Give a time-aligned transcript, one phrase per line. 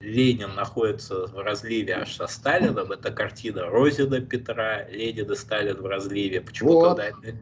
[0.00, 2.92] Ленин находится в разливе аж со Сталином.
[2.92, 6.40] Это картина Розина Петра, Ленин и Сталин в разливе.
[6.40, 6.98] Почему-то вот.
[6.98, 7.34] на этой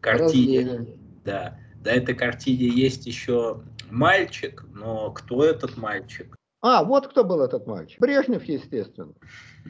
[0.00, 0.98] картине, Разливе.
[1.24, 3.60] да, на этой картине есть еще
[3.90, 6.34] мальчик, но кто этот мальчик?
[6.62, 8.00] А, вот кто был этот мальчик.
[8.00, 9.12] Брежнев, естественно.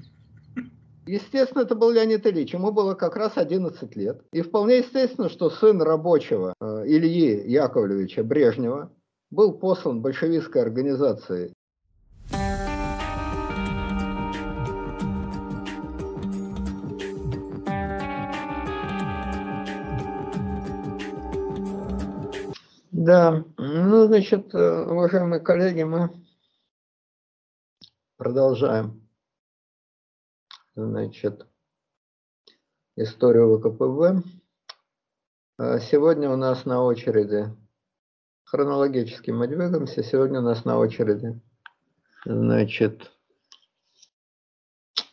[1.06, 2.52] Естественно, это был Леонид Ильич.
[2.52, 4.22] Ему было как раз 11 лет.
[4.32, 8.92] И вполне естественно, что сын рабочего э, Ильи Яковлевича Брежнева
[9.30, 11.54] был послан большевистской организацией
[23.08, 26.10] Да, ну, значит, э, уважаемые коллеги, мы
[28.18, 29.08] продолжаем,
[30.76, 31.46] значит,
[32.96, 34.22] историю ВКПБ.
[35.56, 37.46] А сегодня у нас на очереди,
[38.44, 41.40] хронологически мы двигаемся, сегодня у нас на очереди,
[42.26, 43.10] значит,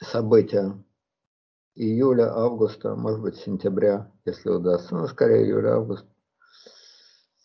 [0.01, 0.83] события
[1.75, 6.05] июля, августа, может быть, сентября, если удастся, ну, скорее июля-август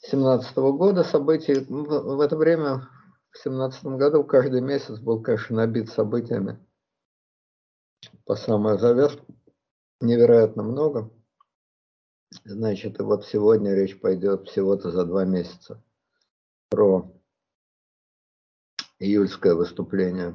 [0.02, 1.54] 2017 года событий.
[1.68, 2.88] В это время,
[3.32, 6.58] в 2017 году, каждый месяц был, конечно, набит событиями
[8.24, 9.26] по самой завязку.
[10.00, 11.10] Невероятно много.
[12.44, 15.82] Значит, и вот сегодня речь пойдет всего-то за два месяца
[16.70, 17.12] про
[18.98, 20.34] июльское выступление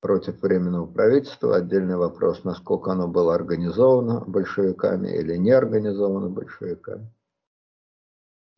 [0.00, 1.56] против Временного правительства.
[1.56, 7.12] Отдельный вопрос, насколько оно было организовано большевиками или не организовано большевиками.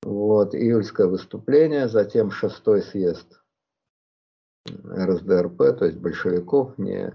[0.03, 3.41] Вот, июльское выступление, затем шестой съезд
[4.67, 7.13] РСДРП, то есть большевиков, не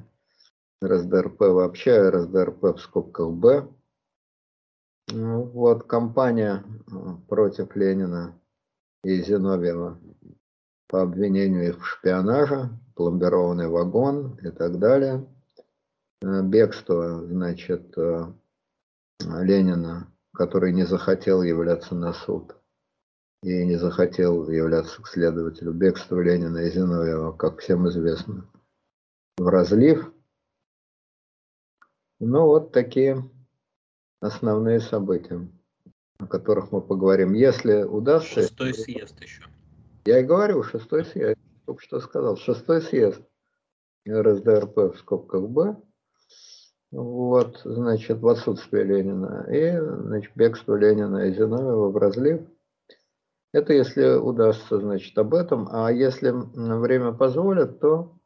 [0.84, 3.68] РСДРП вообще, а РСДРП в скобках Б.
[5.12, 6.94] Ну, вот, кампания э,
[7.28, 8.40] против Ленина
[9.04, 10.00] и Зиновьева
[10.88, 15.28] по обвинению их в шпионаже, пломбированный вагон и так далее.
[16.22, 18.34] Э, бегство, значит, э,
[19.22, 22.56] Ленина, который не захотел являться на суд
[23.46, 28.50] и не захотел являться к следователю бегства Ленина и Зиновьева, как всем известно,
[29.38, 30.12] в разлив.
[32.20, 33.30] Ну, вот такие
[34.20, 35.48] основные события,
[36.18, 37.34] о которых мы поговорим.
[37.34, 38.42] Если удастся...
[38.42, 39.44] Шестой съезд еще.
[40.06, 41.38] Я и говорю, шестой съезд.
[41.68, 42.38] Только что сказал.
[42.38, 43.22] Шестой съезд
[44.10, 45.76] РСДРП в скобках Б.
[46.90, 49.46] Вот, значит, в отсутствие Ленина.
[49.52, 52.42] И, значит, бегство Ленина и Зиновьева в разлив–
[53.56, 55.70] это если удастся, значит, об этом.
[55.72, 58.20] А если время позволит, то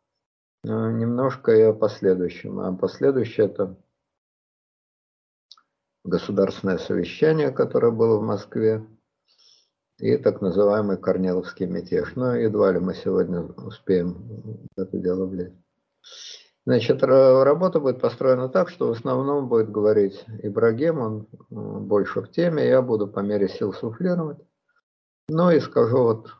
[0.64, 2.60] э, немножко и о последующем.
[2.60, 3.78] А последующее это
[6.04, 8.84] государственное совещание, которое было в Москве,
[10.00, 12.16] и так называемый Корниловский мятеж.
[12.16, 15.54] Но едва ли мы сегодня успеем это дело влезть.
[16.66, 21.28] Значит, работа будет построена так, что в основном будет говорить Ибрагим, он
[21.88, 24.40] больше в теме, я буду по мере сил суфлировать.
[25.32, 26.32] Ну и скажу вот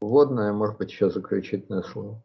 [0.00, 2.24] вводное, может быть, еще заключительное слово.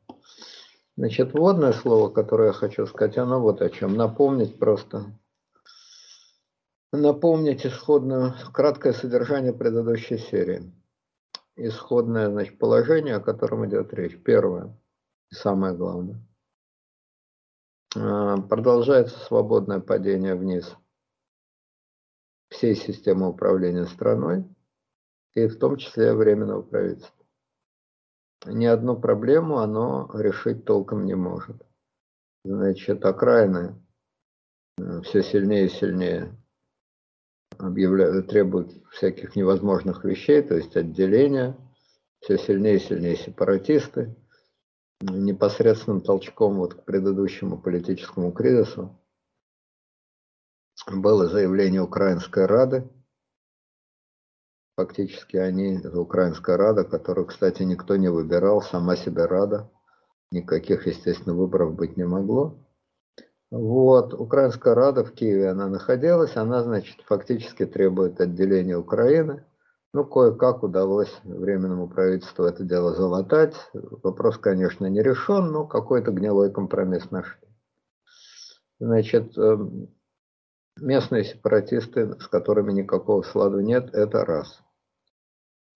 [0.96, 3.96] Значит, вводное слово, которое я хочу сказать, оно вот о чем.
[3.96, 5.20] Напомнить просто.
[6.94, 10.72] Напомнить исходное, краткое содержание предыдущей серии.
[11.58, 14.18] Исходное, значит, положение, о котором идет речь.
[14.24, 14.80] Первое,
[15.30, 16.26] самое главное.
[17.98, 20.74] А, продолжается свободное падение вниз
[22.48, 24.46] всей системы управления страной
[25.38, 27.26] и в том числе Временного правительства.
[28.48, 31.62] Ни одну проблему оно решить толком не может.
[32.44, 33.80] Значит, окраины
[34.80, 36.36] э, все сильнее и сильнее
[37.58, 41.56] объявляют, требуют всяких невозможных вещей, то есть отделения,
[42.22, 44.16] все сильнее и сильнее сепаратисты.
[45.02, 49.00] Непосредственным толчком вот к предыдущему политическому кризису
[50.88, 52.90] было заявление Украинской Рады,
[54.78, 59.72] Фактически они, Украинская Рада, которую, кстати, никто не выбирал, сама себе Рада.
[60.32, 62.60] Никаких, естественно, выборов быть не могло.
[63.50, 69.44] Вот, Украинская Рада в Киеве она находилась, она, значит, фактически требует отделения Украины.
[69.96, 73.56] Ну, кое-как удалось Временному правительству это дело залатать.
[73.74, 77.48] Вопрос, конечно, не решен, но какой-то гнилой компромисс нашли.
[78.80, 79.90] Значит, эм,
[80.80, 84.62] местные сепаратисты, с которыми никакого сладу нет, это раз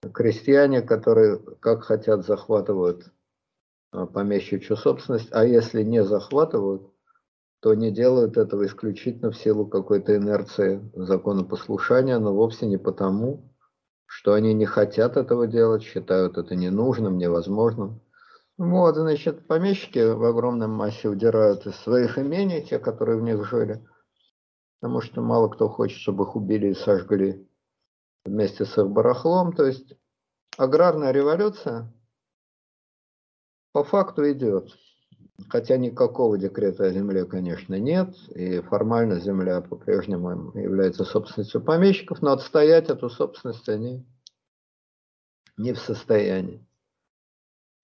[0.10, 3.12] крестьяне, которые как хотят захватывают
[3.92, 6.92] а, помещичью собственность, а если не захватывают,
[7.62, 13.54] то не делают этого исключительно в силу какой-то инерции законопослушания, но вовсе не потому,
[14.08, 18.02] что они не хотят этого делать, считают это ненужным, невозможным.
[18.58, 23.88] Вот, значит, помещики в огромном массе удирают из своих имений, те, которые в них жили,
[24.80, 27.48] потому что мало кто хочет, чтобы их убили и сожгли
[28.26, 29.54] вместе с их барахлом.
[29.54, 29.94] То есть
[30.58, 31.92] аграрная революция
[33.72, 34.70] по факту идет.
[35.50, 42.32] Хотя никакого декрета о земле, конечно, нет, и формально земля по-прежнему является собственностью помещиков, но
[42.32, 44.06] отстоять эту собственность они
[45.58, 46.66] не в состоянии.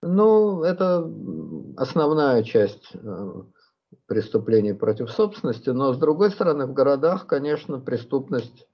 [0.04, 1.12] Ну, это
[1.78, 3.44] основная часть э,
[4.06, 8.68] преступлений против собственности, но с другой стороны, в городах, конечно, преступность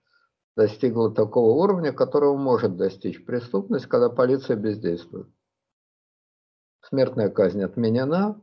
[0.55, 5.27] достигла такого уровня, которого может достичь преступность, когда полиция бездействует.
[6.81, 8.41] Смертная казнь отменена,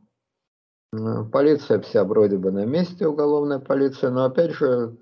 [1.31, 4.97] полиция вся вроде бы на месте, уголовная полиция, но опять же,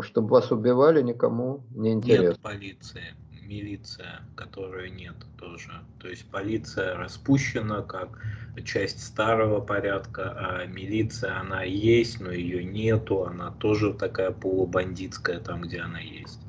[0.00, 2.28] чтобы вас убивали, никому не интересно.
[2.28, 3.14] Нет полиции
[3.46, 5.70] милиция, которой нет тоже.
[6.00, 8.20] То есть полиция распущена как
[8.64, 15.62] часть старого порядка, а милиция она есть, но ее нету, она тоже такая полубандитская там,
[15.62, 16.40] где она есть.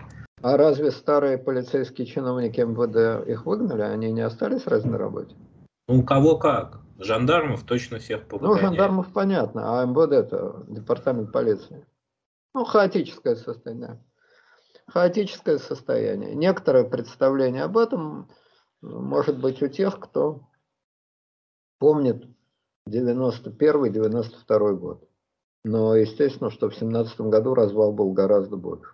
[0.41, 3.81] А разве старые полицейские чиновники МВД их выгнали?
[3.81, 5.35] Они не остались разве на работе?
[5.87, 6.81] Ну, у кого как.
[6.99, 8.61] Жандармов точно всех повыгоняют.
[8.61, 11.85] Ну, жандармов понятно, а МВД это департамент полиции.
[12.53, 13.99] Ну, хаотическое состояние
[14.87, 16.35] хаотическое состояние.
[16.35, 18.29] Некоторое представление об этом
[18.81, 20.47] может быть у тех, кто
[21.79, 22.25] помнит
[22.89, 25.09] 91-92 год.
[25.65, 28.89] Но естественно, что в 17 году развал был гораздо больше.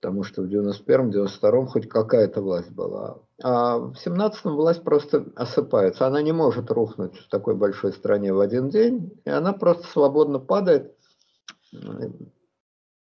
[0.00, 3.18] Потому что в 91-92 хоть какая-то власть была.
[3.42, 6.06] А в 17-м власть просто осыпается.
[6.06, 9.12] Она не может рухнуть в такой большой стране в один день.
[9.24, 10.96] И она просто свободно падает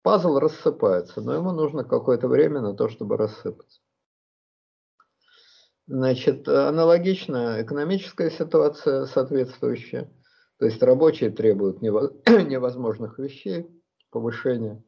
[0.02, 3.80] Пазл рассыпается, но ему нужно какое-то время на то, чтобы рассыпаться.
[5.86, 10.12] Значит, аналогичная экономическая ситуация соответствующая.
[10.58, 13.68] То есть рабочие требуют невозможных вещей,
[14.10, 14.82] повышения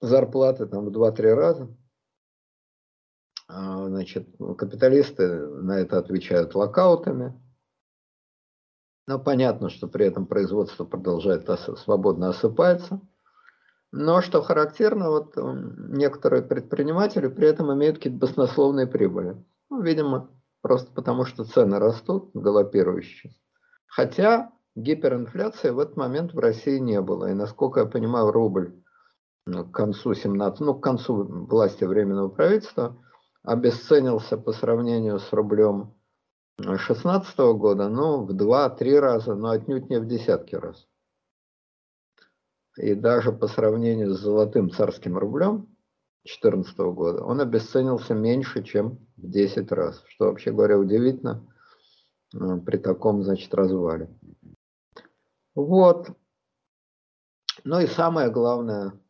[0.00, 1.76] зарплаты там в 2-3 раза.
[3.48, 4.28] А, значит,
[4.58, 7.40] капиталисты на это отвечают локаутами.
[9.06, 11.48] Но понятно, что при этом производство продолжает
[11.78, 13.00] свободно осыпаться–
[13.96, 19.36] но что характерно, вот некоторые предприниматели при этом имеют какие-то баснословные прибыли.
[19.70, 20.30] Ну, видимо,
[20.62, 23.36] просто потому что цены растут галопирующие.
[23.86, 27.30] Хотя гиперинфляции в этот момент в России не было.
[27.30, 28.74] И насколько я понимаю, рубль
[29.46, 32.96] к концу 17, ну, к концу власти Временного правительства
[33.44, 35.94] обесценился по сравнению с рублем
[36.58, 40.88] 16 года, ну, в 2-3 раза, но отнюдь не в десятки раз.
[42.76, 45.68] И даже по сравнению с золотым царским рублем
[46.24, 50.02] 2014 года, он обесценился меньше, чем в 10 раз.
[50.08, 51.46] Что, вообще говоря, удивительно
[52.34, 54.08] э, при таком, значит, развале.
[55.54, 56.10] Вот.
[57.62, 59.00] Ну и самое главное,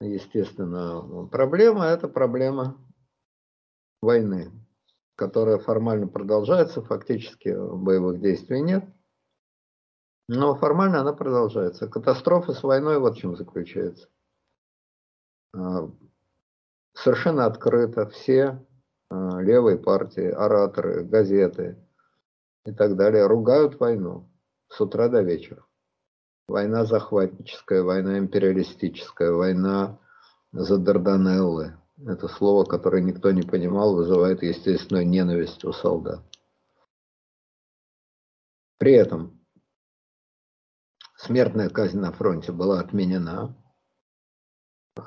[0.00, 2.78] естественно, проблема– это проблема
[4.00, 4.50] войны,
[5.14, 8.84] которая формально продолжается, фактически боевых действий нет.
[10.28, 11.86] Но формально она продолжается.
[11.86, 14.08] Катастрофа с войной вот в чем заключается.
[15.54, 15.88] А,
[16.94, 18.64] совершенно открыто все
[19.08, 21.76] а, левые партии, ораторы, газеты
[22.64, 24.28] и так далее ругают войну
[24.68, 25.64] с утра до вечера.
[26.48, 29.98] Война захватническая, война империалистическая, война
[30.52, 31.76] за Дарданеллы.
[32.04, 36.20] Это слово, которое никто не понимал, вызывает естественную ненависть у солдат.
[38.78, 39.35] При этом
[41.26, 43.54] смертная казнь на фронте была отменена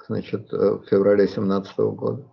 [0.08, 2.26] значит, э, в феврале 17 года.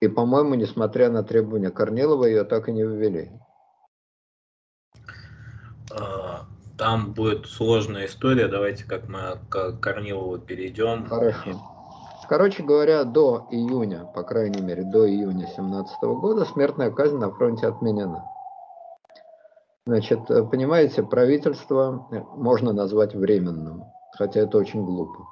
[0.00, 3.30] И, по-моему, несмотря на требования Корнилова, ее так и не ввели.
[5.90, 8.48] А, там будет сложная история.
[8.48, 11.06] Давайте как мы к Корнилову перейдем.
[11.06, 11.62] Хорошо.
[12.28, 17.68] Короче говоря, до июня, по крайней мере, до июня 17 года смертная казнь на фронте
[17.68, 18.24] отменена.
[19.86, 23.84] Значит, э, понимаете, правительство э, можно назвать временным,
[24.18, 25.28] хотя это очень глупо.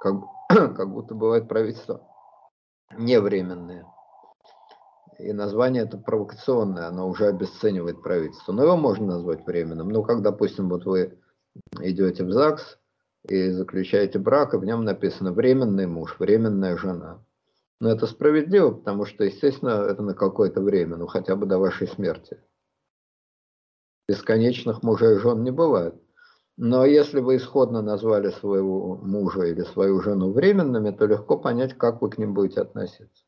[0.00, 0.16] Как,
[0.48, 2.00] как будто бывает правительство
[2.98, 3.86] невременное.
[5.20, 8.52] И название это провокационное, оно уже обесценивает правительство.
[8.52, 9.90] Но его можно назвать временным.
[9.90, 11.16] Ну, как, допустим, вот вы
[11.80, 12.78] идете в ЗАГС
[13.28, 17.24] и заключаете брак, и в нем написано временный муж, временная жена.
[17.80, 21.86] Но это справедливо, потому что, естественно, это на какое-то время, ну хотя бы до вашей
[21.86, 22.38] смерти
[24.08, 25.94] бесконечных мужей и жен не бывает.
[26.56, 32.00] Но если вы исходно назвали своего мужа или свою жену временными, то легко понять, как
[32.00, 33.24] вы к ним будете относиться.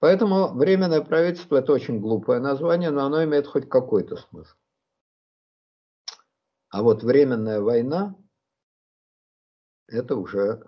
[0.00, 4.54] Поэтому временное правительство– это очень глупое название, но оно имеет хоть какой-то смысл.
[6.70, 8.14] А вот временная война–
[9.88, 10.62] это уже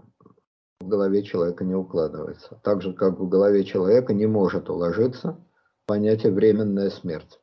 [0.81, 2.61] в голове человека не укладывается.
[2.65, 5.39] Так же, как в голове человека не может уложиться
[5.87, 7.41] понятие временная смерть.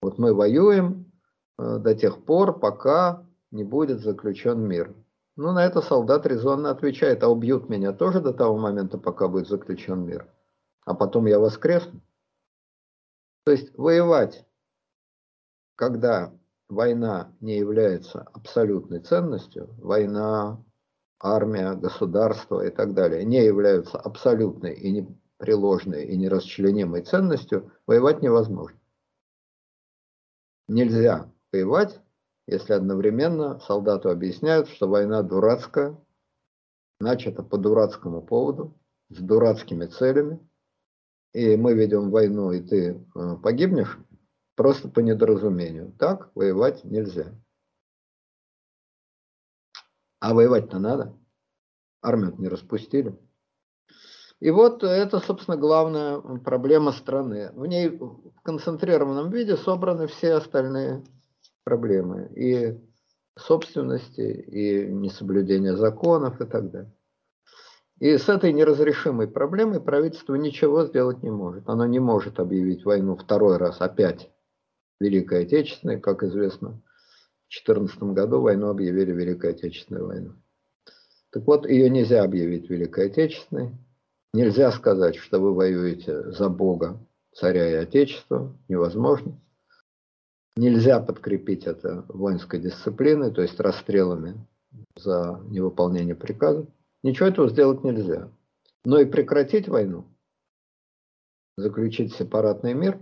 [0.00, 1.12] Вот мы воюем
[1.58, 4.94] э, до тех пор, пока не будет заключен мир.
[5.36, 9.48] Ну, на это солдат резонно отвечает, а убьют меня тоже до того момента, пока будет
[9.48, 10.26] заключен мир.
[10.84, 12.00] А потом я воскресну.
[13.44, 14.46] То есть воевать,
[15.76, 16.32] когда
[16.68, 20.64] война не является абсолютной ценностью, война,
[21.20, 28.78] армия, государство и так далее, не являются абсолютной и непреложной и нерасчленимой ценностью, воевать невозможно.
[30.68, 32.00] Нельзя воевать,
[32.46, 35.96] если одновременно солдату объясняют, что война дурацкая,
[37.00, 38.74] начата по дурацкому поводу,
[39.08, 40.40] с дурацкими целями,
[41.32, 43.98] и мы ведем войну, и ты э, погибнешь,
[44.56, 45.92] просто по недоразумению.
[45.98, 47.34] Так воевать нельзя.
[50.18, 51.16] А воевать-то надо.
[52.02, 53.16] Армию не распустили.
[54.40, 57.50] И вот это, собственно, главная проблема страны.
[57.54, 61.04] В ней в концентрированном виде собраны все остальные
[61.64, 62.30] проблемы.
[62.34, 62.78] И
[63.38, 66.92] собственности, и несоблюдение законов и так далее.
[67.98, 71.68] И с этой неразрешимой проблемой правительство ничего сделать не может.
[71.68, 74.30] Оно не может объявить войну второй раз опять
[75.00, 76.82] Великой Отечественной, как известно.
[77.48, 80.34] В 2014 году войну объявили Великой Отечественной войной.
[81.30, 83.78] Так вот, ее нельзя объявить Великой Отечественной.
[84.36, 87.00] Нельзя сказать, что вы воюете за Бога,
[87.32, 88.54] царя и Отечества.
[88.68, 89.40] Невозможно.
[90.56, 94.46] Нельзя подкрепить это воинской дисциплиной, то есть расстрелами
[94.94, 96.66] за невыполнение приказа.
[97.02, 98.30] Ничего этого сделать нельзя.
[98.84, 100.04] Но и прекратить войну,
[101.56, 102.98] заключить сепаратный мир,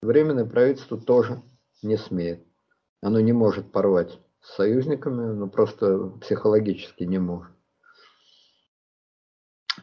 [0.00, 1.42] временное правительство тоже
[1.82, 2.42] не смеет.
[3.02, 7.53] Оно не может порвать с союзниками, но просто психологически не может.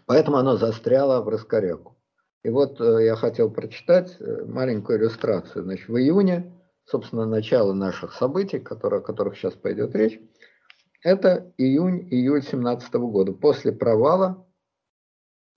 [0.05, 1.97] Поэтому оно застряло в раскоряку.
[2.43, 5.63] И вот э, я хотел прочитать э, маленькую иллюстрацию.
[5.63, 6.51] Значит, в июне
[6.91, 10.19] собственно, начало наших событий, которые, о которых сейчас пойдет речь,
[11.01, 14.45] это июнь-июль 17 года, после провала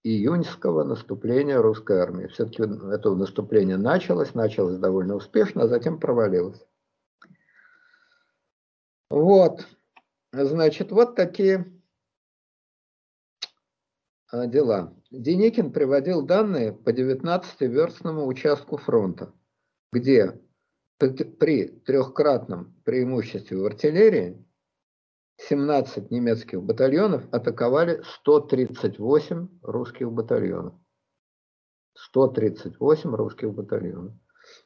[0.03, 2.29] июньского наступления русской армии.
[2.29, 6.63] Все-таки это наступление началось, началось довольно успешно, а затем провалилось.
[9.11, 9.67] Вот,
[10.33, 11.67] значит, вот такие
[14.47, 14.95] дела.
[15.11, 19.33] Деникин приводил данные по 19-верстному участку фронта,
[19.93, 20.41] где
[20.99, 24.45] при трехкратном преимуществе в артиллерии
[25.49, 30.75] 17 немецких батальонов атаковали 138 русских батальонов.
[31.97, 34.15] 138 русских батальонов.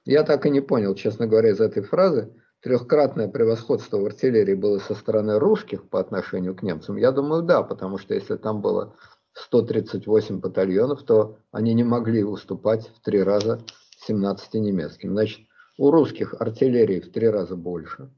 [0.05, 4.79] Я так и не понял, честно говоря, из этой фразы, трехкратное превосходство в артиллерии было
[4.79, 6.97] со стороны русских по отношению к немцам.
[6.97, 8.97] Я думаю, да, потому что если там было
[9.39, 13.65] 138 батальонов, то они не могли уступать в три раза
[14.07, 15.13] 17 немецким.
[15.13, 15.47] Значит,
[15.79, 18.11] у русских артиллерии в три раза больше.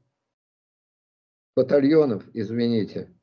[1.55, 3.15] Батальонов, извините,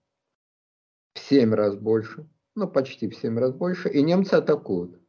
[1.15, 2.29] в семь раз больше.
[2.55, 3.89] Ну, почти в семь раз больше.
[3.89, 5.01] И немцы атакуют.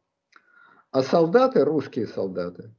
[0.90, 2.74] А солдаты, русские солдаты,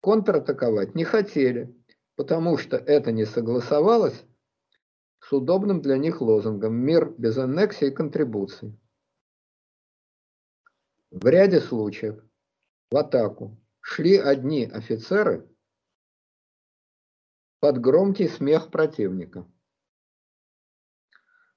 [0.00, 1.74] контратаковать не хотели,
[2.14, 4.24] потому что это не согласовалось
[5.20, 8.78] с удобным для них лозунгом «Мир без аннексии и контрибуций».
[11.10, 12.22] В ряде случаев
[12.90, 15.48] в атаку шли одни офицеры,
[17.60, 19.44] под громкий смех противника.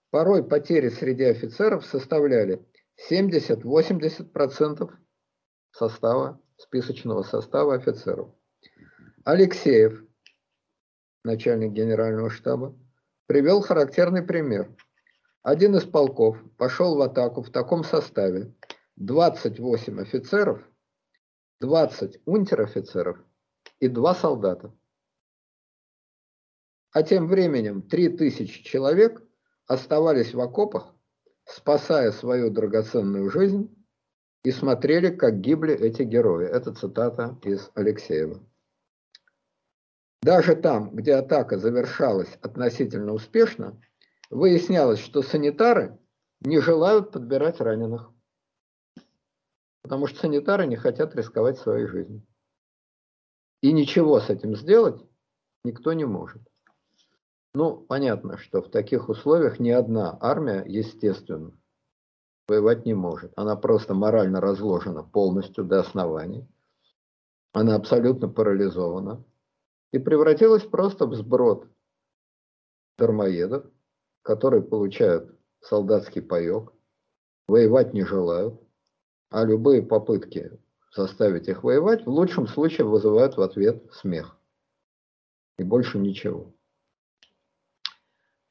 [0.10, 2.66] Порой потери среди офицеров составляли
[3.10, 4.90] 70-80%
[5.72, 8.34] состава, списочного состава офицеров.
[9.24, 10.04] Алексеев,
[11.24, 12.76] начальник генерального штаба,
[13.28, 14.76] привел характерный пример.
[15.44, 18.54] Один из полков пошел в атаку в таком составе.
[19.02, 20.62] 28 офицеров,
[21.60, 23.18] 20 унтер-офицеров
[23.80, 24.72] и 2 солдата.
[26.92, 29.24] А тем временем 3000 человек
[29.66, 30.94] оставались в окопах,
[31.46, 33.76] спасая свою драгоценную жизнь,
[34.44, 36.48] и смотрели, как гибли эти герои.
[36.48, 38.40] Это цитата из Алексеева.
[40.22, 43.82] Даже там, где атака завершалась относительно успешно,
[44.30, 45.98] выяснялось, что санитары
[46.42, 48.12] не желают подбирать раненых.
[49.84, 52.26] Потому что санитары не хотят рисковать своей жизнью.
[53.62, 55.04] И ничего с этим сделать
[55.64, 56.42] никто не может.
[57.54, 61.52] Ну, понятно, что в таких условиях ни одна армия, естественно,
[62.48, 63.34] воевать не может.
[63.36, 66.48] Она просто морально разложена полностью до оснований.
[67.54, 69.24] Она абсолютно парализована
[69.92, 71.68] и превратилась просто в сброд
[72.98, 73.66] дармоедов,
[74.22, 76.72] которые получают солдатский паек,
[77.48, 78.62] воевать не желают,
[79.32, 80.52] а любые попытки
[80.94, 84.38] заставить их воевать в лучшем случае вызывают в ответ смех.
[85.58, 86.54] И больше ничего.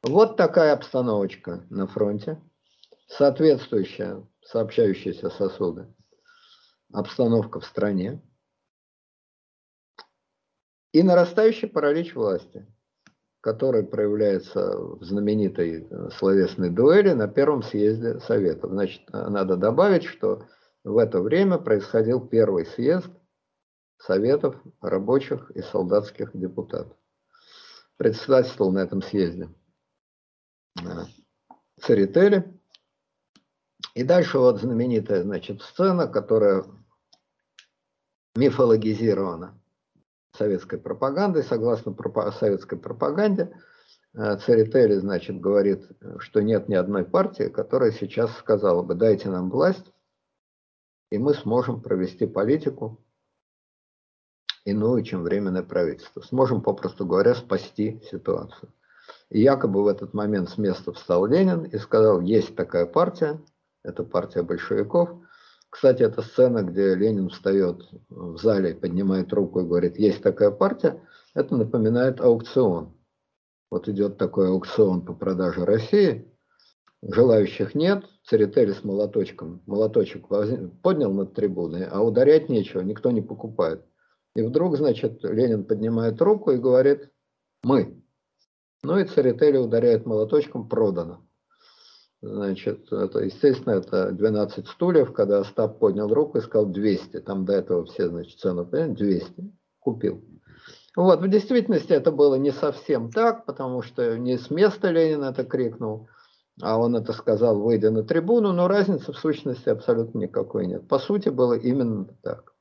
[0.02, 2.40] Вот такая обстановочка на фронте,
[3.08, 5.86] соответствующая, сообщающиеся сосуды,
[6.92, 8.22] обстановка в стране
[10.92, 12.66] и нарастающий паралич власти,
[13.42, 18.70] который проявляется в знаменитой словесной дуэли на первом съезде Советов.
[18.70, 20.46] Значит, надо добавить, что
[20.84, 23.08] в это время происходил первый съезд
[23.98, 26.96] Советов рабочих и солдатских депутатов.
[27.96, 29.50] Председательствовал на этом съезде
[31.80, 32.58] Церетели.
[33.94, 36.64] И дальше вот знаменитая, значит, сцена, которая
[38.36, 39.60] мифологизирована
[40.36, 41.42] советской пропагандой.
[41.42, 41.94] Согласно
[42.32, 43.52] советской пропаганде,
[44.14, 45.86] э, Церетели, значит, говорит,
[46.18, 49.92] что нет ни одной партии, которая сейчас сказала бы, дайте нам власть,
[51.10, 53.04] и мы сможем провести политику
[54.64, 56.20] иную, чем временное правительство.
[56.20, 58.72] Сможем, попросту говоря, спасти ситуацию.
[59.28, 63.40] И якобы в этот момент с места встал Ленин и сказал, есть такая партия,
[63.82, 65.10] это партия большевиков.
[65.68, 71.00] Кстати, это сцена, где Ленин встает в зале, поднимает руку и говорит, есть такая партия,
[71.34, 72.96] это напоминает аукцион.
[73.70, 76.29] Вот идет такой аукцион по продаже России,
[77.02, 80.28] желающих нет, Церетели с молоточком, молоточек
[80.82, 83.84] поднял над трибуной, а ударять нечего, никто не покупает.
[84.34, 87.10] И вдруг, значит, Ленин поднимает руку и говорит,
[87.62, 88.00] мы.
[88.82, 91.26] Ну и Церетели ударяет молоточком, продано.
[92.22, 97.20] Значит, это, естественно, это 12 стульев, когда Остап поднял руку и сказал 200.
[97.20, 99.52] Там до этого все, значит, цену, понимаете, 200.
[99.78, 100.22] Купил.
[100.96, 105.44] Вот, в действительности это было не совсем так, потому что не с места Ленин это
[105.44, 106.08] крикнул,
[106.62, 110.86] а он это сказал, выйдя на трибуну, но разницы в сущности абсолютно никакой нет.
[110.88, 112.54] По сути, было именно так.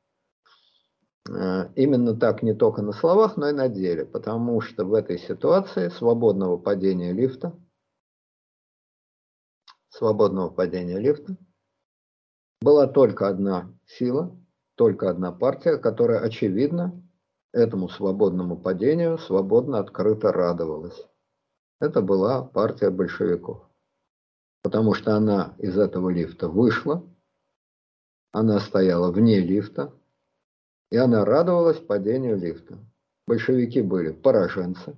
[1.30, 5.20] Э, именно так не только на словах, но и на деле, потому что в этой
[5.20, 7.54] ситуации свободного падения лифта,
[9.90, 11.38] свободного падения лифта,
[12.62, 14.36] была только одна сила,
[14.76, 17.02] только одна партия, которая, очевидно,
[17.52, 21.08] этому свободному падению свободно, открыто радовалась.
[21.80, 23.69] Это была партия большевиков.
[24.62, 27.04] Потому что она из этого лифта вышла,
[28.32, 29.94] она стояла вне лифта,
[30.92, 32.78] и она радовалась падению лифта.
[33.26, 34.96] Большевики были пораженцы.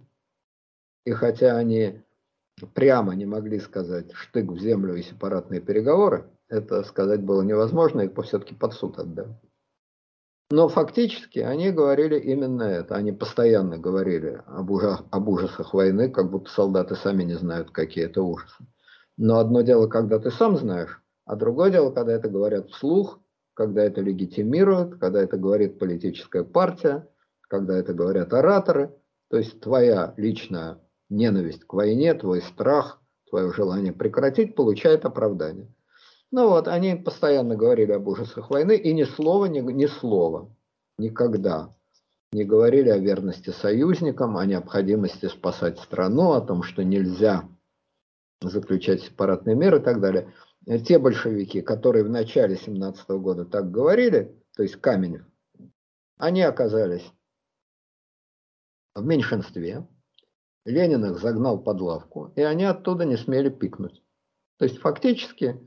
[1.05, 2.01] И хотя они
[2.73, 8.11] прямо не могли сказать штык в землю и сепаратные переговоры, это сказать было невозможно, их
[8.23, 9.35] все-таки под суд отдали.
[10.51, 12.95] Но фактически они говорили именно это.
[12.95, 18.03] Они постоянно говорили об, ужас, об ужасах войны, как будто солдаты сами не знают, какие
[18.03, 18.65] это ужасы.
[19.17, 23.19] Но одно дело, когда ты сам знаешь, а другое дело, когда это говорят вслух,
[23.53, 27.07] когда это легитимируют, когда это говорит политическая партия,
[27.41, 28.95] когда это говорят ораторы.
[29.29, 35.73] То есть твоя личная ненависть к войне, твой страх, твое желание прекратить получает оправдание.
[36.31, 40.49] Ну вот, они постоянно говорили об ужасах войны, и ни слова, ни, ни слова,
[40.97, 41.75] никогда
[42.31, 47.43] не говорили о верности союзникам, о необходимости спасать страну, о том, что нельзя
[48.41, 50.33] заключать сепаратные меры и так далее.
[50.85, 55.23] Те большевики, которые в начале 17 года так говорили, то есть Каменев,
[56.17, 57.05] они оказались
[58.93, 59.87] в меньшинстве,
[60.65, 64.03] Ленин их загнал под лавку, и они оттуда не смели пикнуть.
[64.57, 65.59] То есть фактически,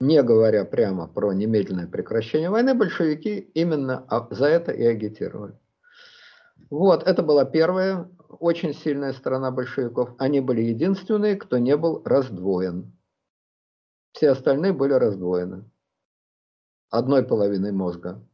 [0.00, 5.56] не говоря прямо про немедленное прекращение войны, большевики именно за это и агитировали.
[6.70, 10.14] Вот, это была первая очень сильная сторона большевиков.
[10.18, 12.92] Они были единственные, кто не был раздвоен.
[14.12, 15.70] Все остальные были раздвоены.
[16.90, 18.24] Одной половиной мозга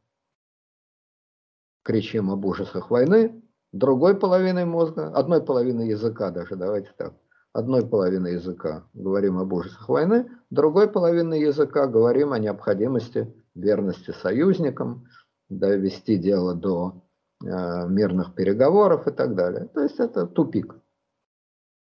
[1.86, 7.14] кричим об ужасах войны, другой половиной мозга, одной половиной языка даже, давайте так,
[7.52, 15.06] одной половиной языка говорим об ужасах войны, другой половиной языка говорим о необходимости верности союзникам,
[15.48, 17.05] довести дело до
[17.42, 19.66] мирных переговоров и так далее.
[19.66, 20.76] То есть это тупик.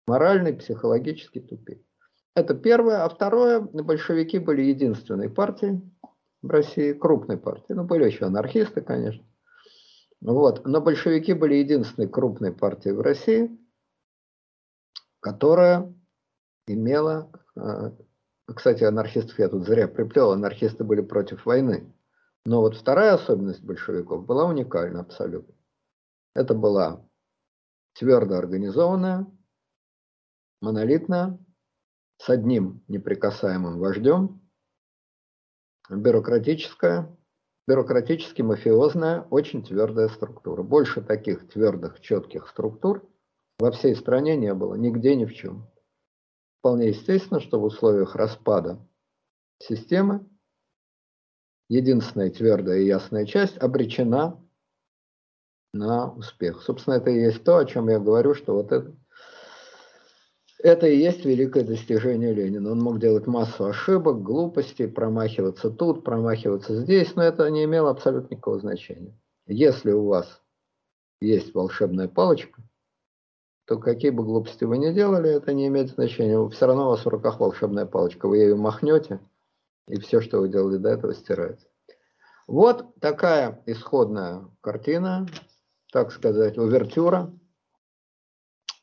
[0.07, 1.83] Моральный, психологический тупик.
[2.35, 3.03] Это первое.
[3.03, 5.81] А второе, большевики были единственной партией
[6.41, 7.75] в России, крупной партией.
[7.75, 9.25] Ну, были еще анархисты, конечно.
[10.21, 10.65] Вот.
[10.65, 13.57] Но большевики были единственной крупной партией в России,
[15.19, 15.93] которая
[16.67, 17.91] имела э,
[18.53, 21.91] кстати, анархистов я тут зря приплел, анархисты были против войны.
[22.45, 25.55] Но вот вторая особенность большевиков была уникальна абсолютно.
[26.35, 27.03] Это была
[27.93, 29.25] твердо организованная,
[30.61, 31.39] монолитная,
[32.17, 34.41] с одним неприкасаемым вождем,
[35.89, 37.15] бюрократическая,
[37.67, 40.61] бюрократически мафиозная, очень твердая структура.
[40.61, 43.09] Больше таких твердых, четких структур
[43.57, 45.67] во всей стране не было, нигде ни в чем.
[46.59, 48.79] Вполне естественно, что в условиях распада
[49.59, 50.27] системы
[51.69, 54.41] единственная твердая и ясная часть обречена
[55.73, 56.61] на успех.
[56.61, 58.95] Собственно, это и есть то, о чем я говорю, что вот это,
[60.59, 62.71] это и есть великое достижение Ленина.
[62.71, 68.35] Он мог делать массу ошибок, глупостей, промахиваться тут, промахиваться здесь, но это не имело абсолютно
[68.35, 69.19] никакого значения.
[69.47, 70.41] Если у вас
[71.19, 72.61] есть волшебная палочка,
[73.65, 76.47] то какие бы глупости вы ни делали, это не имеет значения.
[76.49, 78.27] Все равно у вас в руках волшебная палочка.
[78.27, 79.19] Вы ее махнете,
[79.87, 81.67] и все, что вы делали до этого, стирается.
[82.47, 85.27] Вот такая исходная картина,
[85.91, 87.33] так сказать, увертюра.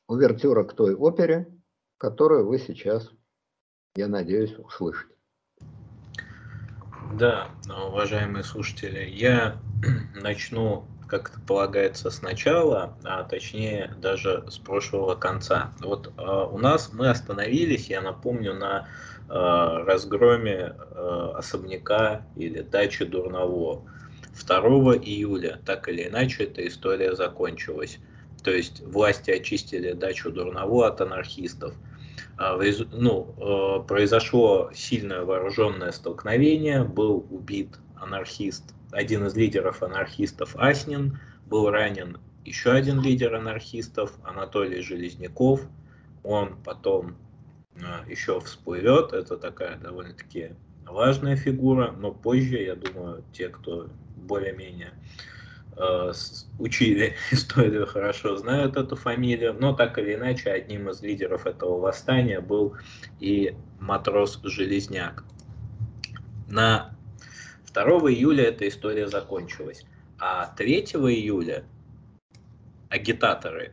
[0.09, 1.47] Увертюра к той опере,
[1.97, 3.09] которую вы сейчас,
[3.95, 5.15] я надеюсь, услышите.
[7.15, 9.61] Да, уважаемые слушатели, я
[10.15, 15.75] начну как это полагается, сначала, а точнее даже с прошлого конца.
[15.81, 18.88] Вот э, у нас мы остановились, я напомню, на
[19.29, 23.83] разгроме э, особняка или дачи Дурново.
[24.47, 24.59] 2
[24.97, 27.99] июля, так или иначе, эта история закончилась.
[28.43, 31.75] То есть власти очистили дачу Дурново от анархистов.
[32.39, 42.19] Ну, произошло сильное вооруженное столкновение, был убит анархист один из лидеров анархистов Аснин, был ранен
[42.45, 45.63] еще один лидер анархистов, Анатолий Железняков.
[46.23, 47.15] Он потом э,
[48.09, 50.53] еще всплывет, это такая довольно-таки
[50.87, 54.93] важная фигура, но позже, я думаю, те, кто более-менее
[55.77, 56.13] э,
[56.59, 62.41] учили историю, хорошо знают эту фамилию, но так или иначе одним из лидеров этого восстания
[62.41, 62.77] был
[63.21, 65.25] и матрос Железняк.
[66.49, 66.95] На
[67.73, 69.87] 2 июля эта история закончилась.
[70.19, 71.65] А 3 июля
[72.91, 73.73] агитаторы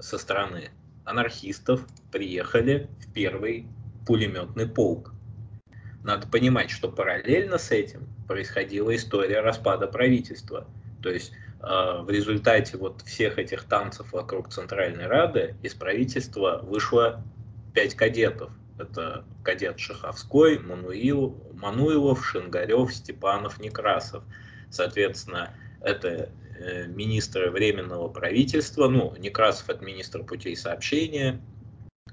[0.00, 0.70] со стороны
[1.08, 3.66] анархистов приехали в первый
[4.06, 5.12] пулеметный полк.
[6.04, 10.66] Надо понимать, что параллельно с этим происходила история распада правительства.
[11.02, 17.22] То есть э, в результате вот всех этих танцев вокруг Центральной Рады из правительства вышло
[17.74, 18.52] пять кадетов.
[18.78, 24.22] Это кадет Шаховской, Мануил, Мануилов, Шингарев, Степанов, Некрасов.
[24.70, 26.30] Соответственно, это
[26.88, 31.40] министры Временного правительства, ну, Некрасов это министр путей сообщения,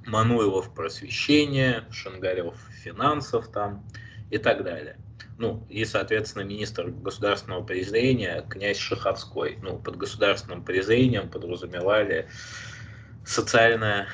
[0.05, 3.83] Мануилов просвещения, Шингарев финансов там
[4.29, 4.97] и так далее.
[5.37, 9.57] Ну, и, соответственно, министр государственного презрения князь Шаховской.
[9.61, 12.29] Ну, под государственным презрением подразумевали
[13.25, 14.07] социальное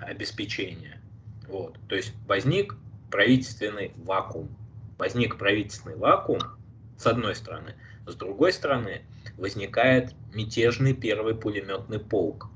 [0.00, 1.00] обеспечение.
[1.48, 1.76] Вот.
[1.88, 2.76] То есть возник
[3.10, 4.48] правительственный вакуум.
[4.98, 6.40] Возник правительственный вакуум,
[6.96, 7.74] с одной стороны.
[8.06, 9.02] С другой стороны,
[9.36, 12.48] возникает мятежный первый пулеметный полк.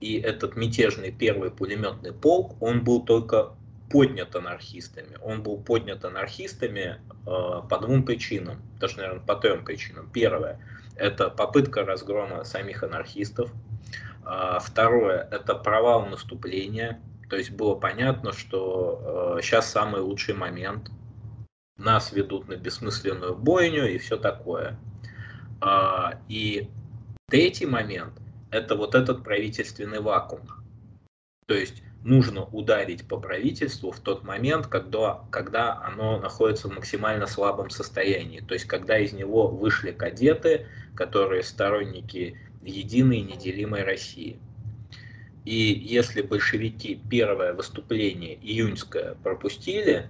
[0.00, 3.54] И этот мятежный первый пулеметный полк, он был только
[3.90, 5.18] поднят анархистами.
[5.22, 10.10] Он был поднят анархистами э, по двум причинам, даже, наверное, по трем причинам.
[10.12, 10.58] Первое–
[10.96, 13.52] это попытка разгрома самих анархистов.
[14.26, 17.00] Э, второе– это провал наступления
[17.32, 20.90] то есть было понятно, что э, сейчас самый лучший момент.
[21.78, 24.78] Нас ведут на бессмысленную бойню и все такое.
[25.64, 26.68] А, и
[27.30, 28.14] третий момент–
[28.50, 30.42] это вот этот правительственный вакуум.
[31.46, 37.28] То есть нужно ударить по правительству в тот момент, когда, когда оно находится в максимально
[37.28, 38.40] слабом состоянии.
[38.40, 44.40] То есть когда из него вышли кадеты, которые сторонники единой неделимой России.
[45.44, 50.08] И если большевики первое выступление июньское пропустили,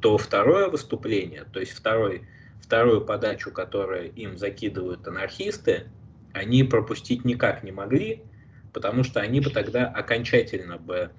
[0.00, 2.26] то второе выступление, то есть второй,
[2.62, 5.88] вторую подачу, которую им закидывают анархисты,
[6.32, 8.22] они пропустить никак не могли,
[8.72, 11.10] потому что они бы тогда окончательно бы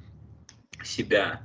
[0.83, 1.41] себя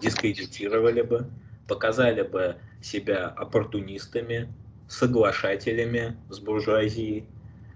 [0.00, 1.30] дискредитировали бы,
[1.68, 4.52] показали бы себя оппортунистами,
[4.88, 7.26] соглашателями с буржуазией.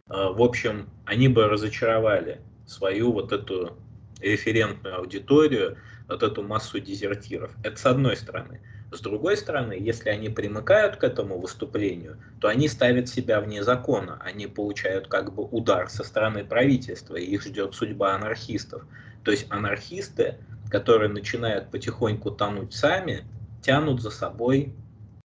[0.08, 3.78] А, в общем, они бы разочаровали свою вот эту
[4.20, 5.78] референтную аудиторию,
[6.08, 7.52] вот эту массу дезертиров.
[7.62, 8.60] Это с одной стороны.
[8.90, 14.18] С другой стороны, если они примыкают к этому выступлению, то они ставят себя вне закона,
[14.24, 18.84] они получают как бы удар со стороны правительства, и их ждет судьба анархистов.
[19.24, 20.36] То есть анархисты,
[20.70, 23.24] которые начинают потихоньку тонуть сами,
[23.62, 24.74] тянут за собой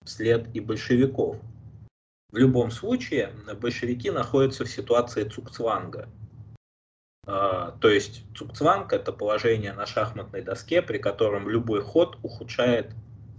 [0.05, 1.37] след и большевиков.
[2.31, 3.29] В любом случае,
[3.61, 6.09] большевики находятся в ситуации цукцванга.
[7.25, 12.91] А, то есть цукцванг– это положение на шахматной доске, при котором любой ход ухудшает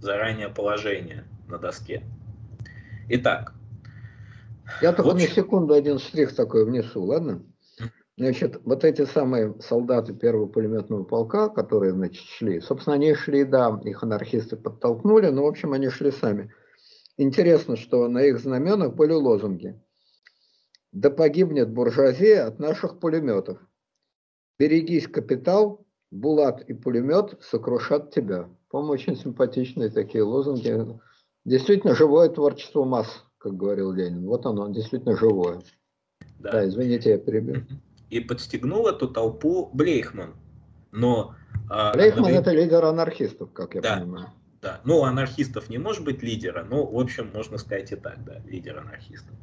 [0.05, 2.03] заранее положение на доске.
[3.09, 3.55] Итак.
[4.83, 5.15] Я только вот...
[5.15, 7.43] на секунду один штрих такой внесу, ладно?
[8.17, 13.81] Значит, вот эти самые солдаты первого пулеметного полка, которые, значит, шли, собственно, они шли, да,
[13.83, 16.53] их анархисты подтолкнули, но, в общем, они шли сами.
[17.17, 19.81] Интересно, что на их знаменах были лозунги.
[20.93, 23.59] «Да погибнет буржуазия от наших пулеметов.
[24.59, 28.49] Берегись, капитал, булат и пулемет сокрушат тебя».
[28.75, 30.99] По-моему, очень симпатичные такие лозунги.
[31.45, 34.27] Действительно, живое творчество масс, как говорил Ленин.
[34.27, 35.61] Вот оно, действительно живое.
[36.41, 37.63] Да, да извините, я перебил.
[38.11, 40.35] И подстегнул эту толпу Блейхман.
[40.91, 41.37] Но,
[41.71, 43.99] а, Блейхман это лидер анархистов, как я да.
[43.99, 44.27] понимаю.
[44.61, 48.41] Да, ну, анархистов не может быть лидера, но, в общем, можно сказать и так, да,
[48.45, 49.37] лидер анархистов.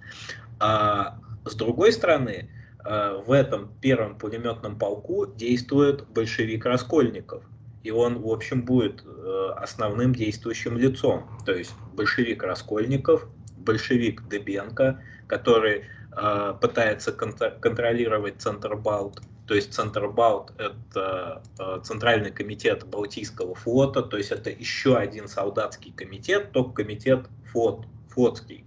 [0.60, 7.46] А с другой стороны, а, в этом первом пулеметном полку действует большевик Раскольников.
[7.84, 11.28] И он, в общем, будет э, основным действующим лицом.
[11.46, 20.54] То есть большевик Раскольников, большевик Дебенко, который э, пытается контролировать Центр Балт, то есть Центрбалт–
[20.58, 27.28] это э, Центральный комитет Балтийского флота, то есть это еще один солдатский комитет, только комитет
[27.52, 28.64] флот, флотский.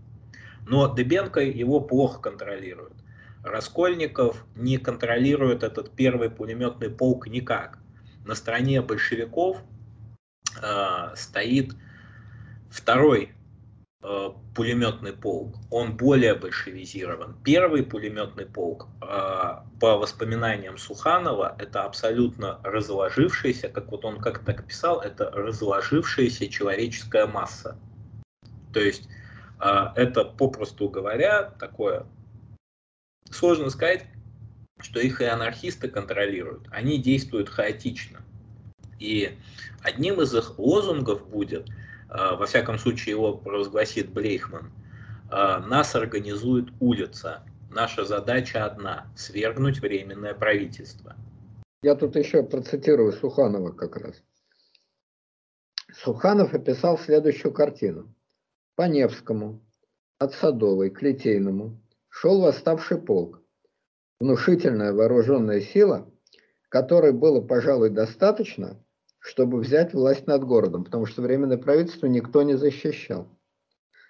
[0.67, 2.93] Но Дебенко его плохо контролирует.
[3.43, 7.79] Раскольников не контролирует этот первый пулеметный полк никак.
[8.25, 9.63] На стороне большевиков
[10.63, 11.75] э, стоит
[12.71, 13.35] второй
[14.07, 17.39] Э, пулеметный полк, он более большевизирован.
[17.43, 19.07] Первый пулеметный полк, э,
[19.81, 27.27] по воспоминаниям Суханова, это абсолютно разложившаяся, как вот он как так писал, это разложившаяся человеческая
[27.27, 27.79] масса.
[28.75, 29.09] То есть
[29.59, 32.07] э, это, попросту говоря, такое,
[33.31, 34.05] сложно сказать,
[34.85, 36.69] что их и анархисты контролируют.
[36.71, 38.21] Они действуют хаотично.
[39.01, 39.37] И
[39.83, 41.69] одним из их лозунгов будет–
[42.15, 44.73] а, во всяком случае его провозгласит Брейхман,
[45.31, 47.43] а, нас организует улица.
[47.71, 51.17] Наша задача одна– свергнуть временное правительство.
[51.83, 54.23] Я тут еще процитирую Суханова как раз.
[55.93, 58.15] Суханов описал следующую картину.
[58.77, 59.61] По Невскому,
[60.19, 63.43] от Садовой к Литейному шел восставший полк.
[64.21, 66.11] Внушительная вооруженная сила,
[66.69, 68.83] которой было, пожалуй, достаточно,
[69.19, 73.29] чтобы взять власть над городом, потому что временное правительство никто не защищал.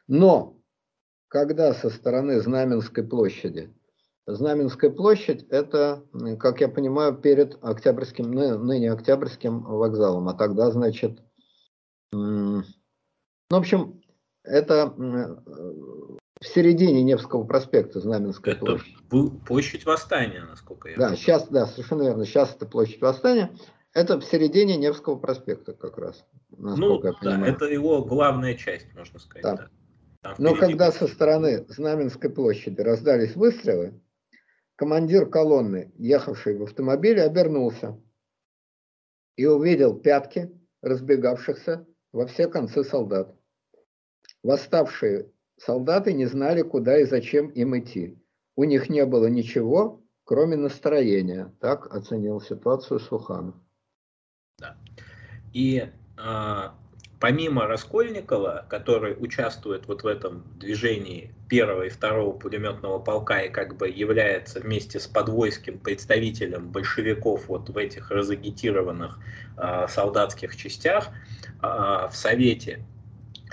[0.07, 0.61] Но
[1.29, 3.75] когда со стороны Знаменской площади,
[4.27, 6.03] Знаменская площадь это,
[6.41, 11.21] как я понимаю, перед Октябрьским, ныне Октябрьским вокзалом, а тогда, значит,
[12.13, 12.63] ну,
[13.51, 14.01] в общем,
[14.43, 14.95] это
[16.41, 18.97] в середине Невского проспекта Знаменская это площадь.
[19.47, 21.17] Площадь Восстания, насколько я Да, понимаю.
[21.17, 23.51] сейчас, да, совершенно верно, сейчас это площадь Восстания.
[23.93, 26.25] Это в середине Невского проспекта как раз.
[26.51, 29.43] Ну, я да, это его главная часть, можно сказать.
[29.43, 29.69] Да.
[30.23, 30.35] Да.
[30.39, 34.01] Но когда со стороны Знаменской площади раздались выстрелы,
[34.75, 38.01] командир колонны, ехавший в автомобиле, обернулся
[39.37, 43.37] и увидел пятки разбегавшихся во все концы солдат.
[44.43, 48.19] Восставшие солдаты не знали, куда и зачем им идти.
[48.57, 51.53] У них не было ничего, кроме настроения.
[51.61, 53.55] Так оценил ситуацию Суханов.
[54.59, 54.77] Да.
[55.53, 56.69] И э,
[57.21, 63.77] помимо Раскольникова, который участвует вот в этом движении первого и второго пулеметного полка и как
[63.77, 69.19] бы является вместе с подвойским представителем большевиков вот в этих разагитированных
[69.57, 71.09] э, солдатских частях,
[71.63, 72.85] э, в Совете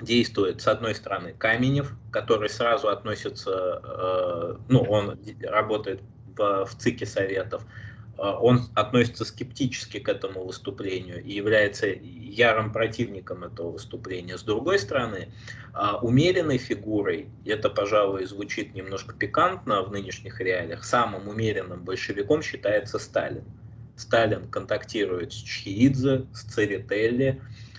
[0.01, 6.01] действует, с одной стороны, Каменев, который сразу относится, э, ну, он работает
[6.37, 7.63] в, в ЦИКе Советов,
[8.21, 14.37] а, он относится скептически к этому выступлению и является ярым противником этого выступления.
[14.37, 15.29] С другой стороны,
[15.73, 22.99] а, умеренной фигурой, это, пожалуй, звучит немножко пикантно в нынешних реалиях, самым умеренным большевиком считается
[22.99, 23.43] Сталин.
[23.95, 27.70] Сталин контактирует с Чхиидзе, с Церетелли, а,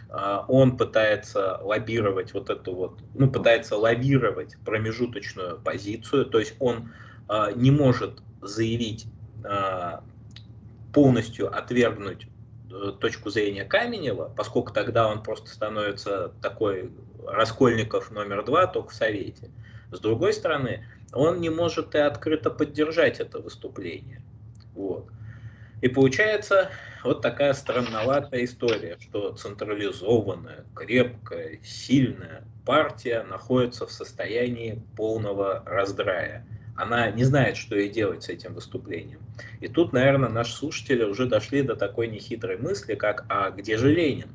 [0.48, 6.92] он пытается лоббировать вот эту вот, ну, пытается лоббировать промежуточную позицию, то есть он
[7.56, 9.06] не может заявить
[10.92, 12.26] полностью отвергнуть
[12.70, 16.92] э, точку зрения Каменева, поскольку тогда он просто становится такой
[17.26, 19.50] Раскольников номер два, только в Совете.
[19.90, 24.22] С другой стороны, он не может и открыто поддержать это выступление.
[24.74, 25.06] Вот.
[25.82, 26.70] И получается
[27.04, 36.46] вот такая странноватая история, что централизованная, крепкая, сильная партия находится в состоянии полного раздрая.
[36.76, 39.20] Она не знает, что ей делать с этим выступлением.
[39.60, 43.92] И тут, наверное, наши слушатели уже дошли до такой нехитрой мысли, как «А где же
[43.92, 44.30] Ленин?»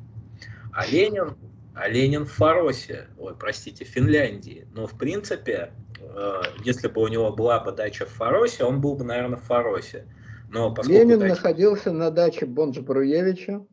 [0.72, 1.36] А Ленин,
[1.74, 4.68] а Ленин в Фаросе, ой, простите, в Финляндии.
[4.74, 8.94] Но, в принципе, э, если бы у него была бы дача в Фаросе, он был
[8.94, 10.06] бы, наверное, в Фаросе.
[10.50, 11.34] Но Ленин дача...
[11.34, 13.66] находился на даче Бонджа Бруевича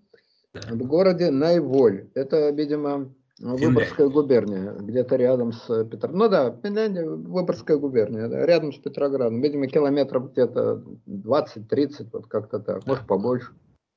[0.53, 0.61] да.
[0.71, 2.09] в городе Найволь.
[2.13, 6.17] Это, видимо, Выборгская губерния, где-то рядом с Петроградом.
[6.17, 9.41] Ну да, Финляндия, Выборгская губерния, да, рядом с Петроградом.
[9.41, 12.91] Видимо, километров где-то 20-30, вот как-то так, да.
[12.91, 13.51] может побольше.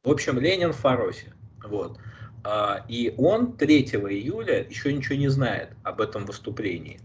[0.05, 1.33] В общем, Ленин в Фаросе.
[1.64, 1.99] Вот.
[2.45, 7.01] А, и он 3 июля еще ничего не знает об этом выступлении.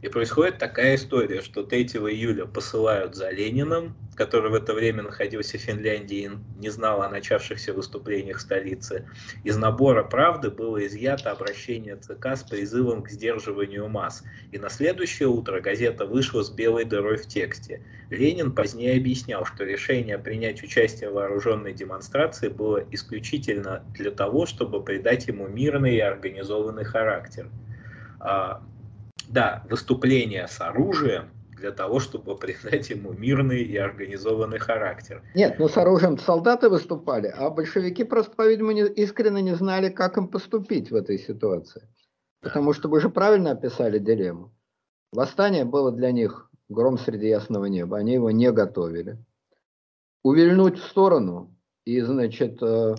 [0.00, 5.58] И происходит такая история, что 3 июля посылают за Лениным, который в это время находился
[5.58, 9.08] в Финляндии и не знал о начавшихся выступлениях столицы.
[9.42, 14.22] Из набора «Правды» было изъято обращение ЦК с призывом к сдерживанию масс.
[14.52, 17.82] И на следующее утро газета вышла с белой дырой в тексте.
[18.10, 24.82] Ленин позднее объяснял, что решение принять участие в вооруженной демонстрации было исключительно для того, чтобы
[24.82, 27.48] придать ему мирный и организованный характер.
[29.28, 35.22] Да, выступление с оружием для того, чтобы придать ему мирный и организованный характер.
[35.34, 40.16] Нет, ну с оружием солдаты выступали, а большевики просто, по-видимому, не, искренне не знали, как
[40.16, 41.82] им поступить в этой ситуации.
[42.40, 44.54] Потому что вы же правильно описали дилемму.
[45.12, 49.18] Восстание было для них гром среди ясного неба, они его не готовили.
[50.22, 52.94] Увильнуть в сторону и, значит, э,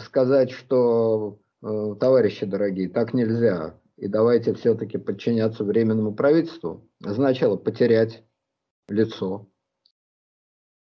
[0.00, 8.24] сказать, что, э, товарищи дорогие, так нельзя, и давайте все-таки подчиняться временному правительству, значило потерять
[8.88, 9.48] лицо,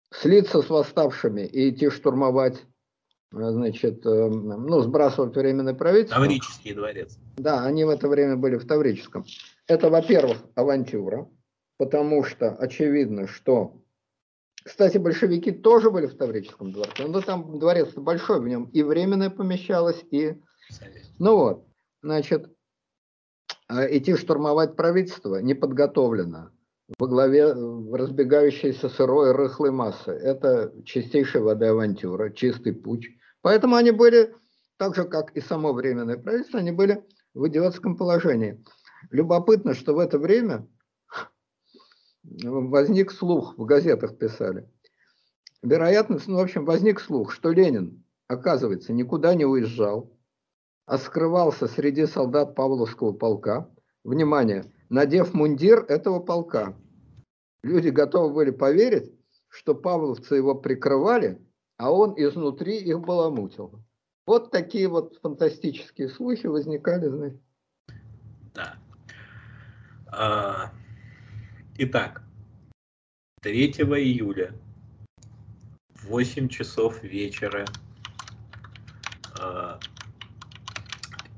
[0.09, 2.63] слиться с восставшими и идти штурмовать,
[3.33, 6.21] э, значит, э, ну, сбрасывать временное правительство.
[6.21, 7.19] Таврический дворец.
[7.35, 9.25] Да, они в это время были в Таврическом.
[9.67, 11.29] Это, во-первых, авантюра,
[11.77, 13.81] потому что очевидно, что...
[14.63, 19.29] Кстати, большевики тоже были в Таврическом дворце, но там дворец большой, в нем и временное
[19.29, 20.41] помещалось, и...
[21.19, 21.67] Ну вот,
[22.01, 22.49] значит,
[23.69, 26.51] идти штурмовать правительство не подготовлено
[26.99, 30.11] во главе э, разбегающейся сырой рыхлой массы.
[30.11, 33.07] Это чистейшая вода авантюра, чистый путь.
[33.41, 34.35] Поэтому они были,
[34.77, 38.63] так же как и само временное правительство, они были в идиотском положении.
[39.11, 40.67] Любопытно, что в это время
[42.23, 44.69] возник слух, в газетах писали.
[45.61, 50.12] Вероятность, ну, в общем, возник слух, что Ленин, оказывается, никуда не уезжал, а
[50.97, 53.69] скрывался среди солдат Павловского полка.
[54.03, 56.75] Внимание, надев мундир этого полка.
[57.63, 59.11] Люди готовы были поверить,
[59.47, 61.39] что павловцы его прикрывали,
[61.77, 63.81] а он изнутри их баламутил.
[64.25, 67.39] Вот такие вот фантастические слухи возникали, знаете.
[68.53, 68.75] Да.
[70.07, 70.71] А,
[71.77, 72.23] итак,
[73.41, 74.53] 3 июля
[75.95, 77.65] в 8 часов вечера
[79.39, 79.79] а,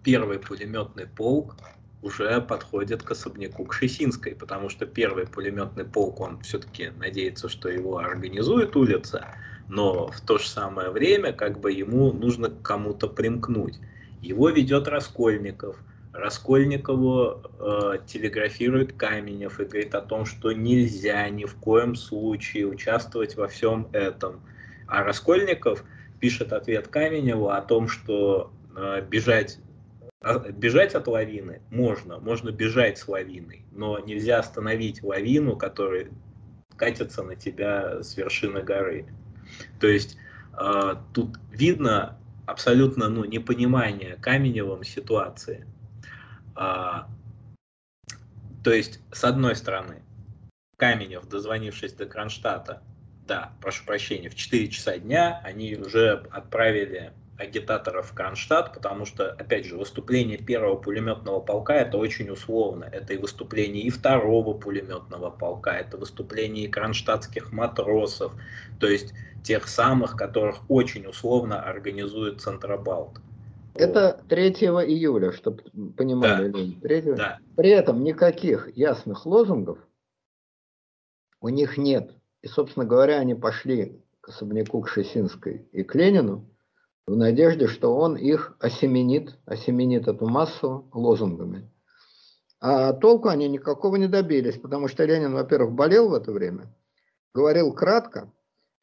[0.06, 1.56] первый пулеметный полк
[2.04, 7.98] уже подходит к особняку Кшесинской, потому что первый пулеметный полк, он все-таки надеется, что его
[7.98, 9.36] организует улица,
[9.68, 13.80] но в то же самое время как бы ему нужно к кому-то примкнуть.
[14.22, 15.78] Его ведет Раскольников.
[16.14, 23.36] Раскольникову э, телеграфирует Каменев и говорит о том, что нельзя ни в коем случае участвовать
[23.36, 24.40] во всем этом.
[24.88, 25.84] А Раскольников
[26.20, 29.60] пишет ответ Каменеву о том, что э, бежать
[30.34, 36.10] бежать от лавины можно, можно бежать с лавиной, но нельзя остановить лавину, которая
[36.76, 39.06] катится на тебя с вершины горы.
[39.80, 40.18] То есть
[40.60, 45.66] э, тут видно абсолютно ну, непонимание Каменевым ситуации.
[46.56, 47.08] А,
[48.64, 50.02] то есть, с одной стороны,
[50.78, 52.82] Каменев, дозвонившись до Кронштадта,
[53.28, 59.66] да, прошу прощения, в 4 часа дня они уже отправили агитаторов Кронштадт, потому что, опять
[59.66, 62.86] же, выступление первого пулеметного полка это очень условно.
[62.86, 68.34] Это и выступление и второго пулеметного полка, это выступление и кронштадтских матросов,
[68.80, 69.14] то есть
[69.44, 73.20] тех самых, которых очень условно организует Центробалт.
[73.76, 75.64] Это 3 июля, чтобы
[75.98, 76.48] понимали.
[76.48, 76.88] Да.
[76.88, 77.02] 3...
[77.14, 77.40] Да.
[77.58, 79.78] При этом никаких ясных лозунгов
[81.42, 82.12] у них нет.
[82.42, 86.46] И, собственно говоря, они пошли к особняку к Шесинской и к Ленину,
[87.08, 91.72] в надежде, что он их осеменит, осеменит эту массу лозунгами.
[92.60, 96.74] А толку они никакого не добились, потому что Ленин, во-первых, болел в это время,
[97.34, 98.32] говорил кратко,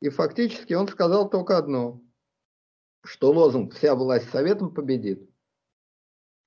[0.00, 2.00] И фактически он сказал только одно,
[3.04, 5.28] что лозунг «Вся власть советом победит».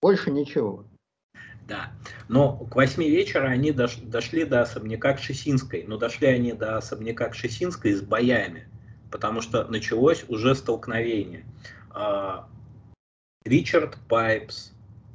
[0.02, 0.86] Больше ничего.
[1.68, 1.92] Да,
[2.28, 7.30] но к восьми вечера они дош, дошли до особняка Кшесинской, но дошли они до особняка
[7.30, 8.70] Кшесинской с боями,
[9.12, 11.46] потому что началось уже столкновение.
[11.92, 12.48] А,
[13.44, 14.72] Ричард Пайпс,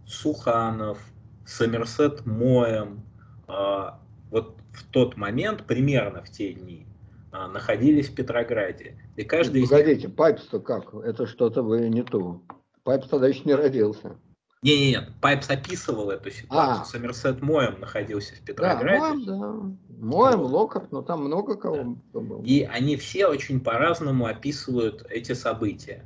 [0.07, 0.99] Суханов,
[1.47, 3.03] Сомерсет Моем,
[3.47, 6.86] а, вот в тот момент, примерно в те дни,
[7.32, 8.97] а, находились в Петрограде.
[9.16, 10.14] И каждый Погодите, из...
[10.14, 10.95] Пайпс-то как?
[10.95, 12.43] Это что-то вы не то.
[12.84, 14.16] Пайпс тогда еще не родился.
[14.63, 16.83] Не, не, нет, Пайпс описывал эту ситуацию.
[16.83, 16.85] А.
[16.85, 19.01] Сомерсет Моэм находился в Петрограде.
[19.01, 20.07] Да, Моэм, да.
[20.07, 22.21] Моэм, Локов, но там много кого да.
[22.21, 22.43] было.
[22.45, 26.05] И они все очень по-разному описывают эти события.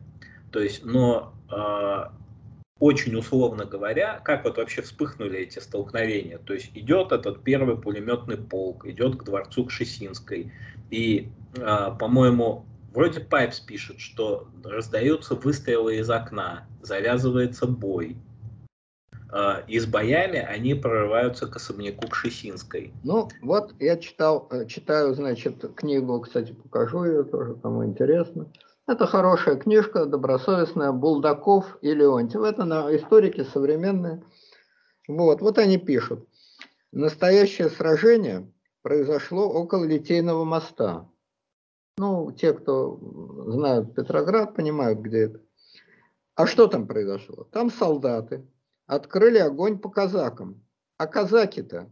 [0.52, 2.14] То есть, но э,
[2.78, 6.38] очень условно говоря, как вот вообще вспыхнули эти столкновения.
[6.38, 10.52] То есть идет этот первый пулеметный полк, идет к дворцу Кшесинской.
[10.90, 18.16] И, э, по-моему, вроде Пайпс пишет, что раздаются выстрелы из окна, завязывается бой.
[19.36, 22.94] А, и с боями они прорываются к особняку Кшесинской.
[23.02, 28.46] Ну, вот я читал, э, читаю, значит, книгу, кстати, покажу ее тоже, кому интересно.
[28.86, 32.42] Это хорошая книжка, добросовестная, Булдаков и Леонтьев.
[32.42, 34.22] Это на историки современные.
[35.08, 36.28] Вот, вот они пишут.
[36.92, 38.48] Настоящее сражение
[38.82, 41.08] произошло около Литейного моста.
[41.98, 43.00] Ну, те, кто
[43.48, 45.40] знают Петроград, понимают, где это.
[46.36, 47.48] А что там произошло?
[47.50, 48.46] Там солдаты
[48.86, 50.64] открыли огонь по казакам.
[50.96, 51.90] А казаки-то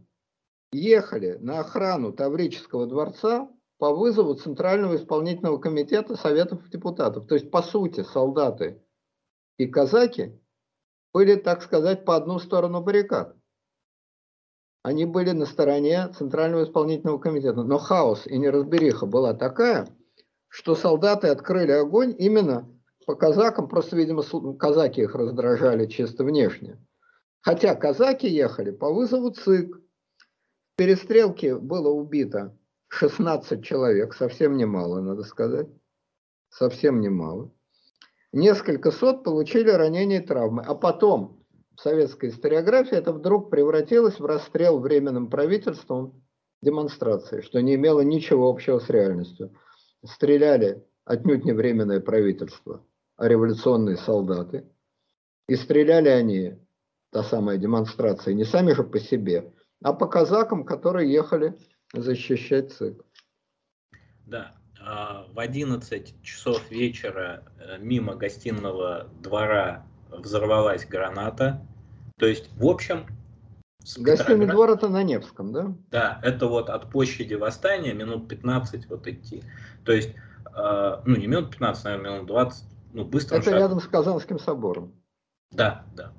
[0.71, 7.27] ехали на охрану Таврического дворца по вызову Центрального исполнительного комитета Советов депутатов.
[7.27, 8.81] То есть, по сути, солдаты
[9.57, 10.39] и казаки
[11.13, 13.35] были, так сказать, по одну сторону баррикад.
[14.83, 17.63] Они были на стороне Центрального исполнительного комитета.
[17.63, 19.87] Но хаос и неразбериха была такая,
[20.49, 22.69] что солдаты открыли огонь именно
[23.05, 24.23] по казакам, просто, видимо,
[24.57, 26.77] казаки их раздражали чисто внешне.
[27.41, 29.75] Хотя казаки ехали по вызову ЦИК.
[29.75, 35.67] В перестрелке было убито 16 человек, совсем немало, надо сказать.
[36.49, 37.51] Совсем немало.
[38.31, 40.63] Несколько сот получили ранения и травмы.
[40.65, 41.43] А потом
[41.75, 46.23] в советской историографии это вдруг превратилось в расстрел временным правительством
[46.61, 49.53] демонстрации, что не имело ничего общего с реальностью.
[50.05, 52.85] Стреляли отнюдь не временное правительство,
[53.27, 54.65] революционные солдаты.
[55.47, 56.55] И стреляли они,
[57.11, 59.53] та самая демонстрация, не сами же по себе,
[59.83, 61.57] а по казакам, которые ехали
[61.93, 63.03] защищать ЦИК.
[64.25, 71.65] Да, а, в 11 часов вечера э, мимо гостиного двора взорвалась граната.
[72.17, 73.05] То есть, в общем...
[73.97, 75.75] Гостиный двор это на Невском, да?
[75.91, 79.43] Да, это вот от площади Восстания минут 15 вот идти.
[79.83, 80.11] То есть,
[80.55, 83.37] э, ну не минут 15, наверное, минут 20, ну быстро.
[83.37, 83.59] Это шагом.
[83.59, 84.93] рядом с Казанским собором.
[85.51, 86.11] Да, да.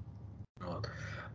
[0.61, 0.89] Вот.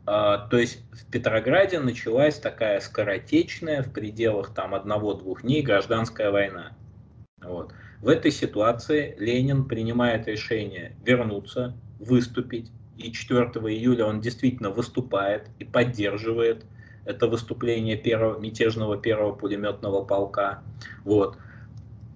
[0.06, 6.72] А, то есть в Петрограде началась такая скоротечная в пределах там одного-двух дней гражданская война.
[7.42, 7.74] Вот.
[8.02, 12.72] В этой ситуации Ленин принимает решение вернуться, выступить.
[12.98, 16.66] И 4 июля он действительно выступает и поддерживает
[17.06, 20.64] это выступление первого, мятежного первого пулеметного полка.
[21.04, 21.38] Вот.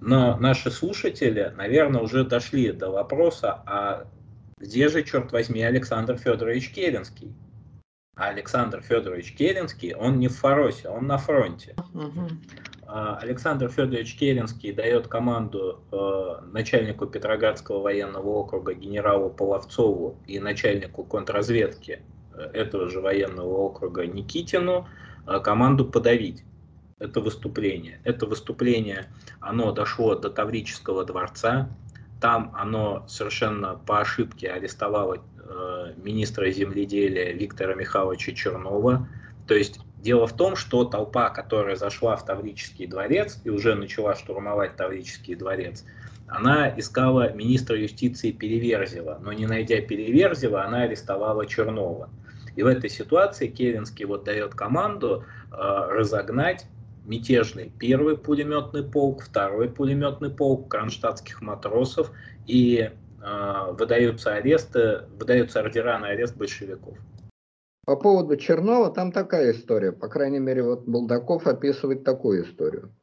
[0.05, 4.05] Но наши слушатели, наверное, уже дошли до вопроса, а
[4.57, 7.33] где же, черт возьми, Александр Федорович Керенский?
[8.17, 11.73] А Александр Федорович Керенский, он не в Фаросе, он на фронте.
[11.93, 12.27] Угу.
[12.85, 22.01] Александр Федорович Керенский дает команду э, начальнику Петроградского военного округа генералу Половцову и начальнику контрразведки
[22.33, 24.85] э, этого же военного округа Никитину
[25.25, 26.43] э, команду подавить
[26.99, 27.99] это выступление.
[28.03, 29.07] Это выступление,
[29.39, 31.69] оно дошло до Таврического дворца,
[32.21, 39.09] там оно совершенно по ошибке арестовало э, министра земледелия Виктора Михайловича Чернова.
[39.45, 44.15] То есть дело в том, что толпа, которая зашла в Таврический дворец и уже начала
[44.15, 45.83] штурмовать Таврический дворец,
[46.27, 52.09] она искала министра юстиции Переверзева, но не найдя Переверзева, она арестовала Чернова.
[52.55, 56.67] И в этой ситуации Керенский вот дает команду э, разогнать
[57.05, 62.11] мятежный первый пулеметный полк, второй пулеметный полк кронштадтских матросов
[62.47, 62.89] и
[63.21, 66.97] э, выдаются аресты, выдаются ордера на арест большевиков.
[67.85, 72.95] По поводу Чернова там такая история, по крайней мере вот Булдаков описывает такую историю.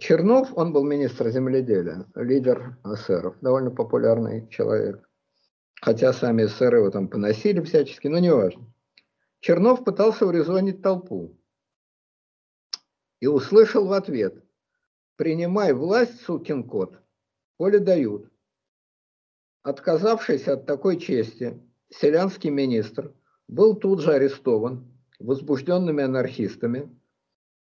[0.00, 5.08] Чернов, он был министр земледелия, лидер эсеров, довольно популярный человек.
[5.80, 8.66] Хотя сами эсеры его там поносили всячески, но не важно.
[9.40, 11.36] Чернов пытался урезонить толпу
[13.20, 14.44] и услышал в ответ,
[15.16, 17.00] принимай власть, сукин кот,
[17.58, 18.30] коли дают.
[19.62, 21.60] Отказавшийся от такой чести,
[21.90, 23.12] селянский министр
[23.48, 26.94] был тут же арестован возбужденными анархистами,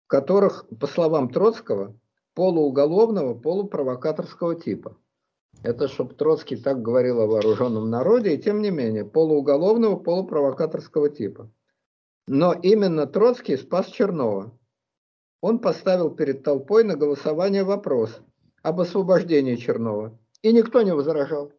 [0.08, 2.00] которых, по словам Троцкого,
[2.36, 4.98] полууголовного, полупровокаторского типа.
[5.64, 11.52] Это чтобы Троцкий так говорил о вооруженном народе, и тем не менее, полууголовного, полупровокаторского типа.
[12.28, 14.58] Но именно Троцкий спас Чернова.
[15.42, 18.20] Он поставил перед толпой на голосование вопрос
[18.62, 20.18] об освобождении Чернова.
[20.42, 21.52] И никто не возражал.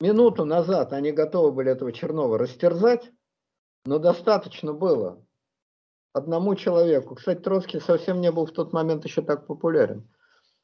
[0.00, 3.10] Минуту назад они готовы были этого Чернова растерзать,
[3.84, 5.24] но достаточно было
[6.12, 7.14] одному человеку.
[7.14, 10.08] Кстати, Троцкий совсем не был в тот момент еще так популярен.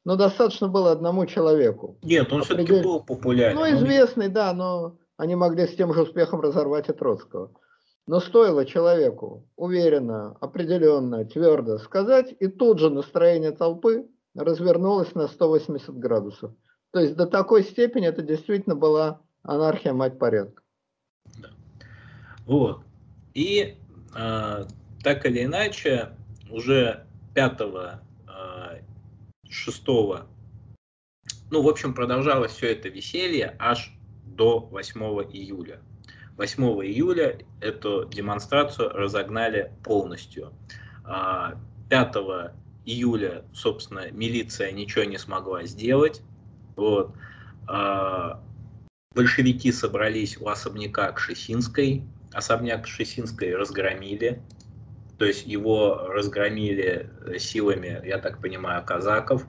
[0.05, 1.97] Но достаточно было одному человеку.
[2.03, 2.65] Нет, он Определен...
[2.65, 3.55] все-таки был популярен.
[3.55, 7.51] Ну, известный, да, но они могли с тем же успехом разорвать и Троцкого.
[8.05, 15.97] Но стоило человеку уверенно, определенно, твердо сказать, и тут же настроение толпы развернулось на 180
[15.97, 16.53] градусов.
[16.91, 20.61] То есть до такой степени это действительно была анархия мать порядка.
[22.45, 22.81] Вот.
[23.33, 23.77] И
[24.15, 24.65] э,
[25.03, 26.09] так или иначе,
[26.51, 27.61] уже 5
[29.49, 29.87] 6
[31.53, 33.95] ну, в общем, продолжалось все это веселье аж
[34.25, 34.99] до 8
[35.31, 35.81] июля.
[36.37, 40.53] 8 июля эту демонстрацию разогнали полностью.
[41.03, 42.53] 5 а,
[42.85, 46.21] июля, собственно, милиция ничего не смогла сделать.
[46.75, 47.13] Вот.
[47.67, 48.41] А,
[49.13, 52.03] большевики собрались у особняка Кшесинской.
[52.33, 54.41] Особняк Кшесинской разгромили.
[55.19, 59.45] То есть его разгромили силами, я так понимаю, казаков.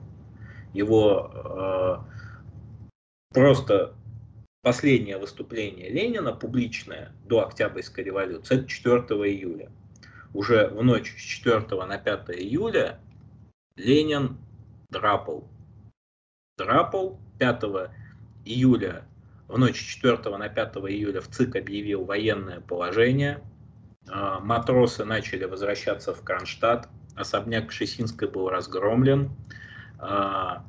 [0.73, 1.97] Его э,
[3.33, 3.94] просто
[4.65, 8.97] последнее выступление Ленина публичное до Октябрьской революции, это 4
[9.31, 9.71] июля.
[10.33, 12.99] Уже в ночь с 4 на 5 июля
[13.75, 14.39] Ленин
[14.89, 15.47] драпал.
[16.57, 17.61] Драпал 5
[18.45, 19.05] июля,
[19.47, 23.43] в ночь с 4 на 5 июля в ЦИК объявил военное положение.
[24.09, 26.89] А, матросы начали возвращаться в Кронштадт.
[27.15, 29.29] Особняк Шесинской был разгромлен.
[29.99, 30.65] А,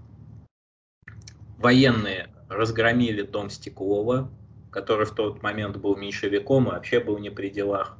[1.56, 4.30] военные разгромили дом Стеклова,
[4.70, 7.96] который в тот момент был меньшевиком и вообще был не при делах.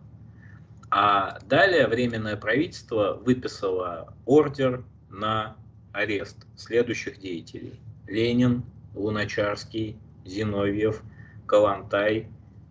[0.91, 5.57] А далее Временное правительство выписало ордер на
[5.93, 7.81] арест следующих деятелей.
[8.07, 8.63] Ленин,
[8.95, 11.03] Луначарский, Зиновьев,
[11.47, 12.29] Калантай,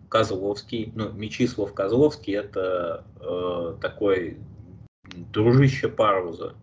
[0.08, 0.92] Козловский.
[0.94, 4.38] Ну, Мечислав Козловский это э, такой
[5.32, 6.54] дружище Парвуза,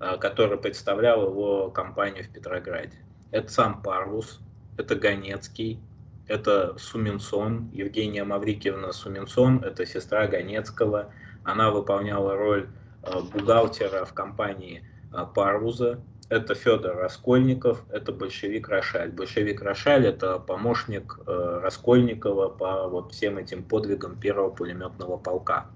[0.00, 2.96] э, который представлял его компанию в Петрограде.
[3.30, 4.40] Это сам Парвуз,
[4.76, 5.80] это Ганецкий,
[6.26, 11.12] это Суменсон, Евгения Маврикиевна Суменсон, это сестра Ганецкого.
[11.44, 12.68] Она выполняла роль
[13.02, 16.00] э, бухгалтера в компании э, Парвуза.
[16.28, 19.12] Это Федор Раскольников, это большевик Рошаль.
[19.12, 25.66] Большевик Рошаль это помощник э, Раскольникова по вот всем этим подвигам первого пулеметного полка.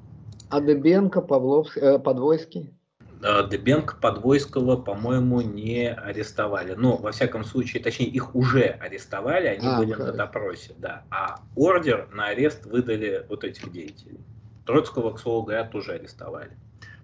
[0.49, 2.75] А Дебенко, Павловский, Подвойский?
[3.23, 6.75] Э, Дебенко, Подвойского, по-моему, не арестовали.
[6.75, 11.05] Но, во всяком случае, точнее, их уже арестовали, они а, были на допросе, да.
[11.11, 14.21] А ордер на арест выдали вот этих деятелей.
[14.65, 16.51] Троцкого, к слову говоря, тоже арестовали.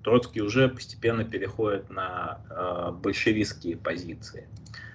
[0.02, 4.48] Троцкий уже постепенно переходит на э, большевистские позиции.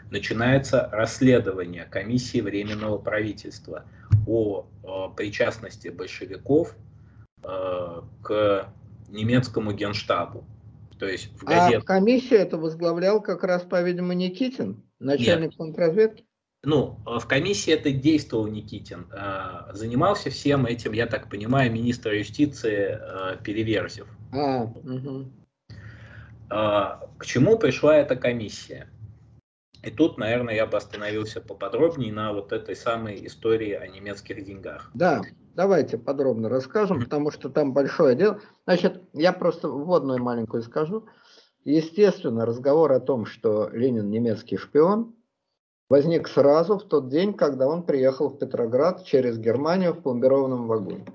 [0.10, 3.84] Начинается расследование комиссии Временного правительства
[4.26, 6.76] о, о причастности большевиков
[7.44, 8.70] э, к
[9.10, 10.46] немецкому генштабу.
[11.02, 11.82] То есть в газет...
[11.82, 15.58] А комиссию это возглавлял как раз, по-видимому, Никитин, начальник Нет.
[15.58, 16.26] контрразведки?
[16.64, 19.08] Ну, в комиссии это действовал Никитин.
[19.12, 24.08] А, занимался всем этим, я так понимаю, министр юстиции а, Переверзев.
[24.32, 25.32] А, угу.
[26.50, 28.88] К чему пришла эта комиссия?
[29.84, 34.92] И тут, наверное, я бы остановился поподробнее на вот этой самой истории о немецких деньгах.
[34.94, 35.24] Да,
[35.56, 38.40] давайте подробно расскажем, потому что там большое дело.
[38.66, 41.06] Значит, я просто вводную маленькую скажу.
[41.64, 45.14] Естественно, разговор о том, что Ленин немецкий шпион,
[45.90, 51.06] возник сразу в тот день, когда он приехал в Петроград через Германию в пломбированном вагоне.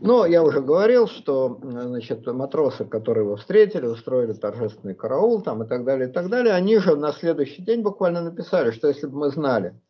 [0.00, 5.66] Но я уже говорил, что значит, матросы, которые его встретили, устроили торжественный караул там, и
[5.66, 9.16] так далее, и так далее, они же на следующий день буквально написали, что если бы
[9.16, 9.80] мы знали,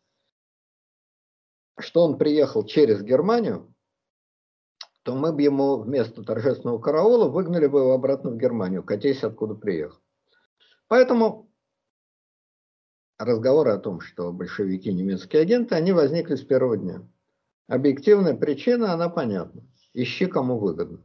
[1.79, 3.73] что он приехал через Германию,
[5.03, 9.53] то мы бы ему вместо торжественного караула выгнали бы его обратно в Германию, катись откуда
[9.53, 9.99] приехал.
[10.87, 11.49] Поэтому
[13.19, 17.07] разговоры о том, что большевики немецкие агенты, они возникли с первого дня.
[17.67, 19.63] Объективная причина, она понятна.
[19.93, 21.03] Ищи, кому выгодно.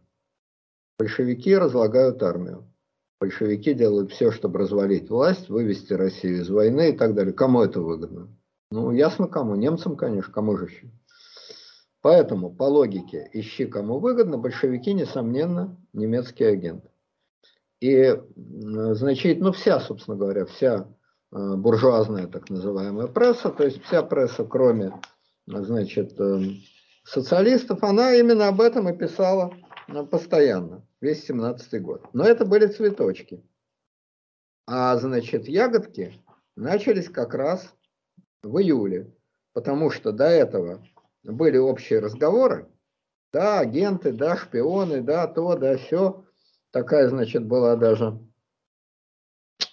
[0.99, 2.73] Большевики разлагают армию.
[3.21, 7.33] большевики делают все, чтобы развалить власть, вывести Россию из войны и так далее.
[7.33, 8.37] Кому это выгодно?
[8.71, 9.55] Ну, ясно кому.
[9.55, 10.91] Немцам, конечно, кому же еще.
[12.01, 16.85] Поэтому, по логике, ищи кому выгодно, большевики, несомненно, немецкий агент.
[17.81, 20.89] И, значит, ну вся, собственно говоря, вся
[21.33, 24.93] э, буржуазная так называемая пресса, то есть вся пресса, кроме,
[25.47, 26.41] значит, э,
[27.05, 29.55] социалистов, она именно об этом и писала
[29.87, 32.07] э, постоянно, весь 17 год.
[32.13, 33.45] Но это были цветочки.
[34.67, 36.15] А, значит, ягодки
[36.57, 37.75] начались как раз
[38.43, 39.13] в июле,
[39.53, 40.87] потому что до этого
[41.25, 42.69] были общие разговоры,
[43.33, 46.25] да, агенты, да, шпионы, да, то, да, все.
[46.71, 48.19] Такая, значит, была даже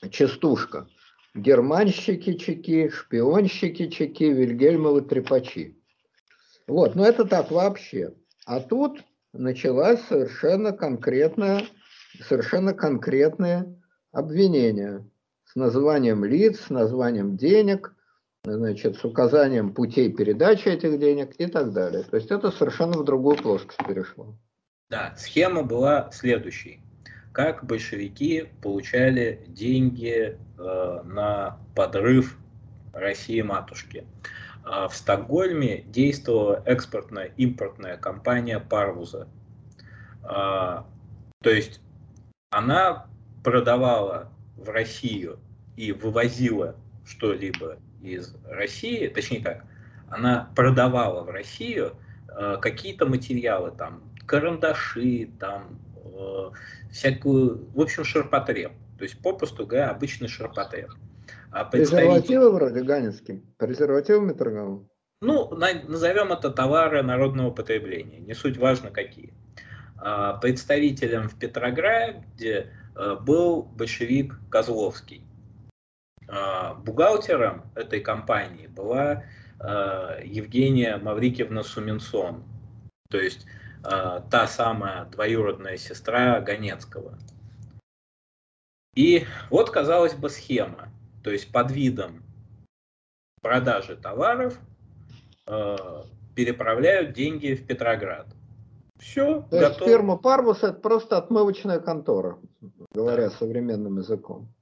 [0.10, 0.88] частушка.
[1.34, 5.78] Германщики-чеки, шпионщики-чеки, Вильгельмовы трепачи.
[6.68, 8.14] Вот, но это так вообще.
[8.46, 9.04] А тут
[9.34, 11.66] началась совершенно конкретная,
[12.22, 13.76] совершенно конкретное
[14.12, 15.10] обвинение
[15.44, 17.95] с названием лиц, с названием денег,
[18.46, 22.04] значит, с указанием путей передачи этих денег и так далее.
[22.04, 24.38] То есть это совершенно в другую плоскость перешло.
[24.90, 26.82] Да, схема была следующей.
[27.32, 32.38] Как большевики получали деньги э, на подрыв
[32.94, 34.06] России-матушки.
[34.64, 39.28] Э, в Стокгольме действовала экспортная импортная компания Парвуза.
[40.24, 40.84] Э,
[41.42, 41.82] то есть
[42.52, 43.08] она
[43.44, 45.40] продавала в Россию
[45.76, 46.76] и вывозила
[47.06, 49.66] что-либо из России, точнее как,
[50.10, 51.94] она продавала в Россию
[52.30, 56.52] э, какие-то материалы, там, карандаши, там, э,
[56.92, 58.72] всякую, в общем, ширпотреб.
[58.98, 60.92] То есть, попросту говоря, обычный ширпотреб.
[61.52, 62.12] А представитель...
[62.12, 64.88] Презервативы вроде Ганинским, презервативами торговал?
[65.22, 69.34] Ну, на, назовем это товары народного потребления, не суть важно какие.
[69.98, 75.24] А, представителем в Петрограде э, был большевик Козловский.
[76.28, 79.24] А, бухгалтером этой компании была
[79.60, 82.44] а, Евгения Маврикиевна Суменсон,
[83.10, 83.46] то есть
[83.84, 87.18] а, та самая двоюродная сестра Ганецкого.
[88.96, 90.90] И вот, казалось бы, схема.
[91.24, 92.24] То есть под видом
[93.42, 94.58] продажи товаров
[96.36, 98.28] переправляют деньги в Петроград.
[99.00, 99.62] Все, То готово.
[99.62, 102.40] есть фирма Парвус это просто отмывочная контора,
[102.94, 103.36] говоря да.
[103.36, 104.55] современным языком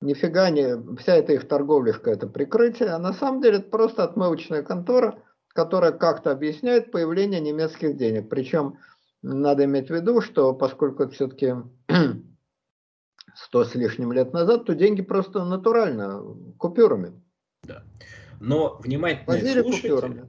[0.00, 4.62] нифига не, вся эта их торговляшка это прикрытие, а на самом деле это просто отмывочная
[4.62, 8.28] контора, которая как-то объясняет появление немецких денег.
[8.28, 8.78] Причем
[9.22, 11.54] надо иметь в виду, что поскольку это все-таки
[13.34, 16.22] 100 с лишним лет назад, то деньги просто натурально,
[16.58, 17.20] купюрами.
[17.64, 17.82] Да.
[18.40, 20.28] Но внимательные Возили слушатели, купюрами.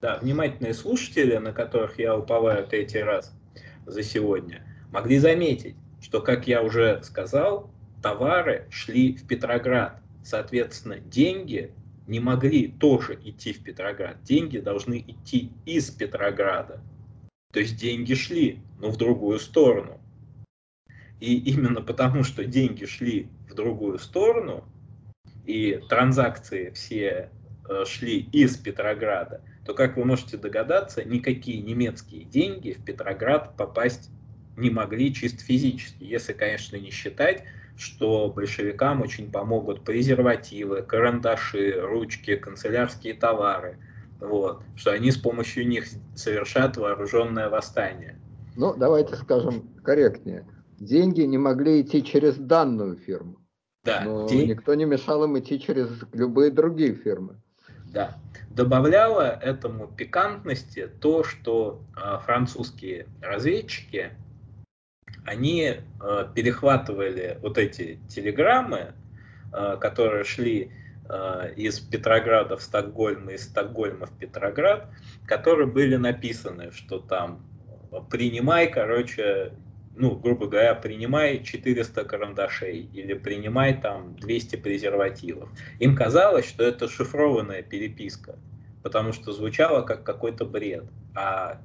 [0.00, 3.32] да, внимательные слушатели, на которых я уповаю третий раз
[3.86, 7.70] за сегодня, могли заметить, что, как я уже сказал,
[8.02, 10.00] товары шли в Петроград.
[10.22, 11.72] Соответственно, деньги
[12.06, 14.22] не могли тоже идти в Петроград.
[14.22, 16.80] Деньги должны идти из Петрограда.
[17.52, 20.00] То есть деньги шли, но в другую сторону.
[21.20, 24.64] И именно потому, что деньги шли в другую сторону,
[25.46, 27.30] и транзакции все
[27.68, 34.10] э, шли из Петрограда, то, как вы можете догадаться, никакие немецкие деньги в Петроград попасть
[34.56, 37.44] не могли чисто физически, если, конечно, не считать
[37.80, 43.78] что большевикам очень помогут презервативы, карандаши, ручки, канцелярские товары.
[44.20, 48.20] Вот, что они с помощью них совершат вооруженное восстание.
[48.54, 50.46] Ну, давайте скажем корректнее.
[50.78, 53.38] Деньги не могли идти через данную фирму.
[53.82, 54.50] Да, но день...
[54.50, 57.40] никто не мешал им идти через любые другие фирмы.
[57.86, 58.18] Да.
[58.50, 64.10] Добавляло этому пикантности то, что э, французские разведчики
[65.24, 68.94] они э, перехватывали вот эти телеграммы,
[69.52, 70.72] э, которые шли
[71.08, 74.88] э, из Петрограда в Стокгольм и из Стокгольма в Петроград,
[75.26, 77.44] которые были написаны, что там
[78.10, 79.52] принимай, короче,
[79.96, 85.50] ну, грубо говоря, принимай 400 карандашей или принимай там 200 презервативов.
[85.78, 88.38] Им казалось, что это шифрованная переписка,
[88.82, 90.84] потому что звучало как какой-то бред.
[91.14, 91.60] А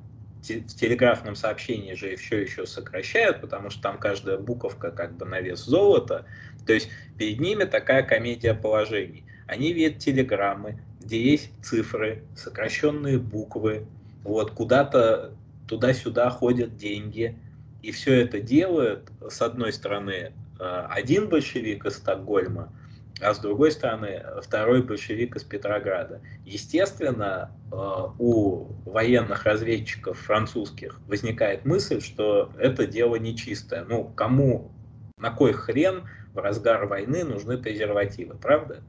[0.50, 5.42] в телеграфном сообщении же все еще сокращают, потому что там каждая буковка как бы на
[5.42, 6.26] вес золота.
[6.66, 9.26] То есть перед ними такая комедия положений.
[9.48, 13.86] Они видят телеграммы, где есть цифры, сокращенные буквы,
[14.24, 15.34] вот куда-то
[15.68, 17.38] туда-сюда ходят деньги,
[17.82, 22.74] и все это делают, с одной стороны, э, один большевик из Стокгольма,
[23.22, 26.22] а с другой стороны второй большевик из Петрограда.
[26.44, 27.76] Естественно, э,
[28.20, 33.86] у военных разведчиков французских возникает мысль, что это дело нечистое.
[33.86, 34.72] Ну, кому
[35.18, 38.84] на кой хрен в разгар войны нужны презервативы, правда?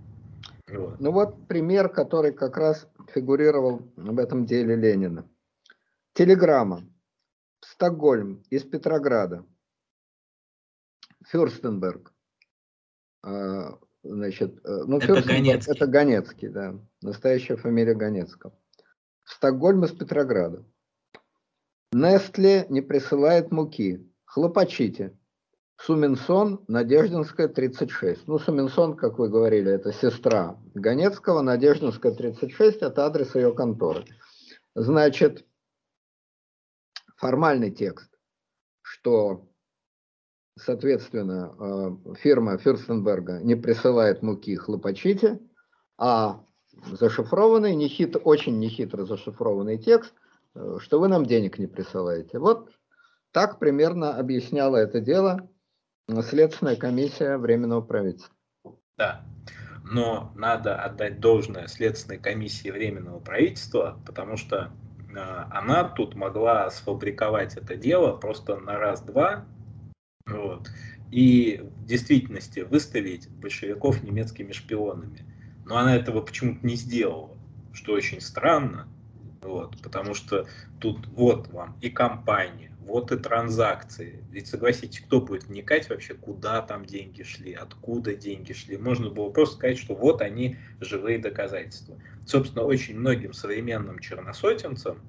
[0.69, 0.99] Вот.
[0.99, 5.29] Ну вот пример, который как раз фигурировал в этом деле Ленина.
[6.15, 6.83] Телеграмма.
[7.61, 9.47] Стокгольм из Петрограда.
[11.27, 12.13] Фюрстенберг.
[14.09, 15.73] Значит, э, ну, это Ганецкий.
[15.73, 16.79] Это Ганецкий, да.
[17.03, 18.53] Настоящая фамилия Ганецкого.
[19.25, 20.65] Стокгольм из Петрограда.
[21.93, 24.09] Нестле не присылает муки.
[24.25, 25.17] Хлопочите.
[25.79, 28.27] Суминсон, Надеждинская, 36.
[28.27, 34.05] Ну, Суминсон, как вы говорили, это сестра Ганецкого, Надеждинская, 36, это адрес ее конторы.
[34.75, 35.45] Значит,
[37.17, 38.11] формальный текст,
[38.81, 39.49] что,
[40.57, 45.41] соответственно, э, фирма Фюрстенберга не присылает муки хлопочите,
[45.99, 46.43] а
[46.93, 50.15] зашифрованный, нехит, очень нехитро зашифрованный текст,
[50.55, 52.39] э, что вы нам денег не присылаете.
[52.39, 52.71] Вот
[53.33, 55.49] так примерно объясняла это дело
[56.23, 58.35] Следственная комиссия Временного правительства.
[58.97, 59.25] Да,
[59.85, 64.73] но надо отдать должное Следственной комиссии Временного правительства, потому что
[65.11, 65.19] э,
[65.51, 69.45] она тут могла сфабриковать это дело просто на раз-два,
[70.27, 70.71] вот,
[71.11, 75.25] и в действительности выставить большевиков немецкими шпионами.
[75.65, 77.37] Но она этого почему-то не сделала,
[77.73, 78.89] что очень странно,
[79.43, 80.47] вот, потому что
[80.81, 84.25] тут вот вам и компания, вот и транзакции.
[84.31, 88.77] Ведь согласитесь, кто будет вникать вообще, куда там деньги шли, откуда деньги шли.
[88.77, 91.97] Можно было просто сказать, что вот они живые доказательства.
[92.25, 95.01] Собственно, очень многим современным черносотенцам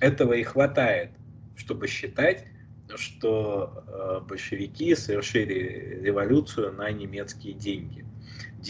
[0.00, 1.10] этого и хватает,
[1.56, 2.46] чтобы считать,
[2.96, 8.04] что э, большевики совершили революцию на немецкие деньги.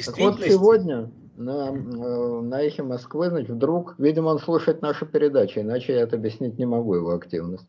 [0.04, 5.60] Так вот сегодня на, э, на эхе Москвы, значит, вдруг, видимо, он слушает нашу передачу,
[5.60, 7.68] иначе я это объяснить не могу, его активность.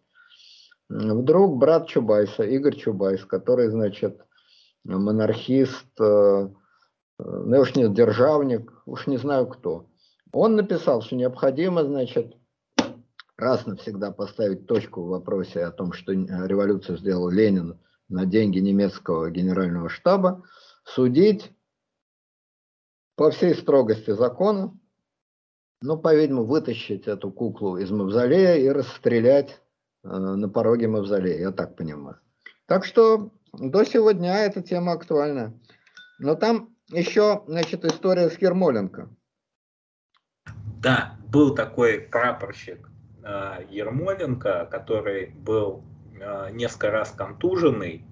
[0.89, 4.19] Вдруг брат Чубайса, Игорь Чубайс, который, значит,
[4.83, 6.49] монархист, э,
[7.17, 9.87] ну, уж не державник, уж не знаю кто,
[10.33, 12.35] он написал, что необходимо, значит,
[13.41, 19.29] раз навсегда поставить точку в вопросе о том, что революцию сделал Ленин на деньги немецкого
[19.29, 20.43] генерального штаба,
[20.83, 21.51] судить
[23.15, 24.77] по всей строгости закона,
[25.81, 29.61] ну, по-видимому, вытащить эту куклу из мавзолея и расстрелять
[30.03, 32.19] Э, на пороге мавзолея, я так понимаю.
[32.65, 35.59] Так что до сегодня эта тема актуальна.
[36.19, 39.09] Но там еще, значит, история с Ермоленко.
[40.81, 42.90] Да, был такой прапорщик э,
[43.69, 45.83] Ермоленко, который был
[46.19, 48.05] э, несколько раз контуженный.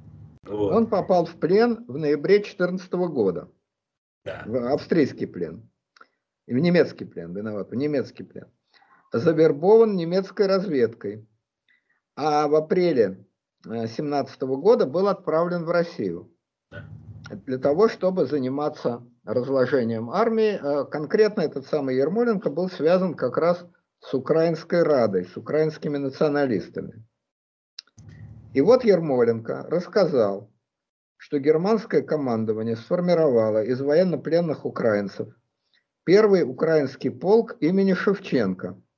[0.44, 0.74] Вот.
[0.74, 3.50] Он попал в плен в ноябре 2014 года.
[4.26, 4.44] Да.
[4.46, 5.70] В австрийский плен.
[6.48, 8.48] В немецкий плен, виноват, в немецкий плен.
[9.12, 11.28] Завербован немецкой разведкой
[12.22, 13.26] а в апреле
[13.64, 16.30] 2017 года был отправлен в Россию
[17.46, 20.60] для того, чтобы заниматься разложением армии.
[20.90, 23.79] Конкретно этот самый Ермоленко был связан как раз с
[24.14, 27.06] Украинской Радой, с украинскими националистами.
[28.54, 30.52] И вот Ермоленко рассказал,
[31.18, 35.30] что германское командование сформировало из военнопленных украинцев
[36.04, 38.82] первый украинский полк имени Шевченко–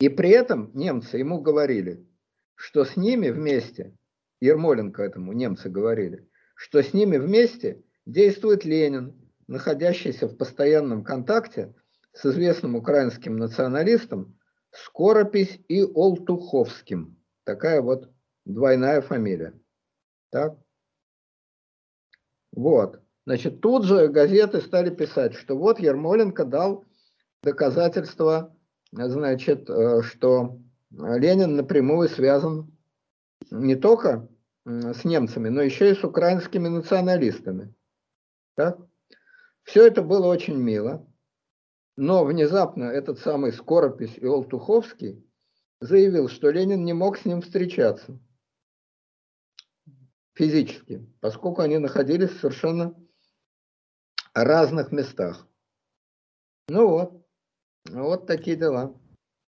[0.00, 2.06] и при этом немцы ему говорили,
[2.56, 3.96] что с ними вместе,
[4.40, 9.14] Ермоленко этому немцы говорили, что с ними вместе действует Ленин,
[9.46, 11.74] находящийся в постоянном контакте
[12.14, 14.38] с известным украинским националистом
[14.70, 17.16] Скоропись и Олтуховским.
[17.44, 18.10] Такая вот
[18.44, 19.54] двойная фамилия.
[20.30, 20.56] Так?
[22.52, 23.00] Вот.
[23.26, 26.84] Значит, тут же газеты стали писать, что вот Ермоленко дал
[27.42, 28.56] доказательства
[28.92, 30.58] значит, э, что
[30.90, 32.76] Ленин напрямую связан
[33.50, 34.28] не только
[34.64, 37.74] с немцами, но еще и с украинскими националистами.
[38.54, 38.78] Так?
[39.62, 41.06] Все это было очень мило,
[41.96, 45.24] но внезапно этот самый Скоропись и Олтуховский
[45.80, 48.18] заявил, что Ленин не мог с ним встречаться
[50.34, 52.94] физически, поскольку они находились в совершенно
[54.34, 55.46] разных местах.
[56.68, 57.26] Ну вот,
[57.88, 58.94] вот такие дела.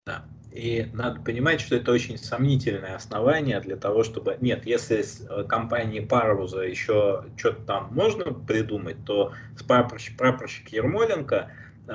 [0.07, 0.27] Да.
[0.53, 4.39] И надо понимать, что это очень сомнительное основание для того, чтобы...
[4.41, 10.69] Нет, если с э, компанией Парвуза еще что-то там можно придумать, то с прапорщик, прапорщик
[10.69, 11.51] Ермоленко,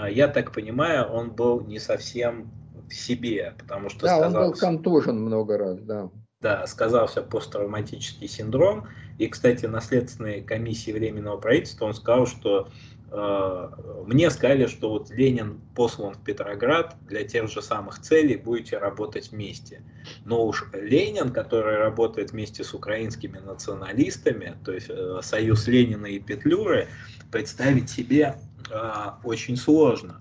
[0.09, 2.51] я так понимаю, он был не совсем
[2.89, 4.37] в себе, потому что да, сказался...
[4.37, 6.09] он был контужен много раз, да.
[6.41, 8.87] Да, сказался посттравматический синдром.
[9.17, 12.69] И, кстати, на следственной комиссии Временного правительства он сказал, что
[13.11, 13.69] э,
[14.05, 19.31] мне сказали, что вот Ленин послан в Петроград для тех же самых целей, будете работать
[19.31, 19.83] вместе.
[20.23, 26.19] Но уж Ленин, который работает вместе с украинскими националистами, то есть э, союз Ленина и
[26.19, 26.87] Петлюры,
[27.33, 28.37] представить себе
[29.23, 30.19] очень сложно.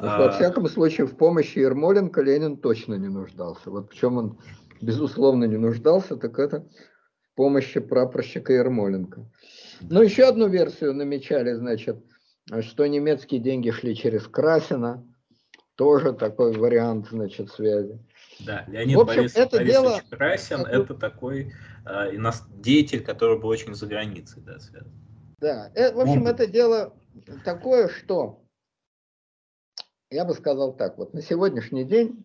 [0.00, 3.70] Ну, во всяком случае, в помощи Ермоленко Ленин точно не нуждался.
[3.70, 4.38] Вот в чем он,
[4.80, 6.66] безусловно, не нуждался, так это
[7.32, 9.30] в помощи прапорщика Ермоленко.
[9.80, 12.04] Ну, еще одну версию намечали, значит,
[12.60, 15.06] что немецкие деньги шли через Красина.
[15.76, 17.98] Тоже такой вариант, значит, связи.
[18.40, 20.00] Да, Леонид в общем, Борис, это Борисович дело...
[20.10, 21.52] Красин это, это такой
[21.84, 22.12] э,
[22.58, 24.92] деятель, который был очень за границей, да, связан.
[25.40, 26.28] Да, э, в общем, Он...
[26.28, 26.94] это дело
[27.44, 28.44] такое, что
[30.10, 32.24] я бы сказал так, вот на сегодняшний день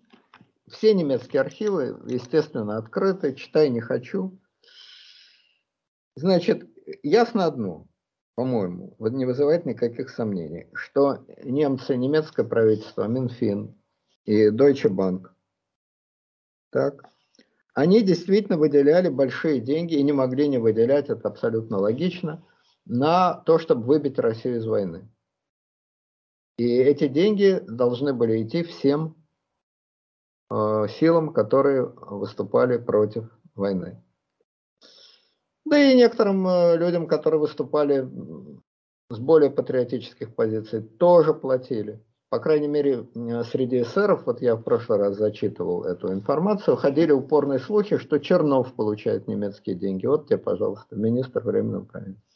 [0.67, 4.39] все немецкие архивы, естественно, открыты, читай не хочу.
[6.15, 6.69] Значит,
[7.01, 7.87] ясно одно,
[8.35, 13.75] по-моему, вот не вызывает никаких сомнений, что немцы, немецкое правительство, Минфин
[14.25, 15.29] и Deutsche Bank,
[16.71, 17.09] так,
[17.73, 22.45] они действительно выделяли большие деньги и не могли не выделять, это абсолютно логично,
[22.89, 25.07] на то, чтобы выбить Россию из войны.
[26.57, 29.15] И эти деньги должны были идти всем
[30.49, 34.03] э, силам, которые выступали против войны.
[35.65, 38.09] Да и некоторым э, людям, которые выступали
[39.11, 42.03] с более патриотических позиций, тоже платили.
[42.29, 43.07] По крайней мере,
[43.51, 48.73] среди эсеров, вот я в прошлый раз зачитывал эту информацию, ходили упорные слухи, что Чернов
[48.75, 50.05] получает немецкие деньги.
[50.05, 52.28] Вот тебе, пожалуйста, министр временного правительства.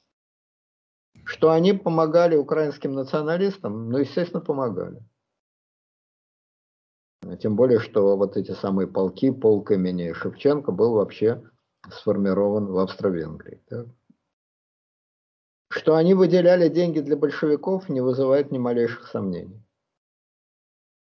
[1.26, 3.90] Что они помогали украинским националистам?
[3.90, 5.02] Ну, естественно, помогали.
[7.42, 11.42] Тем более, что вот эти самые полки, полк имени Шевченко был вообще
[11.90, 13.62] сформирован в Австро-Венгрии.
[13.70, 13.88] Так?
[15.70, 19.64] Что они выделяли деньги для большевиков, не вызывает ни малейших сомнений.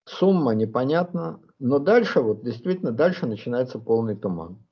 [0.06, 4.67] Сумма непонятна, но дальше, вот действительно, дальше начинается полный туман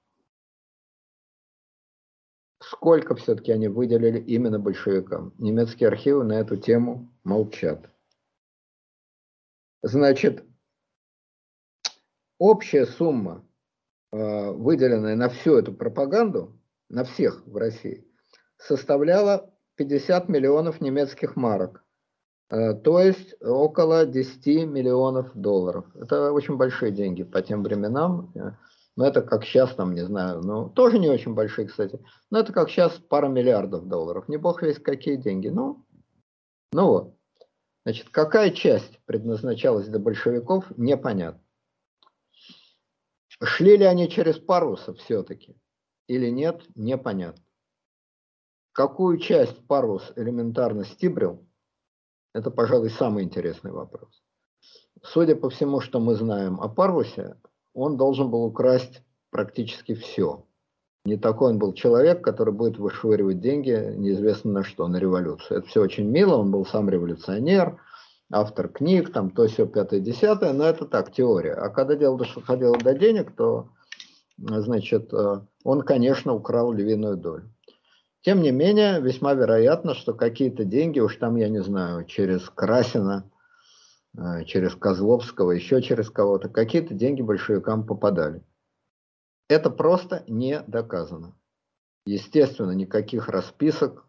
[2.76, 5.34] сколько все-таки они выделили именно большевикам.
[5.38, 7.90] Немецкие архивы на эту тему молчат.
[9.82, 10.44] Значит,
[12.38, 13.46] общая сумма,
[14.12, 16.60] э, выделенная на всю эту пропаганду,
[16.90, 18.06] на всех в России,
[18.58, 21.84] составляла 50 миллионов немецких марок.
[22.50, 25.86] Э, то есть около 10 миллионов долларов.
[25.96, 28.34] Это очень большие деньги по тем временам.
[28.96, 32.00] Но это как сейчас, там, не знаю, ну, тоже не очень большие, кстати.
[32.32, 34.30] Но это как сейчас пара миллиардов долларов.
[34.30, 35.50] Не бог весь какие деньги.
[35.50, 35.86] Ну,
[36.72, 37.16] ну вот.
[37.84, 41.42] Значит, какая часть предназначалась для большевиков, непонятно.
[43.44, 45.58] Шли ли они через парусов все-таки
[46.08, 47.44] или нет, непонятно.
[48.72, 51.48] Какую часть парус элементарно стибрил,
[52.34, 54.24] это, пожалуй, самый интересный вопрос.
[55.04, 57.40] Судя по всему, что мы знаем о парусе,
[57.76, 60.46] он должен был украсть практически все.
[61.06, 65.60] Не такой он был человек, который будет вышвыривать деньги неизвестно на что, на революцию.
[65.60, 67.80] Это все очень мило, он был сам революционер,
[68.32, 71.54] автор книг, там то все пятое, десятое, но это так, теория.
[71.54, 73.70] А когда дело доходило до денег, то,
[74.38, 77.52] значит, э, он, конечно, украл львиную долю.
[78.22, 83.30] Тем не менее, весьма вероятно, что какие-то деньги, уж там, я не знаю, через Красина,
[84.46, 88.44] через Козловского, еще через кого-то, какие-то деньги большевикам попадали.
[89.48, 91.36] Это просто не доказано.
[92.06, 94.06] Естественно, никаких расписок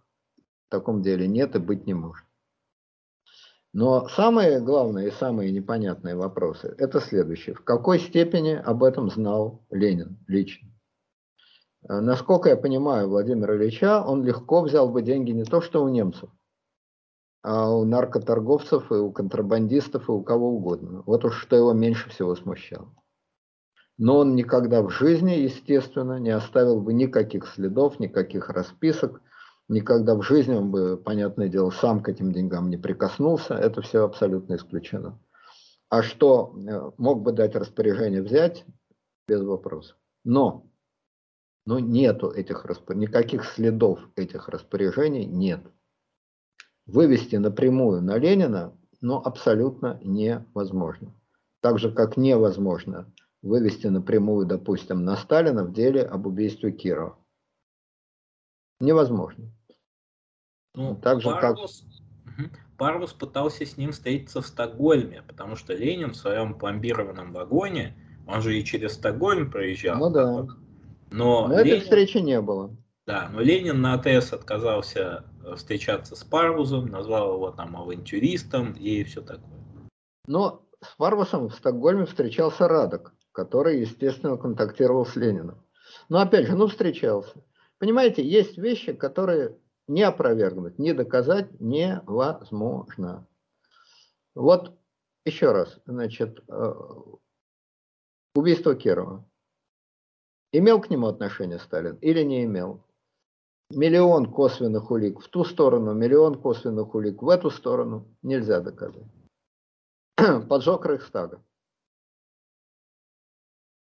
[0.66, 2.24] в таком деле нет и быть не может.
[3.72, 7.54] Но самые главные и самые непонятные вопросы– это следующие.
[7.54, 10.70] В какой степени об этом знал Ленин лично?
[11.88, 15.88] Э, насколько я понимаю Владимира Ильича, он легко взял бы деньги не то что у
[15.88, 16.30] немцев,
[17.48, 21.04] а у наркоторговцев, и у контрабандистов, и у кого угодно.
[21.06, 22.92] Вот уж что его меньше всего смущало.
[23.98, 29.22] Но он никогда в жизни, естественно, не оставил бы никаких следов, никаких расписок,
[29.68, 34.02] никогда в жизни он бы, понятное дело, сам к этим деньгам не прикоснулся, это все
[34.02, 35.20] абсолютно исключено.
[35.88, 38.64] А что э, мог бы дать распоряжение взять,
[39.28, 39.96] без вопросов.
[40.24, 40.66] Но,
[41.64, 45.62] но нету этих распоряжений, никаких следов этих распоряжений нет
[46.86, 51.14] вывести напрямую на Ленина, но абсолютно невозможно.
[51.60, 53.12] Так же, как невозможно
[53.42, 57.18] вывести напрямую, допустим, на Сталина в деле об убийстве Кирова.
[58.80, 59.50] Невозможно.
[60.74, 61.84] Ну, так же, Парвус,
[62.36, 62.50] как...
[62.76, 68.42] Парвус пытался с ним встретиться в Стокгольме, потому что Ленин в своем пломбированном вагоне, он
[68.42, 69.98] же и через Стокгольм проезжал.
[69.98, 70.46] Ну да.
[71.10, 71.76] Но, Но Ленин...
[71.76, 72.76] этой встречи не было.
[73.06, 75.24] Да, но Ленин на АТС отказался
[75.54, 79.60] встречаться с Парвузом, назвал его там авантюристом и все такое.
[80.26, 85.62] Но с Парвусом в Стокгольме встречался Радок, который, естественно, контактировал с Лениным.
[86.08, 87.44] Но опять же, ну встречался.
[87.78, 93.26] Понимаете, есть вещи, которые не опровергнуть, не доказать невозможно.
[94.34, 94.76] Вот
[95.24, 96.72] еще раз, значит, э,
[98.34, 99.24] убийство Кирова.
[100.52, 102.85] Имел к нему отношение Сталин или не имел?
[103.70, 109.10] Миллион косвенных улик в ту сторону, миллион косвенных улик в эту сторону нельзя доказать.
[110.48, 111.42] Поджог Рейхстага.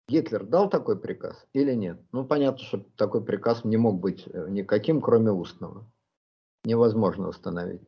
[0.06, 1.98] Гитлер дал такой приказ или нет?
[2.12, 5.90] Ну, понятно, что такой приказ не мог быть э, никаким, кроме устного.
[6.64, 7.80] Невозможно установить.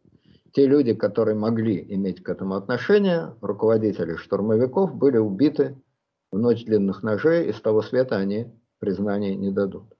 [0.53, 5.83] Те люди, которые могли иметь к этому отношение, руководители штурмовиков, были убиты
[6.31, 9.93] в ночь длинных ножей, и с того света они признания не дадут.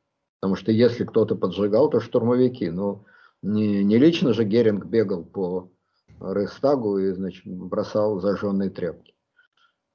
[0.43, 2.69] Потому что если кто-то поджигал, то штурмовики.
[2.69, 3.05] Но
[3.43, 5.71] не, не лично же Геринг бегал по
[6.21, 9.15] Рейхстагу и значит, бросал зажженные тряпки.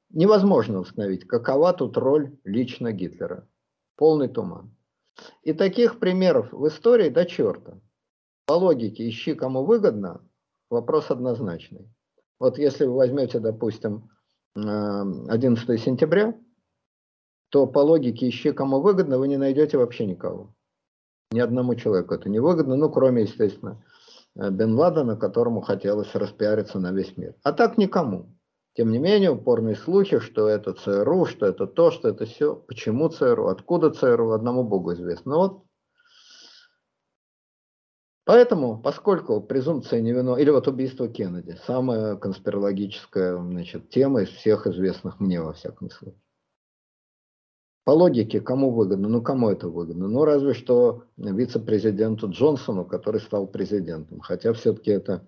[0.10, 3.46] Невозможно установить, какова тут роль лично Гитлера.
[3.98, 4.74] Полный туман.
[5.44, 7.82] И таких примеров в истории до черта.
[8.46, 10.22] По логике ищи, кому выгодно,
[10.70, 11.94] вопрос однозначный.
[12.40, 14.10] Вот если вы возьмете, допустим,
[14.56, 16.40] 11 э, сентября,
[17.50, 20.54] то по логике ищи кому выгодно, вы не найдете вообще никого.
[21.32, 23.84] Ни одному человеку это не выгодно, ну, кроме, естественно,
[24.36, 27.36] э, Бен Ладена, которому хотелось распиариться на весь мир.
[27.44, 28.34] А так никому.
[28.76, 32.56] Тем не менее, упорные слухи, что это ЦРУ, что это то, что это все.
[32.56, 35.32] Почему ЦРУ, откуда ЦРУ, одному Богу известно.
[35.32, 35.64] Но вот
[38.28, 45.22] Поэтому, поскольку презумпция невиновности, или вот убийство Кеннеди, самая конспирологическая значит, тема из всех известных
[45.22, 46.22] мне во всяком случае.
[47.88, 49.08] По логике, кому выгодно?
[49.08, 50.10] Ну, кому это выгодно?
[50.10, 54.20] Ну, разве что вице-президенту Джонсону, который стал президентом.
[54.20, 55.26] Хотя все-таки это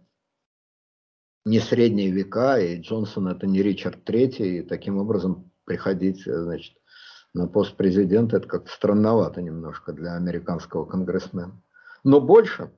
[1.45, 6.75] не средние века, и Джонсон это не Ричард Третий, и таким образом приходить, значит,
[7.33, 11.63] на пост президента, это как-то странновато немножко для американского конгрессмена.
[12.03, 12.73] Но больше,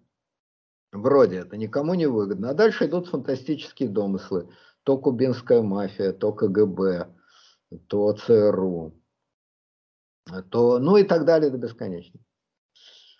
[0.92, 2.52] вроде это никому не выгодно.
[2.52, 4.48] А дальше идут фантастические домыслы.
[4.84, 7.08] То кубинская мафия, то КГБ,
[7.88, 9.01] то ЦРУ
[10.50, 12.26] то, ну и так далее до бесконечности.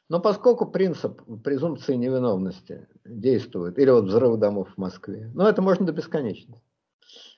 [0.10, 5.86] Но поскольку принцип презумпции невиновности действует, или вот взрыв домов в Москве, ну это можно
[5.86, 6.62] до бесконечности.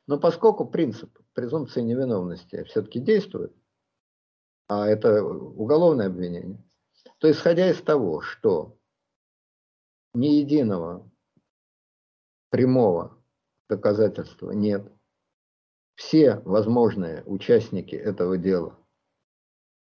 [0.07, 3.55] Но поскольку принцип презумпции невиновности все-таки действует,
[4.67, 6.63] а это уголовное обвинение,
[7.19, 8.77] то исходя из того, что
[10.13, 11.09] ни единого
[12.49, 13.23] прямого
[13.69, 14.91] доказательства нет,
[15.95, 18.82] все возможные участники этого дела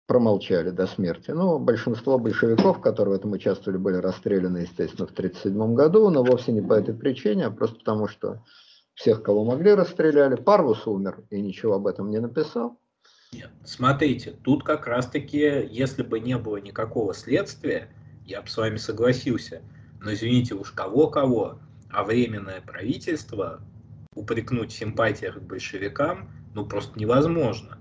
[0.06, 1.30] промолчали до смерти.
[1.30, 6.52] Ну, большинство большевиков, которые в этом участвовали, были расстреляны, естественно, в 1937 году, но вовсе
[6.52, 8.42] не по этой причине, а просто потому, что
[8.94, 10.36] всех, кого могли, расстреляли.
[10.36, 12.78] Парвус умер и ничего об этом не написал.
[13.32, 17.88] Нет, смотрите, тут как раз-таки, если бы не было никакого следствия,
[18.24, 19.62] я бы с вами согласился.
[20.00, 21.58] Но извините уж кого-кого,
[21.90, 23.60] а временное правительство
[24.14, 27.78] упрекнуть симпатиях к большевикам, ну просто невозможно.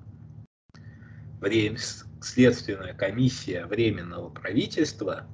[1.39, 1.77] Время,
[2.23, 5.25] Следственная комиссия Временного правительства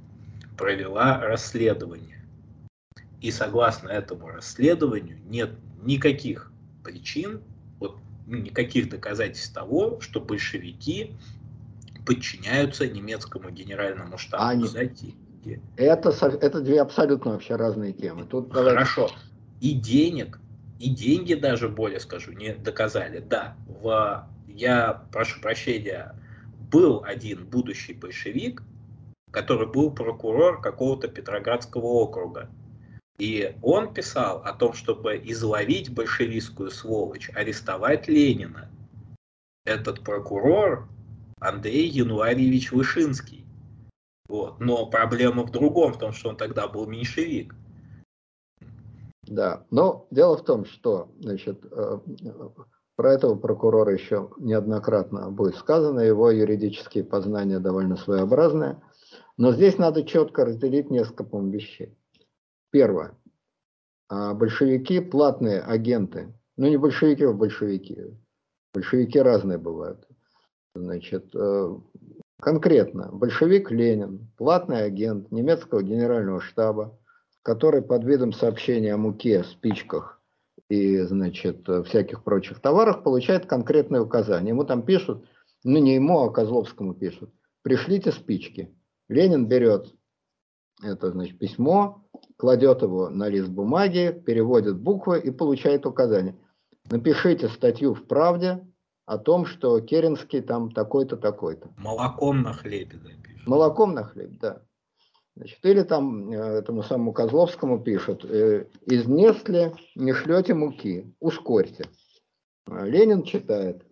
[0.58, 2.26] провела расследование.
[3.22, 5.52] И согласно этому расследованию нет
[5.84, 6.52] никаких
[6.84, 7.42] причин,
[7.80, 11.14] вот, ну, никаких доказательств того, что большевики
[12.08, 15.62] подчиняются немецкому генеральному штабу за деньги.
[15.78, 18.26] Это, это две абсолютно вообще разные темы.
[18.26, 19.12] Тут Хорошо.
[19.62, 20.40] И денег,
[20.80, 23.20] и деньги даже, более скажу, не доказали.
[23.20, 26.16] Да, в, я прошу прощения,
[26.70, 28.64] был один будущий большевик,
[29.32, 32.50] который был прокурор какого-то Петроградского округа.
[33.18, 38.70] И он писал о том, чтобы изловить большевистскую сволочь, арестовать Ленина.
[39.66, 40.88] Этот прокурор
[41.40, 43.46] Андрей Януарьевич Вышинский.
[44.28, 44.60] Вот.
[44.60, 47.56] Но проблема в другом, в том, что он тогда был меньшевик.
[49.24, 52.00] Да, но дело в том, что значит, э,
[53.00, 58.82] про этого прокурора еще неоднократно будет сказано, его юридические познания довольно своеобразные.
[59.38, 61.98] Но здесь надо четко разделить несколько вещей.
[62.72, 63.18] Первое.
[64.10, 66.34] А большевики– платные агенты.
[66.58, 68.18] Ну, не большевики, а большевики.
[68.74, 70.06] Большевики разные бывают.
[70.76, 71.78] Значит, э,
[72.42, 77.00] конкретно, большевик Ленин, платный агент немецкого генерального штаба,
[77.44, 80.19] который под видом сообщения о муке, спичках
[80.70, 84.50] и, значит, всяких прочих товарах, получает конкретные указания.
[84.50, 85.26] Ему там пишут,
[85.64, 88.74] ну не ему, а Козловскому пишут, пришлите спички.
[89.08, 89.94] Ленин берет
[90.82, 92.06] это значит, письмо,
[92.38, 96.38] кладет его на лист бумаги, переводит буквы и получает указание.
[96.90, 98.66] Напишите статью в «Правде»
[99.06, 101.70] о том, что Керенский там такой-то, такой-то.
[101.78, 102.98] Молоком на хлебе.
[103.04, 103.10] Да,
[103.46, 104.62] Молоком на хлеб, да.
[105.36, 111.86] Значит, или там э, этому самому Козловскому пишут, э, из Нестли не шлете муки, ускорьте.
[112.66, 113.86] А Ленин читает,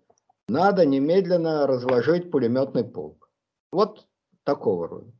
[0.47, 3.29] надо немедленно разложить пулеметный полк.
[3.71, 4.07] Вот
[4.43, 5.11] такого рода.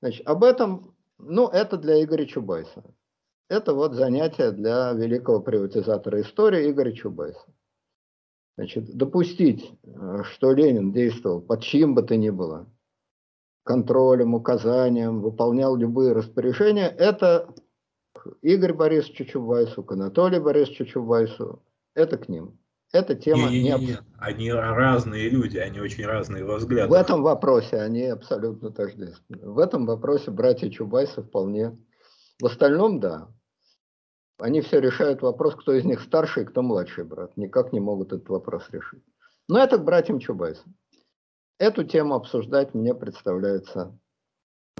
[0.00, 2.84] Значит, об этом ну, это для Игоря Чубайса.
[3.48, 7.46] Это вот занятие для великого приватизатора истории Игоря Чубайса.
[8.56, 12.66] Значит, допустить, э, что Ленин действовал под чьим бы то ни было
[13.66, 17.48] контролем, указанием, выполнял любые распоряжения, это
[18.40, 21.62] Игорь Борисович Чубайсу, к Анатолию Борисовичу Чубайсу,
[21.94, 22.58] это к ним.
[22.92, 23.98] Эта тема не, не, не, не.
[24.18, 26.90] Они разные люди, они очень разные во взглядах.
[26.90, 29.50] В этом вопросе они абсолютно тождественны.
[29.50, 31.76] В этом вопросе братья Чубайсы вполне.
[32.40, 33.28] В остальном, да.
[34.38, 37.36] Они все решают вопрос, кто из них старший кто младший брат.
[37.36, 39.02] Никак не могут этот вопрос решить.
[39.48, 40.76] Но это к братьям Чубайсам.
[41.58, 43.98] Эту тему обсуждать мне представляется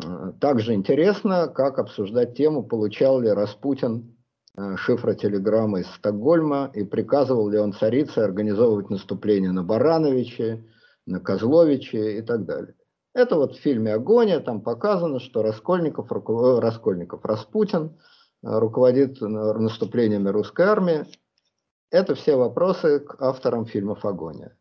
[0.03, 4.17] э, так же интересно, как обсуждать тему, получал ли Распутин
[4.59, 10.65] Э, шифра телеграммы из Стокгольма и приказывал ли он царице организовывать наступление на Барановиче,
[11.05, 12.75] на Козловиче и так далее.
[13.13, 17.99] Это вот в фильме «Агония», там показано, что Раскольников, э, Раскольников Распутин
[18.43, 21.05] руководит наступлениями русской армии.
[21.91, 24.57] Это все вопросы к авторам фильмов «Агония».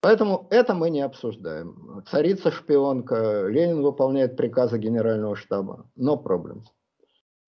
[0.00, 2.04] Поэтому это мы не обсуждаем.
[2.08, 5.90] Царица-шпионка, Ленин выполняет приказы генерального штаба.
[5.96, 6.64] Но проблем.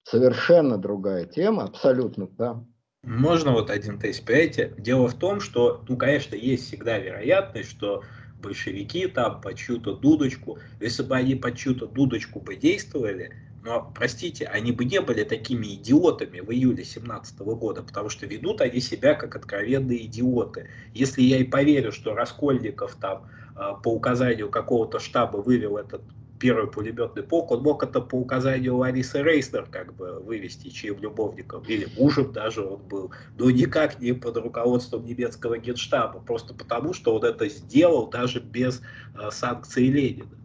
[0.02, 2.64] Совершенно другая тема, абсолютно, да.
[3.02, 4.74] Можно вот один тест, понимаете?
[4.76, 8.02] Дело в том, что, ну, конечно, есть всегда вероятность, что
[8.42, 13.30] большевики там по чью-то дудочку, если бы они по чью-то дудочку бы действовали,
[13.62, 18.60] но, простите, они бы не были такими идиотами в июле 17 года, потому что ведут
[18.60, 20.70] они себя как откровенные идиоты.
[20.94, 26.02] Если я и поверю, что Раскольников там а, по указанию какого-то штаба вывел этот
[26.38, 31.62] первый пулеметный полк, он мог это по указанию Ларисы Рейснер как бы вывести, чьим любовником,
[31.68, 37.14] или мужем даже он был, но никак не под руководством немецкого генштаба, просто потому, что
[37.14, 38.80] он это сделал даже без
[39.14, 40.39] э, санкций Ленина.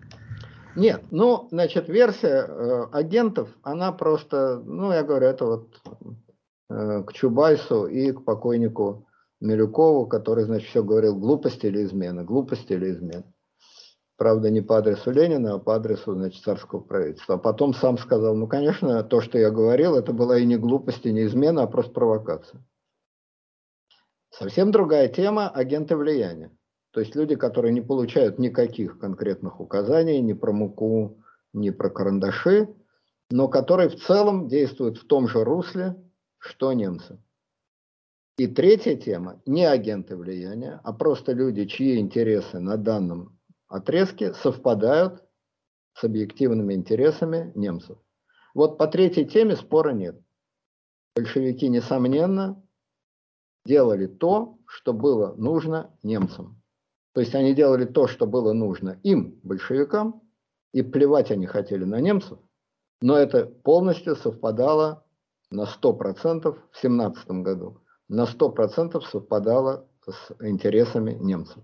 [0.76, 5.82] Нет, ну, значит, версия э, агентов, она просто, ну, я говорю, это вот
[6.70, 9.08] э, к Чубайсу и к покойнику
[9.40, 13.24] Милюкову, который, значит, все говорил, глупости или измена, глупости или измена.
[14.18, 17.36] Правда, не по адресу Ленина, а по адресу значит, царского правительства.
[17.36, 21.06] А потом сам сказал, ну, конечно, то, что я говорил, это была и не глупость,
[21.06, 22.66] и не измена, а просто провокация.
[24.30, 26.52] Совсем другая тема– агенты влияния.
[26.96, 31.22] То есть люди, которые не получают никаких конкретных указаний ни про муку,
[31.52, 32.74] ни про карандаши,
[33.30, 36.02] но которые в целом действуют в том же русле,
[36.38, 37.22] что немцы.
[38.38, 43.38] И третья тема– не агенты влияния, а просто люди, чьи интересы на данном
[43.68, 45.22] отрезки совпадают
[45.96, 47.98] с объективными интересами немцев.
[48.54, 50.18] Вот по третьей теме спора нет.
[51.14, 52.66] Большевики, несомненно,
[53.66, 56.62] делали то, что было нужно немцам.
[57.16, 60.22] То есть они делали то, что было нужно им, большевикам,
[60.74, 62.38] и плевать они хотели на немцев,
[63.00, 65.06] но это полностью совпадало
[65.50, 67.82] на 100% в 17 году.
[68.10, 71.64] На 100% совпадало с интересами немцев.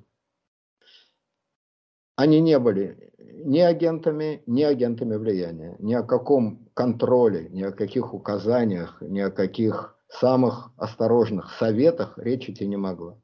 [2.16, 5.76] Они не были ни агентами, ни агентами влияния.
[5.80, 12.52] Ни о каком контроле, ни о каких указаниях, ни о каких самых осторожных советах речи
[12.52, 13.22] идти не могло.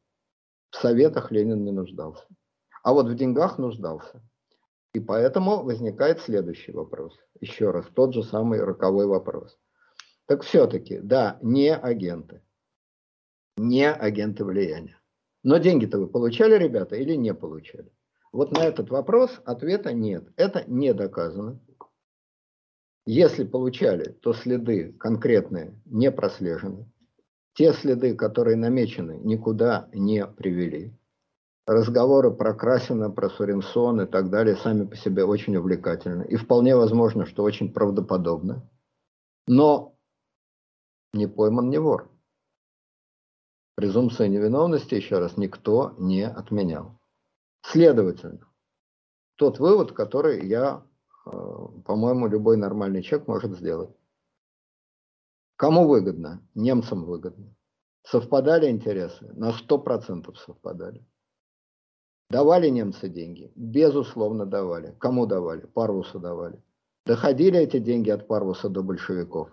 [0.72, 2.26] В советах Ленин не нуждался.
[2.84, 4.22] А вот в деньгах нуждался.
[4.94, 7.18] И поэтому возникает следующий вопрос.
[7.40, 9.58] Еще раз, тот же самый роковой вопрос.
[10.26, 12.42] Так все-таки, да, не агенты.
[13.58, 15.00] Не агенты влияния.
[15.44, 17.92] Но деньги-то вы получали, ребята, или не получали?
[18.32, 20.28] Вот на этот вопрос ответа нет.
[20.36, 21.60] Это не доказано.
[23.06, 26.92] Если получали, то следы конкретные не прослежены.
[27.58, 30.94] Те следы, которые намечены, никуда не привели.
[31.66, 36.24] Разговоры про Красина, про Суренсон и так далее сами по себе очень увлекательны.
[36.26, 38.70] И вполне возможно, что очень правдоподобно.
[39.48, 39.96] Но
[41.14, 42.12] не пойман не вор.
[43.74, 47.00] Презумпция невиновности, еще раз, никто не отменял.
[47.64, 48.48] Следовательно,
[49.36, 50.84] тот вывод, который я,
[51.26, 51.32] э,
[51.86, 53.90] по-моему, любой нормальный человек может сделать.
[55.58, 56.48] Кому выгодно?
[56.54, 57.54] Немцам выгодно.
[58.04, 59.34] Совпадали интересы?
[59.34, 61.04] На 100% совпадали.
[62.30, 63.52] Давали немцы деньги?
[63.56, 64.96] Безусловно, давали.
[65.00, 65.66] Кому давали?
[65.66, 66.64] Парвусу давали.
[67.06, 69.50] Доходили эти деньги от Парвуса до большевиков?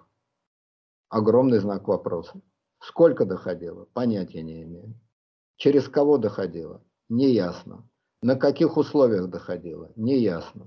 [1.08, 2.40] Огромный знак вопроса.
[2.80, 3.86] Сколько доходило?
[3.94, 4.94] Понятия не имею.
[5.56, 6.82] Через кого доходило?
[7.08, 7.88] Неясно.
[8.22, 9.90] На каких условиях доходило?
[9.96, 10.66] Неясно.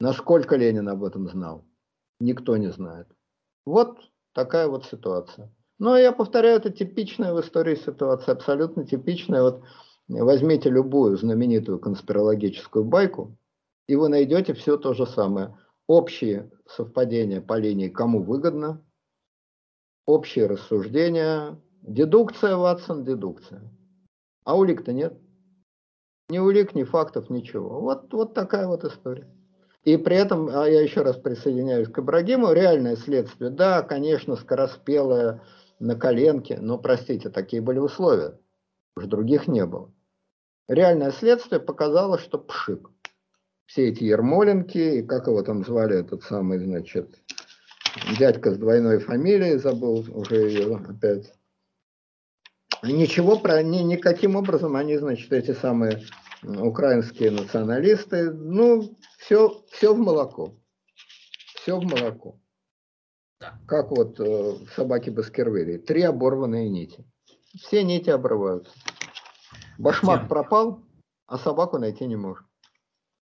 [0.00, 1.64] Насколько Ленин об этом знал?
[2.18, 3.06] Никто не знает.
[3.64, 5.52] Вот такая вот ситуация.
[5.78, 9.42] Но я повторяю, это типичная в истории ситуация, абсолютно типичная.
[9.42, 9.62] Вот
[10.08, 13.36] возьмите любую знаменитую конспирологическую байку,
[13.86, 15.58] и вы найдете все то же самое.
[15.86, 18.84] Общие совпадения по линии «кому выгодно»,
[20.06, 23.62] общие рассуждения, дедукция, Ватсон, дедукция.
[24.44, 25.18] А улик-то нет.
[26.28, 27.80] Ни улик, ни фактов, ничего.
[27.80, 29.28] Вот, вот такая вот история.
[29.84, 35.42] И при этом, а я еще раз присоединяюсь к Ибрагиму, реальное следствие, да, конечно, скороспелое
[35.78, 38.38] на коленке, но, простите, такие были условия,
[38.96, 39.90] уж других не было.
[40.68, 42.90] Реальное следствие показало, что пшик.
[43.64, 47.18] Все эти Ермоленки, и как его там звали, этот самый, значит,
[48.18, 51.32] дядька с двойной фамилией, забыл уже ее опять.
[52.82, 56.02] Ничего про, ни, никаким образом они, значит, эти самые
[56.42, 60.56] украинские националисты, ну, все, все в молоко.
[61.56, 62.40] Все в молоко.
[63.40, 63.58] Да.
[63.66, 65.78] Как вот э, собаки Баскервилей.
[65.78, 67.04] Три оборванные нити.
[67.56, 68.72] Все нити обрываются.
[69.78, 70.28] Башмак тем...
[70.28, 70.84] пропал,
[71.26, 72.46] а собаку найти не может.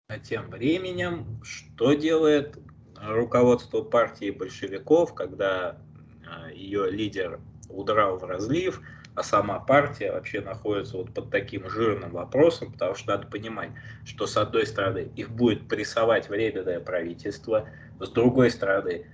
[0.09, 2.59] А тем временем, что делает
[2.97, 5.81] руководство партии большевиков, когда
[6.49, 8.83] э, ее лидер удрал в разлив,
[9.15, 13.71] а сама партия вообще находится вот под таким жирным вопросом, потому что надо понимать,
[14.05, 17.69] что с одной стороны их будет прессовать временное правительство,
[18.01, 19.07] с другой стороны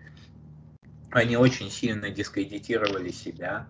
[1.10, 3.66] они очень сильно дискредитировали себя,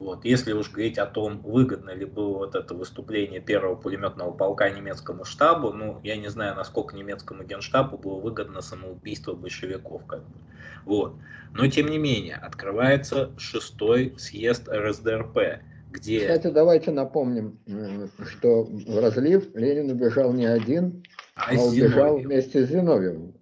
[0.00, 0.24] вот.
[0.24, 5.26] Если уж говорить о том, выгодно ли было вот это выступление первого пулеметного полка немецкому
[5.26, 10.06] штабу, ну, я не знаю, насколько немецкому генштабу было выгодно самоубийство большевиков.
[10.06, 10.34] Как бы.
[10.86, 11.16] вот.
[11.52, 15.60] Но, тем не менее, открывается шестой съезд РСДРП,
[15.90, 16.20] где...
[16.20, 17.58] Кстати, давайте напомним,
[18.26, 21.02] что в разлив Ленин убежал не один,
[21.34, 23.34] а, а убежал вместе с Зиновьевым.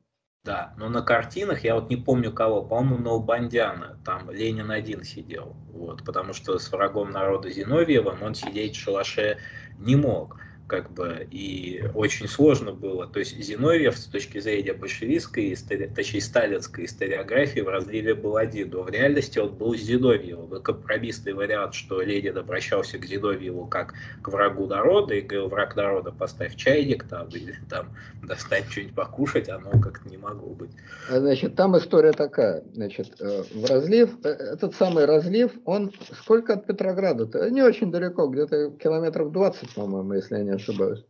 [0.44, 5.56] Да, но на картинах я вот не помню кого, по-моему, Ноубандяна, там Ленин один сидел,
[5.70, 9.36] вот, потому что с врагом народа Зиновьевым он сидеть в шалаше
[9.78, 13.06] не мог как бы, и очень сложно было.
[13.06, 15.56] То есть Зиновьев с точки зрения большевистской,
[15.96, 20.54] точнее сталинской историографии в разливе был один, но в реальности он был Зиновьевым.
[20.54, 25.74] И компромиссный вариант, что Ленин обращался к Зиновьеву как к врагу народа и говорил, враг
[25.74, 27.88] народа, поставь чайник там, или там
[28.22, 30.70] достать что-нибудь покушать, оно как-то не могло быть.
[31.08, 36.66] Значит, там история такая, значит, э, в разлив, э, этот самый разлив, он сколько от
[36.66, 37.48] Петрограда-то?
[37.48, 41.04] Не очень далеко, где-то километров 20, по-моему, если я не ошибаюсь.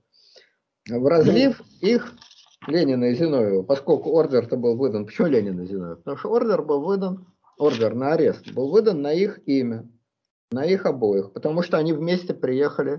[0.89, 2.15] В разлив их
[2.67, 5.97] Ленина и Зиновьева, поскольку ордер-то был выдан, почему Ленина и Зиновьева?
[5.97, 7.27] Потому что ордер был выдан,
[7.59, 9.89] ордер на арест был выдан на их имя,
[10.51, 12.95] на их обоих, потому что они вместе приехали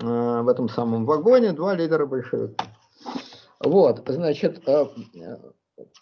[0.00, 0.06] э,
[0.42, 2.66] в этом самом вагоне, два лидера большевиков.
[3.60, 4.86] Вот, значит, э,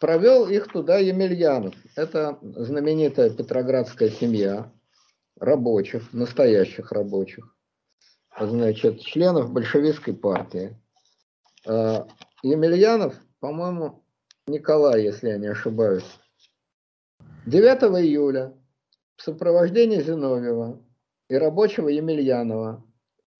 [0.00, 1.74] провел их туда Емельянов.
[1.96, 4.72] Это знаменитая петроградская семья
[5.38, 7.54] рабочих, настоящих рабочих
[8.38, 10.76] значит, членов большевистской партии.
[11.66, 12.06] А,
[12.42, 14.04] Емельянов, по-моему,
[14.46, 16.04] Николай, если я не ошибаюсь,
[17.46, 18.54] 9 июля
[19.16, 20.82] в сопровождении Зиновьева
[21.28, 22.84] и рабочего Емельянова,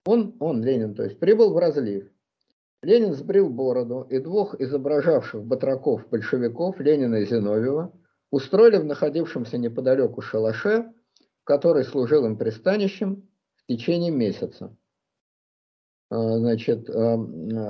[0.05, 2.11] он, он, Ленин, то есть, прибыл в разлив.
[2.83, 7.93] Ленин сбрил бороду, и двух изображавших батраков большевиков, Ленина и Зиновьева,
[8.31, 10.93] устроили в находившемся неподалеку шалаше,
[11.45, 14.77] который служил им пристанищем в течение месяца.
[16.11, 17.15] А, значит, а,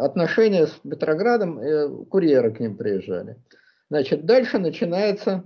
[0.02, 3.36] отношения с Петроградом, э, курьеры к ним приезжали.
[3.90, 5.44] Значит, дальше начинается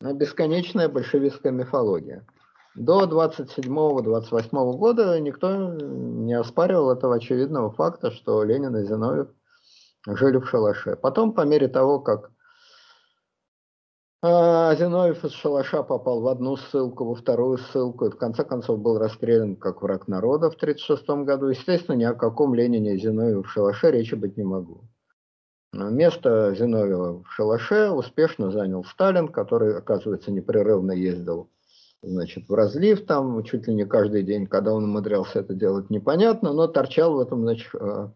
[0.00, 2.26] бесконечная большевистская мифология.
[2.74, 9.28] До 27-28 года никто не оспаривал этого очевидного факта, что Ленин и Зиновьев
[10.06, 10.96] жили в шалаше.
[10.96, 12.30] Потом, по мере того, как
[14.22, 18.78] а Зиновьев из шалаша попал в одну ссылку, во вторую ссылку, и в конце концов
[18.78, 21.48] был расстрелян как враг народа в 1936 году.
[21.48, 24.84] Естественно, ни о каком Ленине Зиновьеве в шалаше речи быть не могу.
[25.72, 31.48] Место Зиновьева в шалаше успешно занял Сталин, который, оказывается, непрерывно ездил
[32.02, 36.52] значит, в разлив там чуть ли не каждый день, когда он умудрялся это делать, непонятно,
[36.52, 38.08] но торчал в этом значит, э,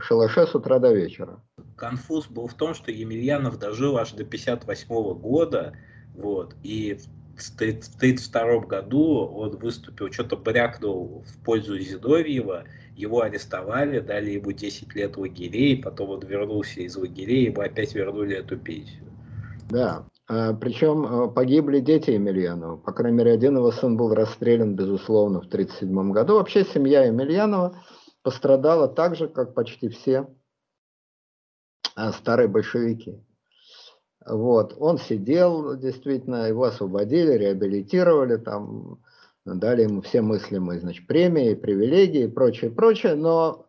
[0.00, 1.40] шалаше с утра до вечера.
[1.76, 5.76] Конфуз был в том, что Емельянов дожил аж до 58 года,
[6.14, 6.98] вот, и
[7.36, 12.64] в 1932 году он выступил, что-то брякнул в пользу Зиновьева,
[12.96, 18.36] его арестовали, дали ему 10 лет лагерей, потом он вернулся из лагерей, ему опять вернули
[18.36, 19.04] эту пенсию.
[19.68, 22.76] Да, а, причем а, погибли дети Емельянова.
[22.76, 26.34] По крайней мере, один его сын был расстрелян, безусловно, в 1937 году.
[26.34, 27.76] Вообще семья Емельянова
[28.26, 30.26] пострадала так же, как почти все
[31.94, 33.24] а, старые большевики.
[34.26, 34.74] Вот.
[34.78, 39.00] Он сидел, действительно, его освободили, реабилитировали, там,
[39.44, 43.66] дали ему все мыслимые значит, премии, привилегии и прочее, прочее, но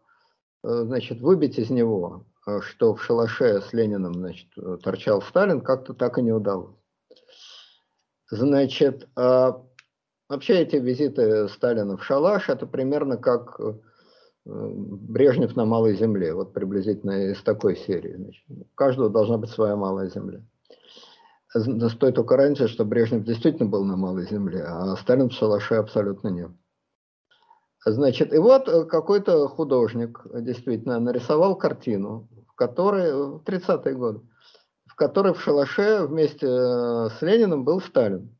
[0.63, 4.47] э, значит, выбить из него Э, что в шалаше с Лениным значит,
[4.81, 6.75] торчал Сталин, как-то так и не удалось.
[8.29, 9.61] Значит, а
[10.29, 13.73] вообще эти визиты Сталина в шалаш, это примерно как э,
[14.48, 18.15] Брежнев на Малой Земле, вот приблизительно из такой серии.
[18.15, 18.44] Значит.
[18.49, 20.41] У каждого должна быть своя Малая Земля.
[21.53, 26.30] Стоит только раньше, что Брежнев действительно был на Малой Земле, а Сталин в шалаше абсолютно
[26.30, 26.52] нет.
[27.86, 34.22] Значит, и вот э, какой-то художник действительно нарисовал картину, которой, в 30-е годы,
[34.86, 38.36] в которой в шалаше вместе э, с Лениным был Сталин.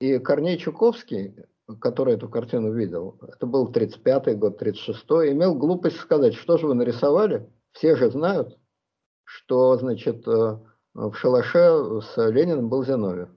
[0.00, 1.34] И Корней Чуковский,
[1.80, 6.74] который эту картину видел, это был 35-й год, 36-й, имел глупость сказать, что же вы
[6.74, 8.58] нарисовали, все же знают,
[9.24, 10.58] что, значит, э,
[10.94, 13.28] в шалаше с Лениным был Зиновьев.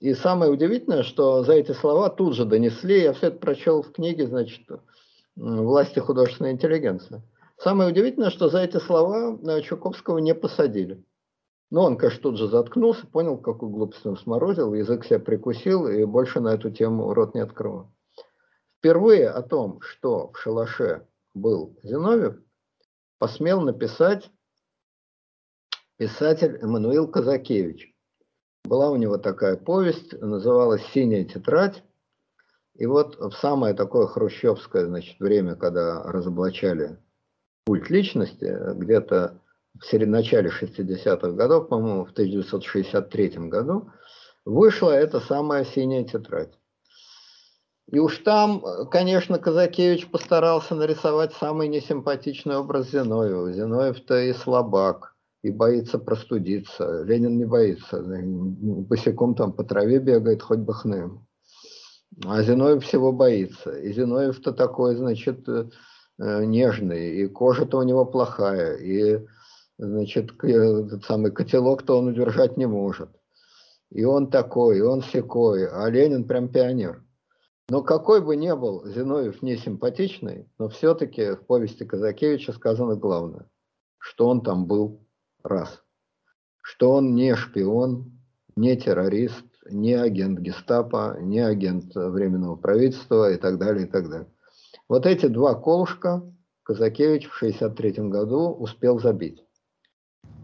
[0.00, 3.92] И самое удивительное, что за эти слова тут же донесли, я все это прочел в
[3.92, 4.66] книге, значит,
[5.36, 7.22] «Власти художественной интеллигенции».
[7.58, 11.04] Самое удивительное, что за эти слова э, Чуковского не посадили.
[11.70, 16.04] Но он, конечно, тут же заткнулся, понял, какую глупость он сморозил, язык себя прикусил и
[16.04, 17.90] больше на эту тему рот не открыл.
[18.78, 22.38] Впервые о том, что в шалаше был Зиновьев,
[23.18, 24.30] посмел написать
[25.96, 27.94] писатель Эммануил Казакевич.
[28.64, 31.82] Была у него такая повесть, называлась «Синяя тетрадь».
[32.76, 36.98] И вот в самое такое хрущевское значит, время, когда разоблачали
[37.66, 39.40] культ личности где-то
[39.80, 43.90] в начале 60-х годов, по-моему, в 1963 году,
[44.44, 46.52] вышла эта самая синяя тетрадь.
[47.90, 53.52] И уж там, конечно, Казакевич постарался нарисовать самый несимпатичный образ Зиновьева.
[53.52, 57.02] Зиновьев-то и слабак, и боится простудиться.
[57.04, 58.02] Ленин не боится.
[58.02, 61.10] Босиком там по траве бегает, хоть бы хны.
[62.26, 63.70] А Зиновьев всего боится.
[63.70, 65.48] И Зиновьев-то такой, значит,
[66.20, 69.24] Э, нежный, и кожа-то у него плохая, и,
[69.78, 73.10] значит, этот самый котелок-то он удержать не может.
[73.90, 77.02] И он такой, и он секой, а Ленин прям пионер.
[77.70, 83.46] Но какой бы ни был Зиновьев не симпатичный, но все-таки в повести Казакевича сказано главное,
[83.98, 85.06] что он там был
[85.42, 85.82] раз,
[86.62, 88.18] что он не шпион,
[88.56, 94.28] не террорист, не агент гестапо, не агент Временного правительства и так далее, и так далее.
[94.88, 96.22] Вот эти два колышка
[96.62, 99.44] Казакевич в 1963 году успел забить.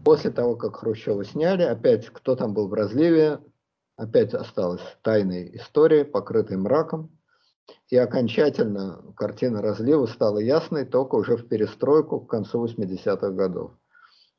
[0.05, 3.39] После того, как Хрущева сняли, опять кто там был в разливе,
[3.97, 7.09] опять осталась тайной история, покрытой мраком.
[7.89, 13.71] И окончательно картина разлива стала ясной только уже в перестройку к концу 80-х годов.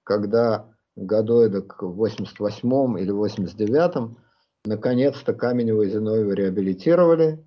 [0.05, 4.19] Когда году эдак в 88-м или 89-м
[4.65, 7.45] наконец-то Каменева и Зиновьева реабилитировали,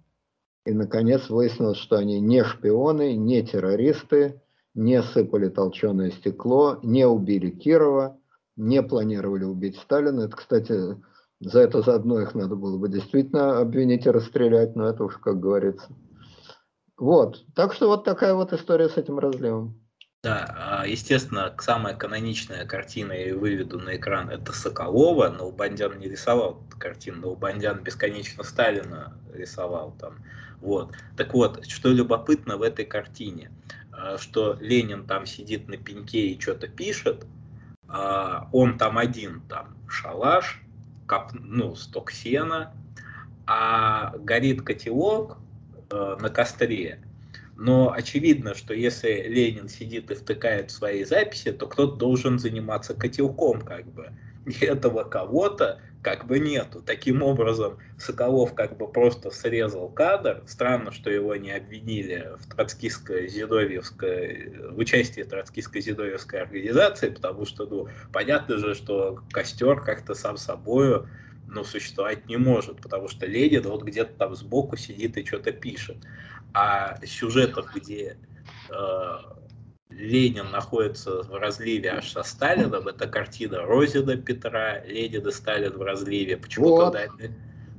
[0.65, 4.41] и, наконец, выяснилось, что они не шпионы, не террористы,
[4.73, 8.19] не сыпали толченое стекло, не убили Кирова,
[8.55, 10.21] не планировали убить Сталина.
[10.21, 10.97] Это, кстати,
[11.39, 15.39] за это заодно их надо было бы действительно обвинить и расстрелять, но это уж как
[15.39, 15.87] говорится.
[16.97, 17.45] Вот.
[17.55, 19.79] Так что вот такая вот история с этим разливом.
[20.21, 25.29] Да, а, естественно, самая каноничная картина я выведу на экран это Соколова.
[25.29, 30.17] Ноубандян не рисовал картину, Ноубандян бесконечно Сталина рисовал там.
[30.59, 30.93] Вот.
[31.15, 33.49] Так вот, что любопытно в этой картине,
[34.17, 37.25] что Ленин там сидит на пеньке и что-то пишет,
[37.87, 40.61] а, он там один, там шалаш,
[41.07, 42.73] кап, ну, сток сена,
[43.47, 45.39] а горит котелок
[45.89, 47.03] э, на костре.
[47.57, 53.61] Но очевидно, что если Ленин сидит и втыкает свои записи, то кто-то должен заниматься котелком,
[53.61, 54.13] как бы.
[54.45, 56.81] И этого кого-то как бы нету.
[56.81, 60.43] Таким образом, Соколов как бы просто срезал кадр.
[60.47, 68.57] Странно, что его не обвинили в троцкистско-зидовьевской, в участии троцкистско-зидовьевской организации, потому что, ну, понятно
[68.57, 71.09] же, что костер как-то сам собою
[71.51, 75.97] ну, существовать не может, потому что Ленин вот где-то там сбоку сидит и что-то пишет.
[76.53, 78.17] А сюжетов, где
[78.69, 79.17] э,
[79.89, 82.87] Ленин находится в разливе аж со Сталином.
[82.87, 86.37] Это картина Розина Петра, Ленин и Сталин в разливе.
[86.37, 86.93] Почему-то вот.
[86.93, 87.31] на этой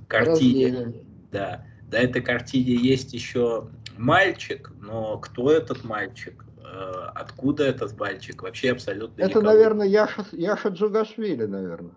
[0.08, 0.94] картине,
[1.30, 6.44] да, на этой картине есть еще мальчик, но кто этот мальчик?
[6.58, 8.42] Э, откуда этот мальчик?
[8.42, 9.46] Вообще абсолютно Это, никого.
[9.46, 11.94] наверное, Яша, Яша Джугашвили, наверное.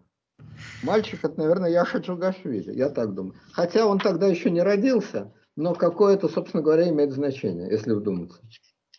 [0.83, 3.35] Мальчик, это, наверное, Яша Джугашвили, я так думаю.
[3.51, 8.41] Хотя он тогда еще не родился, но какое-то, собственно говоря, имеет значение, если вдуматься.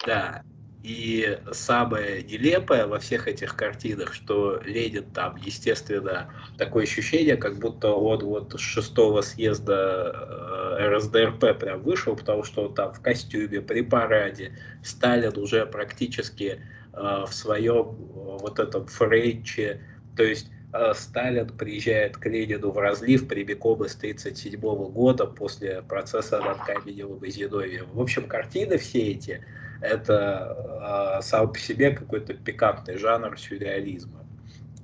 [0.06, 0.42] Да,
[0.84, 7.88] и самое нелепое во всех этих картинах, что Ленин там, естественно, такое ощущение, как будто
[7.88, 13.62] он вот с шестого съезда э, РСДРП прям вышел, потому что он там в костюме,
[13.62, 14.58] при параде.
[14.82, 16.60] Сталин уже практически
[16.92, 19.80] э, в своем э, вот этом фрейче.
[20.18, 20.50] То есть
[20.92, 27.30] Сталин приезжает к Ленину в разлив прямиком из 1937 года после процесса над Каменевым и
[27.30, 27.88] Зиновьевым.
[27.92, 29.42] В общем, картины все эти,
[29.84, 34.26] это э, сам по себе какой-то пикантный жанр сюрреализма.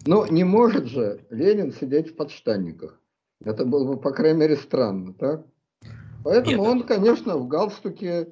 [0.07, 3.01] Ну, не может же Ленин сидеть в подштанниках.
[3.45, 5.47] Это было бы, по крайней мере, странно, так?
[6.25, 6.95] Поэтому Нет, он, это...
[6.95, 8.29] конечно, в галстуке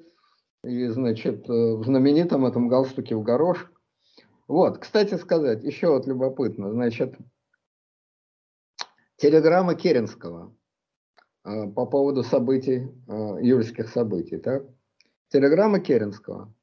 [0.65, 3.71] и, значит, в знаменитом этом галстуке в горошек.
[4.47, 7.17] Вот, кстати сказать, еще вот любопытно, значит,
[9.17, 10.55] телеграмма Керенского
[11.45, 14.65] э, по поводу событий, э, июльских событий, так?
[15.29, 16.55] Телеграмма Керенского.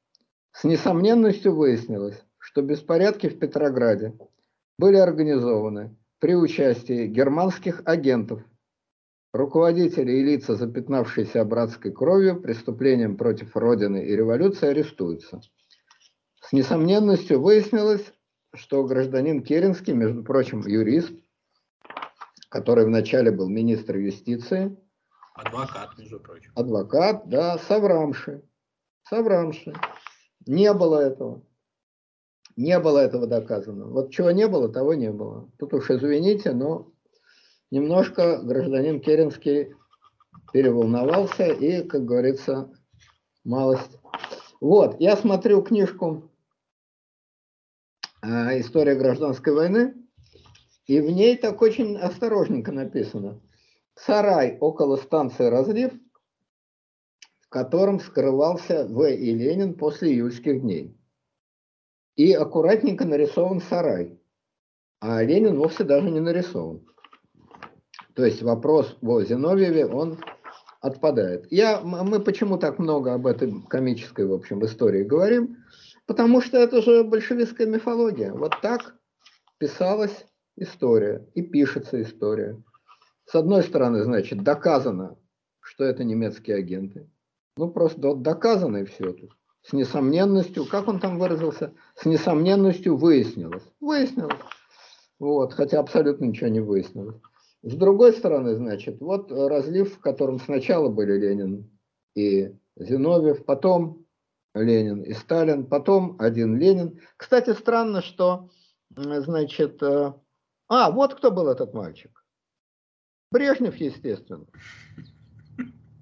[0.56, 4.18] С несомненностью выяснилось, что беспорядки в Петрограде
[4.78, 8.42] были организованы при участии германских агентов,
[9.34, 15.42] руководители и лица, запятнавшиеся братской кровью, преступлением против Родины и революции, арестуются.
[16.40, 18.14] С несомненностью выяснилось,
[18.54, 21.12] что гражданин Керенский, между прочим, юрист,
[22.48, 24.78] который вначале был министр юстиции.
[25.34, 26.54] Адвокат, между прочим.
[26.56, 28.42] Адвокат, да, Саврамши.
[29.04, 29.74] Саврамши.
[30.46, 31.44] Не было этого.
[32.56, 33.86] Не было этого доказано.
[33.88, 35.50] Вот чего не было, того не было.
[35.58, 36.92] Тут уж извините, но
[37.72, 39.76] немножко гражданин Керенский
[40.54, 42.72] переволновался и, как говорится,
[43.44, 44.00] малость.
[44.62, 46.32] Вот, я смотрю книжку
[48.22, 49.96] э, «История гражданской войны»,
[50.88, 53.42] и в ней так очень осторожненько написано.
[53.96, 56.05] Сарай около станции «Разлив», в
[57.56, 59.10] котором скрывался В.
[59.10, 60.94] и Ленин после июльских дней.
[62.18, 64.20] И аккуратненько нарисован сарай.
[65.00, 66.86] А Ленин вовсе даже не нарисован.
[68.14, 70.20] То есть вопрос о Зиновьеве, он
[70.82, 71.50] отпадает.
[71.50, 75.56] Я, мы почему так много об этой комической, в общем, истории говорим?
[76.08, 78.34] Потому что это же большевистская мифология.
[78.34, 78.98] Вот так
[79.60, 80.26] писалось
[80.58, 82.62] история, и пишется история.
[83.24, 85.18] С одной стороны, значит, доказано,
[85.62, 87.10] что это немецкие агенты.
[87.58, 89.32] Ну, просто доказано и все тут.
[89.62, 93.64] С несомненностью, как он там выразился, с несомненностью выяснилось.
[93.80, 94.38] Выяснилось.
[95.18, 97.20] Вот, хотя абсолютно ничего не выяснилось.
[97.64, 101.72] С другой стороны, значит, вот разлив, в котором сначала были Ленин
[102.14, 104.06] и Зиновьев, потом
[104.54, 107.00] Ленин и Сталин, потом один Ленин.
[107.18, 108.50] Кстати, странно, что,
[108.96, 110.14] значит, э,
[110.68, 112.24] а, вот кто был этот мальчик.
[113.32, 114.46] Брежнев, естественно.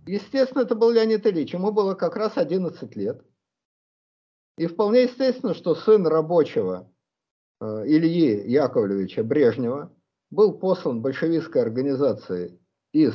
[0.06, 1.54] Естественно, это был Леонид Ильич.
[1.54, 3.24] Ему было как раз 11 лет.
[4.58, 6.92] И вполне естественно, что сын рабочего
[7.60, 9.92] э, Ильи Яковлевича Брежнева
[10.30, 12.60] был послан большевистской организацией
[12.92, 13.14] из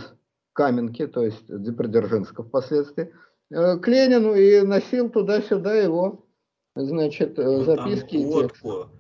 [0.53, 3.13] Каменки, то есть Дебродержинска впоследствии,
[3.51, 6.27] э, к Ленину и носил туда-сюда его,
[6.75, 8.17] значит, э, записки.
[8.17, 8.91] Он лодку,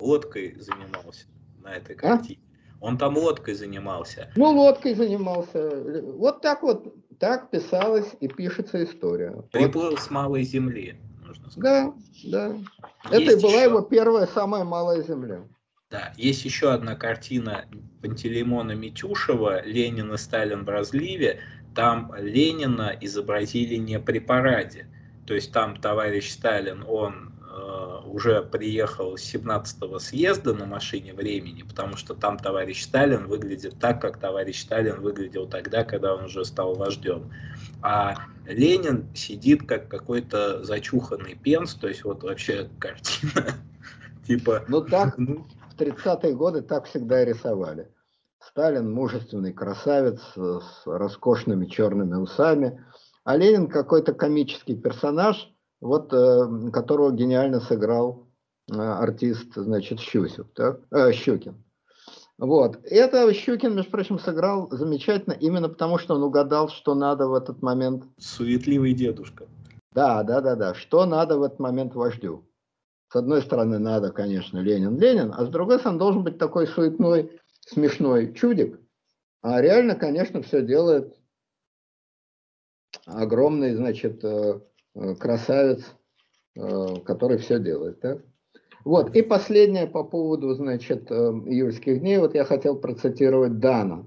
[0.00, 1.26] лодкой занимался
[1.62, 1.98] на этой а?
[1.98, 2.40] картине.
[2.40, 2.84] А?
[2.84, 4.30] Он там лодкой занимался.
[4.36, 6.02] Ну, лодкой занимался.
[6.16, 9.42] Вот так вот, так писалась и пишется история.
[9.52, 10.00] Приплыл вот.
[10.00, 11.92] с малой земли, нужно сказать.
[12.24, 13.16] Да, да.
[13.16, 13.64] Есть Это и была еще...
[13.64, 15.42] его первая, самая малая земля.
[15.90, 17.66] Да, есть еще одна картина
[18.02, 21.40] Пантелеймона Митюшева «Ленин и Сталин в разливе».
[21.74, 24.88] Там Ленина изобразили не при параде.
[25.26, 27.33] То есть там товарищ Сталин, он
[28.14, 34.00] уже приехал с 17-го съезда на машине времени, потому что там товарищ Сталин выглядит так,
[34.00, 37.32] как товарищ Сталин выглядел тогда, когда он уже стал вождем.
[37.82, 38.14] А
[38.46, 43.46] Ленин сидит как какой-то зачуханный пенс, то есть вот вообще картина
[44.26, 44.64] типа...
[44.68, 45.46] Ну так, ну.
[45.76, 47.88] в 30-е годы так всегда и рисовали.
[48.38, 52.80] Сталин мужественный красавец с роскошными черными усами,
[53.24, 55.50] а Ленин какой-то комический персонаж–
[55.84, 58.26] вот э, которого гениально сыграл
[58.72, 60.80] э, артист, значит, Щусев, так?
[60.90, 61.62] Э, Щукин.
[62.38, 62.78] Вот.
[62.84, 67.60] Это Щукин, между прочим, сыграл замечательно, именно потому, что он угадал, что надо в этот
[67.60, 68.04] момент.
[68.18, 69.46] Суетливый дедушка.
[69.92, 70.74] Да, да, да, да.
[70.74, 72.48] Что надо в этот момент вождю?
[73.12, 77.38] С одной стороны, надо, конечно, Ленин, Ленин, а с другой стороны, должен быть такой суетной,
[77.60, 78.80] смешной чудик.
[79.42, 81.14] А реально, конечно, все делает
[83.04, 84.24] огромный, значит,
[85.18, 85.84] красавец,
[86.54, 88.00] который все делает.
[88.00, 88.22] Так?
[88.84, 94.06] Вот, и последнее по поводу, значит, июльских дней, вот я хотел процитировать Дана.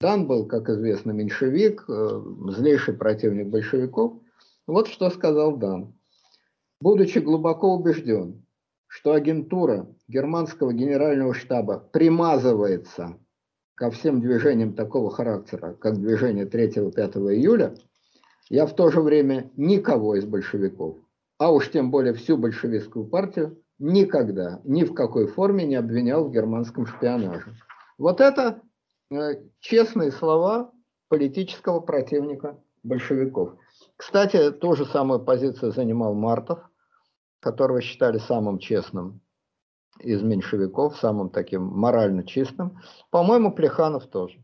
[0.00, 4.20] Дан был, как известно, меньшевик, злейший противник большевиков.
[4.66, 5.94] Вот что сказал Дан.
[6.80, 8.44] Будучи глубоко убежден,
[8.88, 13.18] что агентура германского генерального штаба примазывается
[13.74, 16.92] ко всем движениям такого характера, как движение 3-5
[17.34, 17.74] июля,
[18.48, 20.98] я в то же время никого из большевиков,
[21.38, 26.32] а уж тем более всю большевистскую партию, никогда, ни в какой форме не обвинял в
[26.32, 27.54] германском шпионаже.
[27.98, 28.62] Вот это
[29.10, 30.72] э, честные слова
[31.08, 33.54] политического противника большевиков.
[33.96, 36.60] Кстати, ту же самую позицию занимал Мартов,
[37.40, 39.20] которого считали самым честным
[40.00, 42.78] из меньшевиков, самым таким морально чистым.
[43.10, 44.42] По-моему, Плеханов тоже.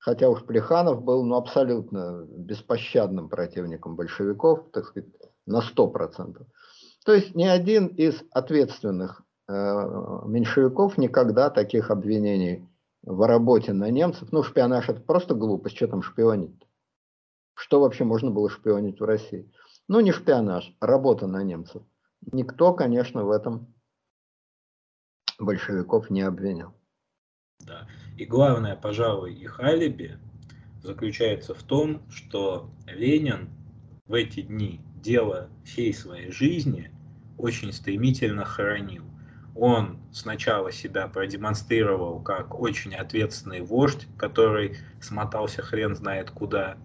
[0.00, 5.10] Хотя уж Плеханов был ну, абсолютно беспощадным противником большевиков, так сказать,
[5.46, 6.46] на 100%.
[7.04, 12.66] То есть ни один из ответственных э, меньшевиков никогда таких обвинений
[13.02, 16.52] в работе на немцев, ну шпионаж это просто глупость, что там шпионить?
[16.52, 16.66] -то?
[17.54, 19.52] Что вообще можно было шпионить в России?
[19.86, 21.82] Ну не шпионаж, работа на немцев.
[22.32, 23.74] Никто, конечно, в этом
[25.38, 26.72] большевиков не обвинил.
[27.66, 27.86] Да.
[28.16, 30.18] И главное, пожалуй, их алиби
[30.82, 33.50] заключается в том, что Ленин
[34.06, 36.90] в эти дни дело всей своей жизни
[37.38, 39.04] очень стремительно хоронил.
[39.54, 46.76] Он сначала себя продемонстрировал как очень ответственный вождь, который смотался хрен знает куда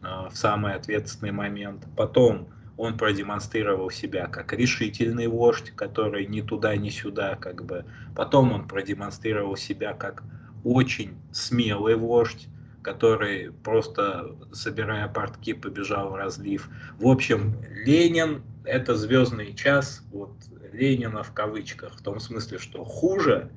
[0.00, 1.86] э, в самый ответственный момент.
[1.96, 7.84] Потом он продемонстрировал себя как решительный вождь, который ни туда, ни сюда, как бы.
[8.14, 10.22] Потом он продемонстрировал себя как
[10.64, 12.48] очень смелый вождь,
[12.82, 16.68] который просто, собирая портки, побежал в разлив.
[16.98, 20.32] В общем, Ленин– это звездный час, вот
[20.72, 23.50] Ленина в кавычках, в том смысле, что хуже,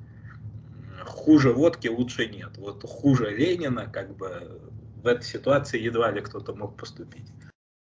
[1.04, 2.56] хуже водки лучше нет.
[2.56, 4.60] Вот хуже Ленина, как бы,
[5.02, 7.26] в этой ситуации едва ли кто-то мог поступить.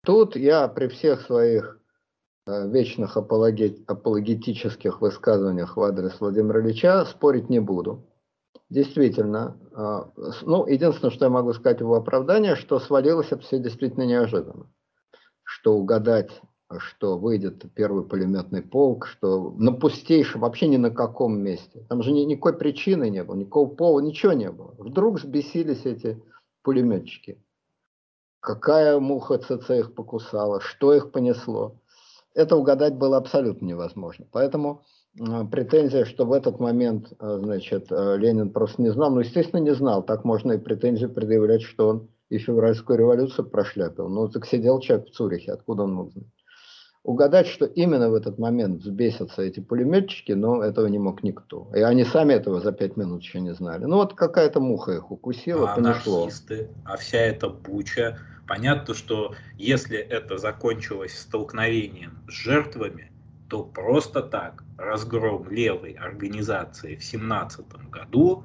[0.05, 1.79] Тут я при всех своих
[2.47, 8.07] э, вечных апологетических высказываниях в адрес Владимира Ильича спорить не буду.
[8.71, 14.05] Действительно, э, ну, единственное, что я могу сказать его оправдание, что свалилось это все действительно
[14.05, 14.71] неожиданно.
[15.43, 16.31] Что угадать,
[16.79, 21.85] что выйдет первый пулеметный полк, что на пустейшем, вообще ни на каком месте.
[21.91, 24.75] Там же ни, никакой причины не было, никакого повода, ничего не было.
[24.79, 26.23] Вдруг взбесились эти
[26.63, 27.39] пулеметчики
[28.41, 31.77] какая муха ЦЦ их покусала, что их понесло.
[32.35, 34.27] Это угадать было абсолютно невозможно.
[34.33, 34.83] Поэтому
[35.51, 39.75] претензия, что в этот момент, э, значит, э, Ленин просто не знал, ну, естественно, не
[39.75, 40.03] знал.
[40.03, 44.09] Так можно и претензию предъявлять, что он и февральскую революцию прошляпил.
[44.09, 46.27] Ну, так сидел человек в Цюрихе, откуда он мог знать?
[47.03, 51.71] Угадать, что именно в этот момент взбесятся эти пулеметчики, но этого не мог никто.
[51.75, 53.85] И они сами этого за пять минут еще не знали.
[53.87, 56.23] Ну вот какая-то муха их укусила, а понесло.
[56.23, 58.19] Анархисты, а вся эта буча.
[58.47, 63.11] Понятно, что если это закончилось столкновением с жертвами,
[63.49, 68.45] то просто так разгром левой организации в семнадцатом году,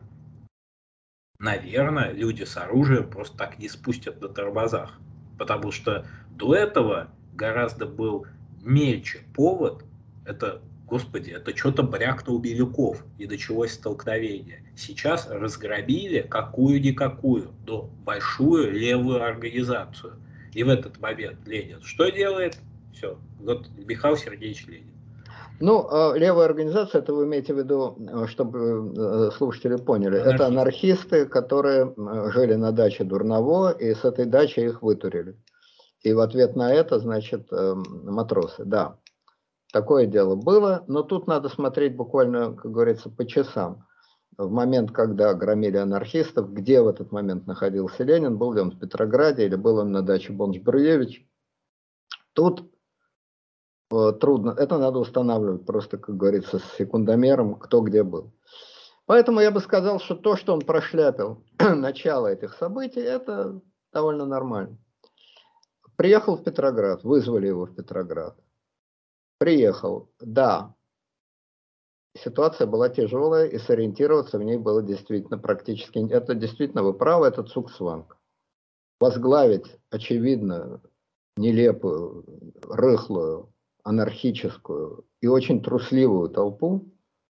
[1.40, 4.98] наверное, люди с оружием просто так не спустят на тормозах.
[5.38, 8.26] Потому что до этого гораздо был
[8.66, 9.84] мельче повод,
[10.26, 14.64] это, господи, это что-то брякнул Бирюков, и началось столкновение.
[14.76, 20.14] Сейчас разгромили какую-никакую, но большую левую организацию.
[20.54, 22.58] И в этот момент Ленин что делает?
[22.94, 24.92] Все, вот Михаил Сергеевич Ленин.
[25.60, 30.36] Ну, а левая организация, это вы имеете в виду, э, чтобы э, слушатели поняли, Анархисты.
[30.36, 31.94] это анархисты, которые
[32.32, 35.38] жили на даче Дурново, и с этой дачи их вытурили.
[36.06, 39.00] И в ответ на это, значит, эм, матросы, да.
[39.74, 43.88] Такое дело было, но тут надо смотреть буквально, как говорится, по часам.
[44.38, 48.80] В момент, когда громили анархистов, где в этот момент находился Ленин, был ли он в
[48.80, 51.26] Петрограде или был он на даче Бонч-Бруевич,
[52.34, 52.72] тут
[53.92, 58.32] э, трудно, это надо устанавливать просто, как говорится, с секундомером, кто где был.
[59.08, 63.60] Поэтому я бы сказал, что то, что он прошляпил начало этих событий, это
[63.92, 64.78] довольно нормально.
[65.96, 68.38] Приехал в Петроград, вызвали его в Петроград.
[69.38, 70.76] Приехал, да.
[72.18, 76.00] Ситуация была тяжелая, и сориентироваться в ней было действительно практически...
[76.12, 78.18] Это действительно, вы правы, это цуксванг.
[79.00, 80.82] Возглавить, очевидно,
[81.38, 82.26] нелепую,
[82.64, 83.54] рыхлую,
[83.84, 86.92] анархическую и очень трусливую толпу.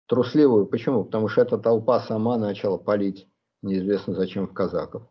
[0.08, 1.04] Трусливую почему?
[1.04, 3.28] Потому что эта толпа сама начала палить
[3.62, 5.04] неизвестно зачем в казаков.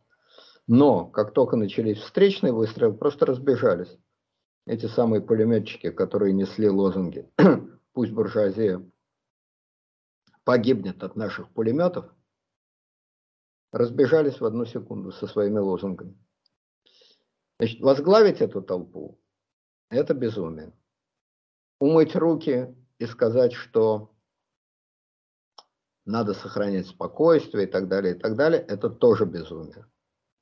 [0.67, 3.97] Но как только начались встречные выстрелы, просто разбежались.
[4.67, 7.31] Эти самые пулеметчики, которые несли лозунги
[7.93, 8.85] «Пусть буржуазия
[10.45, 12.13] погибнет от наших пулеметов»,
[13.71, 16.19] разбежались в одну секунду со своими лозунгами.
[17.59, 19.21] Значит, возглавить эту толпу–
[19.91, 20.73] это безумие.
[21.79, 24.13] Умыть руки и сказать, что
[26.05, 29.87] надо сохранять спокойствие и так далее, и так далее, это тоже безумие.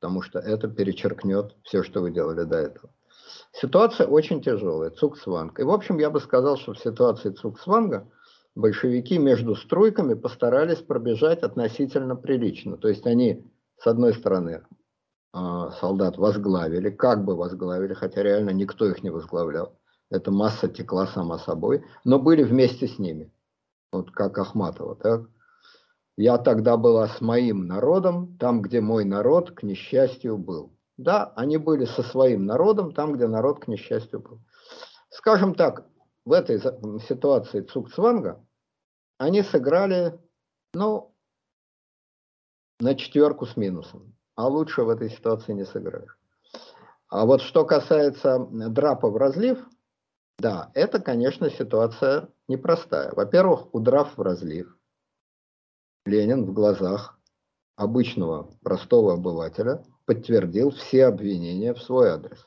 [0.05, 2.91] Потому что это перечеркнет все, что вы делали до этого.
[3.53, 5.59] Ситуация очень тяжелая, Цуксванг.
[5.59, 8.07] И, в общем, я бы сказал, что в ситуации Цуксванга
[8.55, 12.77] большевики между струйками постарались пробежать относительно прилично.
[12.77, 14.67] То есть они, с одной стороны,
[15.33, 19.79] а, солдат возглавили, как бы возглавили, хотя реально никто их не возглавлял.
[20.11, 23.33] Эта масса текла сама собой, но были вместе с ними.
[23.91, 25.23] Вот как Ахматова, так?
[26.17, 30.73] Я тогда была с моим народом, там, где мой народ, к несчастью, был.
[30.97, 34.41] Да, они были со своим народом, там, где народ, к несчастью, был.
[35.11, 35.87] Скажем так,
[36.25, 36.61] в этой
[37.01, 38.45] ситуации Цукцванга
[39.19, 40.19] они сыграли,
[40.73, 41.15] ну,
[42.79, 44.17] на четверку с минусом.
[44.37, 46.19] А лучше в этой ситуации не сыграешь.
[47.09, 49.65] А вот что касается драпа в разлив,
[50.39, 53.13] да, это, конечно, ситуация непростая.
[53.15, 54.77] Во-первых, удрав в разлив,
[56.07, 57.19] Ленин в глазах
[57.77, 62.47] обычного простого обывателя подтвердил все обвинения в свой адрес.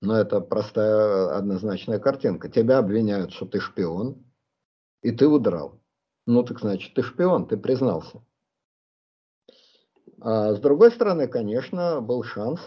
[0.00, 2.48] Но это простая однозначная картинка.
[2.48, 4.24] Тебя обвиняют, что ты шпион,
[5.02, 5.80] и ты удрал.
[6.26, 8.24] Ну так значит, ты шпион, ты признался.
[10.20, 12.60] А с другой стороны, конечно, был шанс,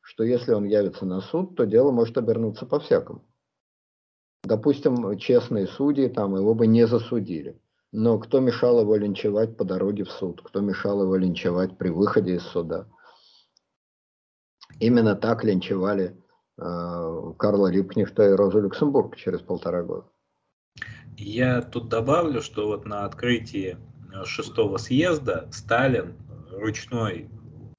[0.00, 3.24] что если он явится на суд, то дело может обернуться по-всякому.
[4.42, 7.60] Допустим, честные судьи там его бы не засудили.
[7.96, 10.42] Но кто мешал его линчевать по дороге в суд?
[10.42, 12.88] Кто мешал его линчевать при выходе из суда?
[14.80, 16.20] Именно так линчевали
[16.58, 20.08] э, Карла Липкнехта и Розу Люксембург через полтора года.
[21.16, 23.78] Я тут добавлю, что вот на открытии
[24.24, 26.16] шестого съезда Сталин,
[26.50, 27.30] ручной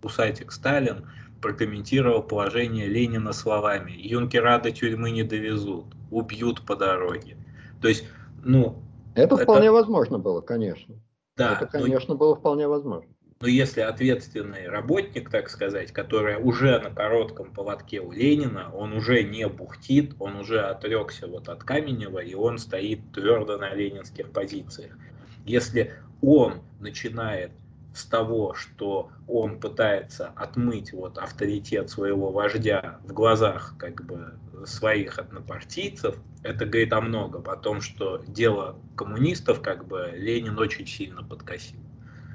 [0.02, 1.10] усатик Сталин,
[1.42, 7.36] прокомментировал положение Ленина словами «Юнкера до тюрьмы не довезут, убьют по дороге».
[7.82, 8.06] То есть,
[8.42, 8.85] ну,
[9.16, 10.96] это, это вполне возможно было, конечно.
[11.36, 13.10] Да, это, конечно, но, было вполне возможно.
[13.42, 19.24] Но если ответственный работник, так сказать, который уже на коротком поводке у Ленина, он уже
[19.24, 24.98] не бухтит, он уже отрекся вот от Каменева, и он стоит твердо на ленинских позициях.
[25.46, 27.52] Если он начинает
[27.96, 35.18] с того, что он пытается отмыть вот авторитет своего вождя в глазах как бы своих
[35.18, 41.24] однопартийцев, это говорит о многом, о том, что дело коммунистов как бы Ленин очень сильно
[41.24, 41.80] подкосил.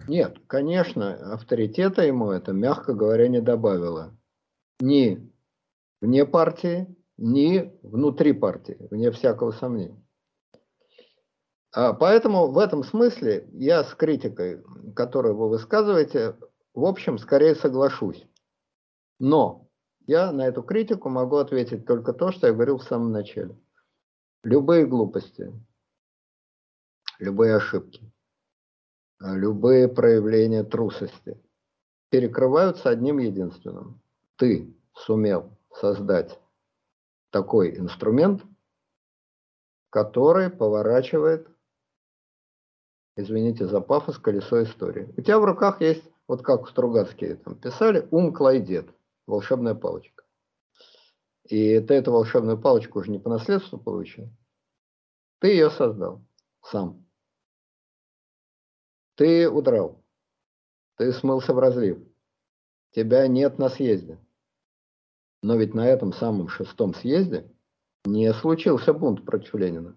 [0.08, 4.16] Нет, конечно, авторитета ему это, мягко говоря, не добавило.
[4.80, 5.30] Ни
[6.00, 6.86] вне партии,
[7.18, 10.02] ни внутри партии, вне всякого сомнения.
[11.72, 14.62] А поэтому в этом смысле я с критикой,
[14.96, 16.36] которую вы высказываете,
[16.74, 18.26] в общем, скорее соглашусь.
[19.20, 19.68] Но
[20.06, 23.56] я на эту критику могу ответить только то, что я говорил в самом начале.
[24.42, 25.52] Любые глупости,
[27.20, 28.10] любые ошибки,
[29.20, 31.40] любые проявления трусости
[32.08, 34.00] перекрываются одним единственным.
[34.36, 36.40] Ты сумел создать
[37.30, 38.42] такой инструмент,
[39.90, 41.48] который поворачивает
[43.20, 45.12] извините за пафос, колесо истории.
[45.16, 48.88] У тебя в руках есть, вот как Стругацкие там писали, ум клайдет,
[49.26, 50.24] волшебная палочка.
[51.44, 54.28] И ты эту волшебную палочку уже не по наследству получил.
[55.40, 56.22] Ты ее создал
[56.62, 57.04] сам.
[59.16, 60.02] Ты удрал.
[60.96, 61.98] Ты смылся в разлив.
[62.92, 64.18] Тебя нет на съезде.
[65.42, 67.50] Но ведь на этом самом шестом съезде
[68.04, 69.96] не случился бунт против Ленина.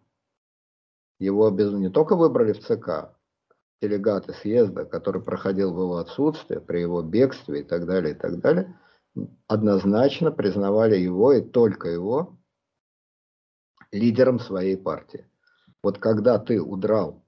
[1.24, 3.16] Его не только выбрали в ЦК,
[3.82, 8.40] делегаты съезда, который проходил в его отсутствие, при его бегстве и так далее, и так
[8.40, 8.78] далее,
[9.48, 12.38] однозначно признавали его и только его
[13.94, 15.26] лидером своей партии.
[15.82, 17.26] Вот когда ты удрал,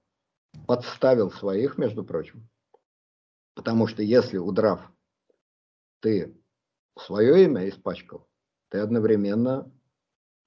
[0.68, 2.50] подставил своих, между прочим,
[3.54, 4.82] потому что если удрав,
[6.02, 6.38] ты
[7.00, 8.28] свое имя испачкал,
[8.70, 9.72] ты одновременно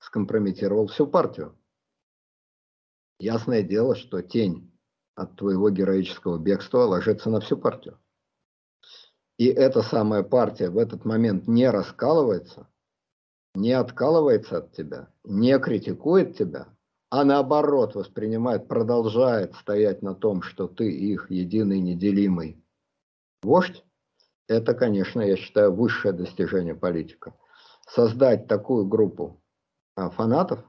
[0.00, 1.57] скомпрометировал всю партию.
[3.18, 4.72] Ясное дело, что тень
[5.14, 7.98] от твоего героического бегства ложится на всю партию.
[9.38, 12.68] И эта самая партия в этот момент не раскалывается,
[13.54, 16.68] не откалывается от тебя, не критикует тебя,
[17.10, 22.62] а наоборот воспринимает, продолжает стоять на том, что ты их единый неделимый
[23.42, 23.84] вождь,
[24.46, 27.34] Это, конечно, я считаю, высшее достижение политика.
[27.86, 29.42] Создать такую группу
[29.94, 30.60] а, фанатов.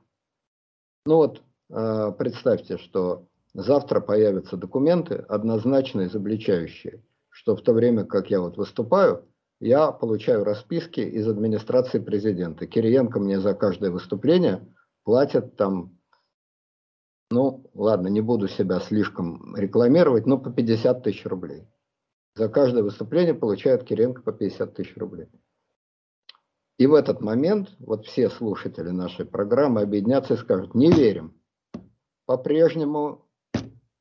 [1.05, 8.41] Ну вот, представьте, что завтра появятся документы, однозначно изобличающие, что в то время, как я
[8.41, 9.25] вот выступаю,
[9.59, 12.65] я получаю расписки из администрации президента.
[12.65, 14.65] Кириенко мне за каждое выступление
[15.03, 15.97] платит там,
[17.29, 21.67] ну ладно, не буду себя слишком рекламировать, но по 50 тысяч рублей.
[22.35, 25.27] За каждое выступление получает Кириенко по 50 тысяч рублей.
[26.77, 31.33] И в этот момент вот все слушатели нашей программы объединятся и скажут, не верим,
[32.30, 33.26] по-прежнему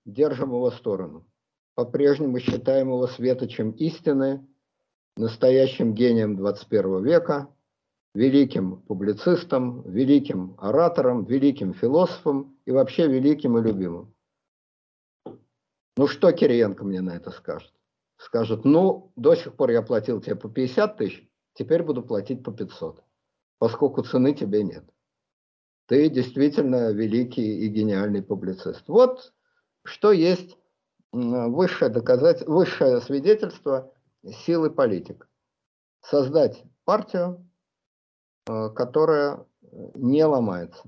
[0.05, 1.27] держим его сторону,
[1.75, 4.47] по-прежнему считаем его светочем истины,
[5.17, 7.49] настоящим гением 21 века,
[8.15, 14.15] великим публицистом, великим оратором, великим философом и вообще великим и любимым.
[15.97, 17.73] Ну что Кириенко мне на это скажет?
[18.19, 22.53] Скажет, ну, до сих пор я платил тебе по 50 тысяч, теперь буду платить по
[22.53, 23.03] 500,
[23.59, 24.85] поскольку цены тебе нет.
[25.89, 28.85] Ты действительно великий и гениальный публицист.
[28.89, 29.33] Вот
[29.85, 30.59] что есть
[31.13, 33.91] высшее, доказать, высшее свидетельство
[34.45, 35.27] силы политик.
[36.03, 37.43] Создать партию,
[38.47, 39.47] э, которая
[39.95, 40.83] не ломается.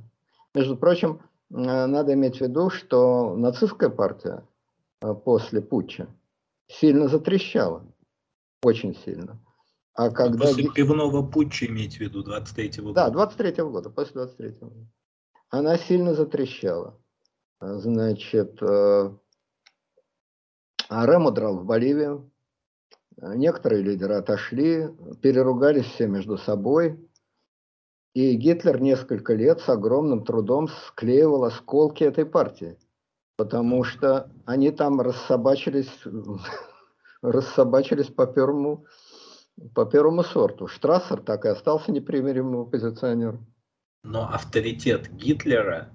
[0.55, 1.55] Между прочим, э,
[1.87, 4.47] надо иметь в виду, что нацистская партия
[5.01, 6.09] э, после путча
[6.69, 7.87] сильно затрещала.
[8.63, 9.41] Очень сильно.
[9.95, 10.47] А когда...
[10.47, 13.11] После пивного путча иметь в виду 23-го года.
[13.11, 14.87] Да, 23-го года, после 23-го года.
[15.51, 16.99] Она сильно затрещала.
[17.61, 19.19] Значит, Рем
[21.27, 22.31] удрал в Боливию,
[23.23, 24.89] Некоторые лидеры отошли,
[25.21, 26.99] переругались все между собой.
[28.15, 32.77] И Гитлер несколько лет с огромным трудом склеивал осколки этой партии,
[33.37, 35.91] потому что они там рассобачились,
[37.23, 38.87] рассобачились по первому,
[39.75, 40.67] по первому сорту.
[40.67, 43.47] Штрассер так и остался непримиримым оппозиционером.
[44.03, 45.89] Но авторитет Гитлера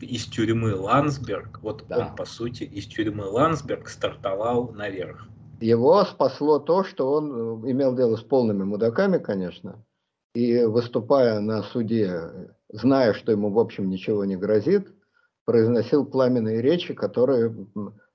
[0.00, 2.08] из тюрьмы Ландсберг, вот да.
[2.08, 5.26] он, по сути, из тюрьмы Ландсберг стартовал наверх.
[5.60, 9.84] Его спасло то, что он э, имел дело с полными мудаками, конечно,
[10.34, 14.92] и выступая на суде, зная, что ему, в общем, ничего не грозит,
[15.44, 17.66] произносил пламенные речи, которые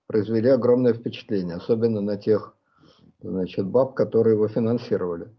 [0.08, 2.56] произвели огромное впечатление, особенно на тех
[3.24, 5.36] значит, баб, которые его финансировали.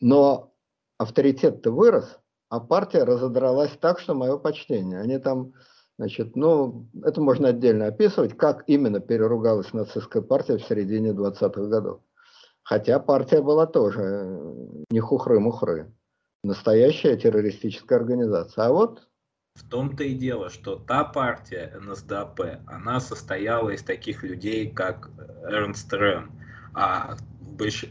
[0.00, 0.52] Но
[0.98, 5.00] авторитет-то вырос, а партия разодралась так, что мое почтение.
[5.00, 5.54] Они там
[6.00, 12.00] Значит, ну, это можно отдельно описывать, как именно переругалась нацистская партия в середине 20-х годов.
[12.62, 15.92] Хотя партия была тоже э, не хухры-мухры.
[16.42, 18.64] Настоящая террористическая организация.
[18.64, 19.08] А вот...
[19.56, 25.10] В том-то и дело, что та партия НСДАП, она состояла из таких людей, как
[25.42, 26.30] Эрнст Рэм.
[26.74, 27.16] А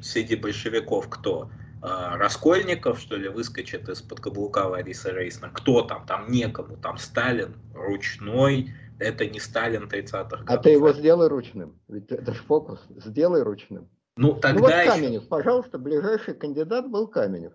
[0.02, 1.50] среди большевиков кто?
[1.82, 5.50] А, Раскольников, что ли, выскочит из-под каблука Ларисы Рейсна.
[5.50, 6.06] Кто там?
[6.06, 6.78] Там некому.
[6.78, 8.74] Там Сталин ручной.
[9.00, 10.48] Это не Сталин 30-х годов.
[10.48, 11.80] А ты его сделай ручным.
[11.88, 12.82] Ведь это же фокус.
[12.98, 13.90] Сделай ручным.
[14.18, 15.30] Ну, тогда ну вот Каменев, еще...
[15.30, 17.54] пожалуйста, ближайший кандидат был Каменев.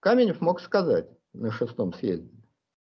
[0.00, 2.30] Каменев мог сказать на шестом съезде.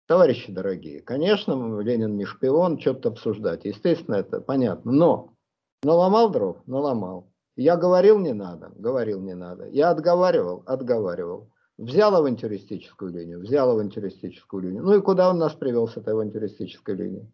[0.06, 3.64] Товарищи дорогие, конечно, Ленин не шпион, что-то обсуждать.
[3.64, 4.92] Естественно, это понятно.
[4.92, 5.34] Но
[5.82, 7.32] наломал дров, наломал.
[7.56, 9.66] Я говорил не надо, говорил не надо.
[9.68, 11.50] Я отговаривал, отговаривал.
[11.78, 14.82] Взял авантюристическую линию, взял авантюристическую линию.
[14.82, 17.30] Ну и куда он нас привел с этой авантюристической линией?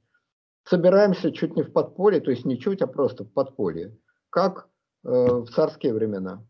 [0.65, 3.97] Собираемся чуть не в подполье, то есть не чуть, а просто в подполье.
[4.31, 4.69] Как
[5.05, 6.45] э, в царские времена.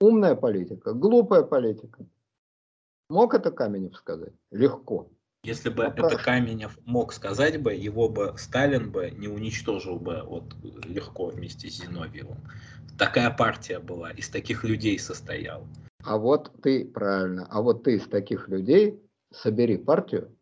[0.00, 2.06] Умная политика, глупая политика.
[3.08, 4.34] Мог это Каменев сказать?
[4.50, 5.10] Легко.
[5.44, 6.12] Если бы Вопрос.
[6.12, 11.70] это Каменев мог сказать бы, его бы Сталин бы не уничтожил бы вот легко вместе
[11.70, 12.38] с Зиновьевым.
[12.98, 15.64] Такая партия была, из таких людей состояла.
[16.04, 19.00] А вот ты, правильно, а вот ты из таких людей
[19.32, 20.36] собери партию,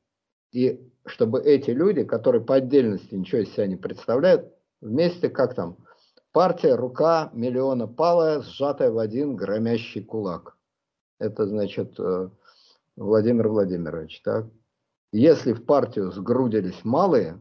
[0.53, 4.51] и чтобы эти люди, которые по отдельности ничего из себя не представляют,
[4.81, 5.77] вместе как там,
[6.33, 10.57] партия рука миллиона палая, сжатая в один громящий кулак.
[11.19, 12.31] Это значит э,
[12.97, 14.47] Владимир Владимирович, так?
[15.13, 17.39] Если в партию сгрудились малые,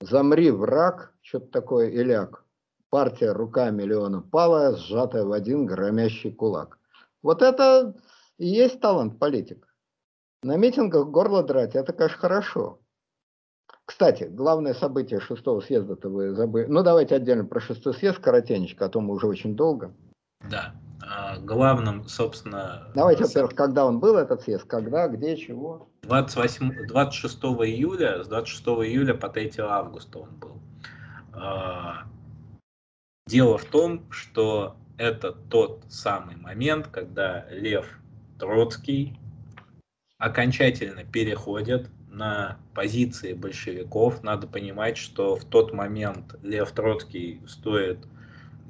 [0.00, 2.44] замри враг, что-то такое иляк,
[2.92, 6.78] партия рука миллиона палая, сжатая в один громящий кулак.
[7.22, 7.94] Вот это
[8.36, 9.66] и есть талант политик.
[10.42, 12.80] На митингах горло драть, это, конечно, хорошо.
[13.86, 16.66] Кстати, главное событие шестого съезда-то вы забыли.
[16.66, 19.94] Ну, давайте отдельно про шестой съезд, коротенечко, а то мы уже очень долго.
[20.50, 20.74] Да.
[21.00, 22.88] А, главным, собственно...
[22.94, 25.88] Давайте, во-первых, когда он был, этот съезд, когда, где, чего?
[26.02, 30.60] 28, 26 июля, с 26 июля по 3 августа он был.
[33.26, 37.98] Дело в том, что это тот самый момент, когда Лев
[38.38, 39.18] Троцкий
[40.18, 44.22] окончательно переходит на позиции большевиков.
[44.22, 47.98] Надо понимать, что в тот момент Лев Троцкий стоит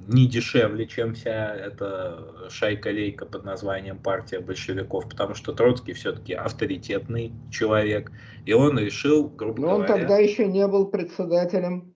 [0.09, 7.33] не дешевле, чем вся эта шайка-лейка под названием партия большевиков, потому что Троцкий все-таки авторитетный
[7.51, 8.11] человек,
[8.45, 9.95] и он решил, грубо Но говоря...
[9.95, 11.95] он тогда еще не был председателем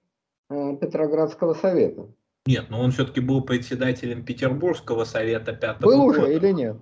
[0.50, 2.08] э, Петроградского совета.
[2.46, 6.18] Нет, но он все-таки был председателем Петербургского совета пятого был года.
[6.20, 6.76] Был уже или нет?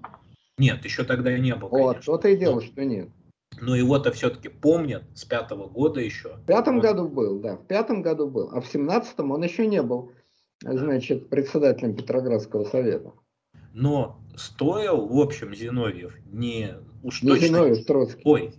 [0.59, 3.09] Нет, еще тогда не был, Вот, что-то и дело, что нет.
[3.61, 6.37] Но его-то все-таки помнят с пятого года еще.
[6.37, 6.81] В пятом он...
[6.83, 10.13] году был, да, в пятом году был, а в семнадцатом он еще не был
[10.61, 13.13] значит, председателем Петроградского совета.
[13.73, 17.47] Но стоил, в общем, Зиновьев не уж не точно...
[17.47, 18.23] Зиновьев, Троцкий.
[18.25, 18.53] Ой,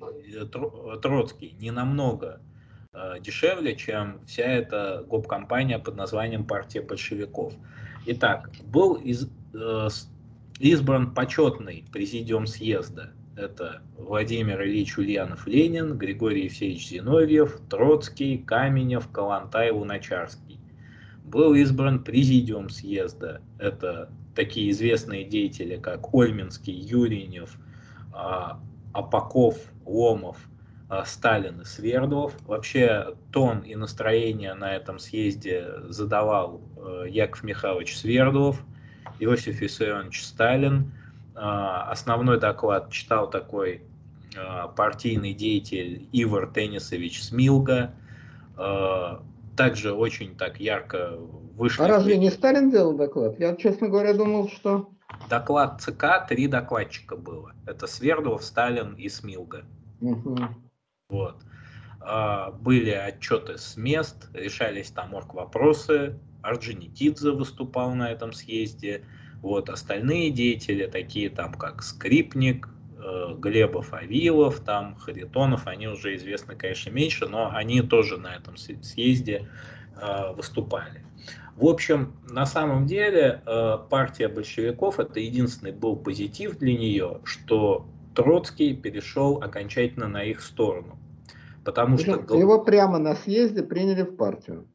[1.01, 2.54] Троцкий, не намного э,
[3.21, 7.53] дешевле, чем вся эта гоп-компания под названием «Партия большевиков».
[8.05, 9.87] Итак, был из, э,
[10.59, 13.11] избран почетный президиум съезда.
[13.35, 20.59] Это Владимир Ильич Ульянов-Ленин, Григорий Евсеевич Зиновьев, Троцкий, Каменев, Калантай, Луначарский
[21.25, 23.41] был избран президиум съезда.
[23.59, 27.57] Это такие известные деятели, как Ольминский, Юринев,
[28.13, 28.59] а,
[28.93, 30.37] Апаков, Ломов,
[31.05, 32.33] Сталин и Свердлов.
[32.45, 38.61] Вообще тон и настроение на этом съезде задавал э, Яков Михайлович Свердлов,
[39.19, 40.91] Иосиф Виссарионович Сталин.
[41.33, 43.81] А, основной доклад читал такой
[44.75, 47.93] партийный деятель Ивар Теннисович Смилга
[49.55, 51.17] также очень так ярко
[51.55, 51.83] вышли.
[51.83, 53.39] А разве не Сталин делал доклад?
[53.39, 54.89] Я, честно говоря, думал, что...
[55.29, 57.53] Доклад ЦК, три докладчика было.
[57.65, 59.63] Это Свердлов, Сталин и Смилга.
[60.01, 60.37] Угу.
[61.09, 61.37] Вот.
[62.01, 66.19] А, были отчеты с мест, решались там вопросы.
[66.41, 69.03] Орджоникидзе выступал на этом съезде.
[69.41, 72.69] Вот остальные деятели, такие там как Скрипник,
[73.05, 78.57] Э, Глебов, Авилов, там Харитонов, они уже известны, конечно, меньше, но они тоже на этом
[78.57, 79.47] съезде
[80.01, 81.05] э, выступали.
[81.55, 87.85] В общем, на самом деле э, партия большевиков это единственный был позитив для нее, что
[88.15, 90.97] Троцкий перешел окончательно на их сторону.
[91.63, 92.11] Потому что...
[92.35, 94.67] Его прямо на съезде приняли в партию.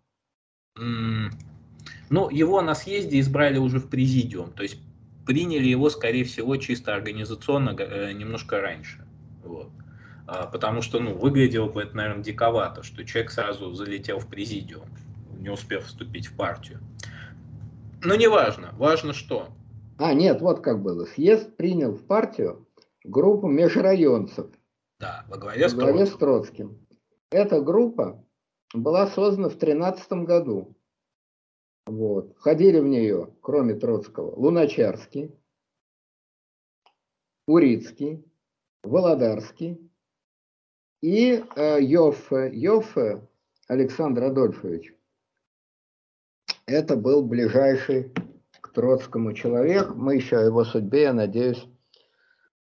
[0.76, 4.52] Ну, его на съезде избрали уже в президиум.
[4.52, 4.78] То есть
[5.26, 9.06] приняли его, скорее всего, чисто организационно э, немножко раньше.
[9.44, 9.70] Вот.
[10.26, 14.86] А, потому что, ну, выглядело бы это, наверное, диковато, что человек сразу залетел в президиум,
[15.38, 16.80] не успев вступить в партию.
[18.02, 18.70] Но не важно.
[18.76, 19.48] Важно что?
[19.98, 21.04] А, нет, вот как было.
[21.04, 22.66] Съезд принял в партию
[23.04, 24.50] группу межрайонцев.
[24.98, 26.86] Да, во главе, во главе с Троцким.
[27.30, 28.24] Эта группа
[28.74, 30.76] была создана в 2013 году.
[31.86, 32.36] Вот.
[32.36, 35.34] Входили в нее, кроме Троцкого, Луначарский,
[37.46, 38.24] Урицкий,
[38.82, 39.90] Володарский
[41.00, 43.26] и э, Йоффе, Йоффе
[43.66, 44.94] Александр Адольфович.
[46.66, 48.12] Это был ближайший
[48.60, 49.94] к Троцкому человек.
[49.94, 51.66] Мы еще о его судьбе, я надеюсь,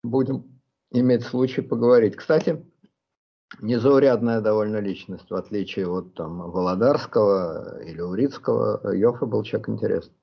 [0.03, 0.59] будем
[0.91, 2.15] иметь случай поговорить.
[2.15, 2.65] Кстати,
[3.61, 8.93] незаурядная довольно личность, в отличие от там Володарского или Урицкого.
[8.93, 10.13] Йоффе был человек интересный.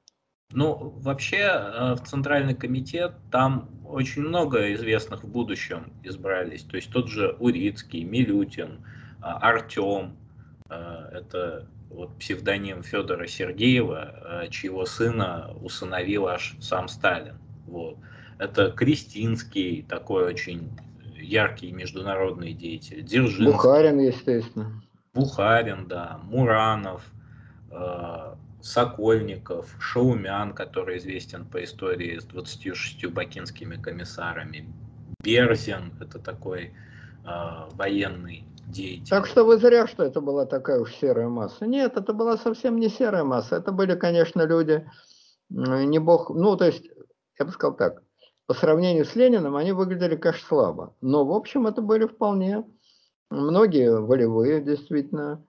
[0.52, 6.62] Ну, вообще, э, в Центральный комитет там очень много известных в будущем избрались.
[6.62, 10.16] То есть тот же Урицкий, Милютин, э, Артем,
[10.68, 10.74] э,
[11.12, 17.38] это вот псевдоним Федора Сергеева, чьего сына усыновил аж сам Сталин.
[17.66, 17.96] Вот.
[18.38, 20.70] Это Кристинский, такой очень
[21.18, 23.00] яркие международные деятели.
[23.00, 23.52] Дзержинский.
[23.52, 24.82] Бухарин, естественно.
[25.14, 26.20] Бухарин, да.
[26.24, 27.02] Муранов,
[27.70, 34.66] э, Сокольников, Шаумян, который известен по истории с 26 бакинскими комиссарами.
[35.22, 36.74] Берзин, это такой
[37.24, 37.28] э,
[37.72, 39.08] военный деятель.
[39.08, 41.66] Так что вы зря, что это была такая уж серая масса.
[41.66, 43.56] Нет, это была совсем не серая масса.
[43.56, 44.88] Это были, конечно, люди,
[45.48, 46.84] не бог, ну, то есть,
[47.38, 48.02] я бы сказал так,
[48.46, 50.94] по сравнению с Лениным они выглядели, конечно, слабо.
[51.00, 52.64] Но, в общем, это были вполне
[53.30, 55.44] многие волевые, действительно.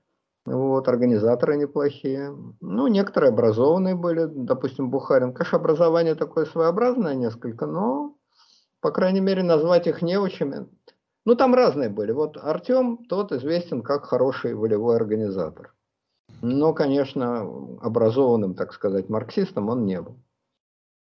[0.45, 2.35] Вот, организаторы неплохие.
[2.61, 5.33] Ну, некоторые образованные были, допустим, Бухарин.
[5.33, 8.15] Конечно, образование такое своеобразное несколько, но,
[8.79, 10.67] по крайней мере, назвать их неучами.
[11.25, 12.13] Ну, там разные были.
[12.13, 15.73] Вот Артем, тот известен как хороший волевой организатор.
[16.41, 17.41] Но, конечно,
[17.81, 20.15] образованным, так сказать, марксистом он не был.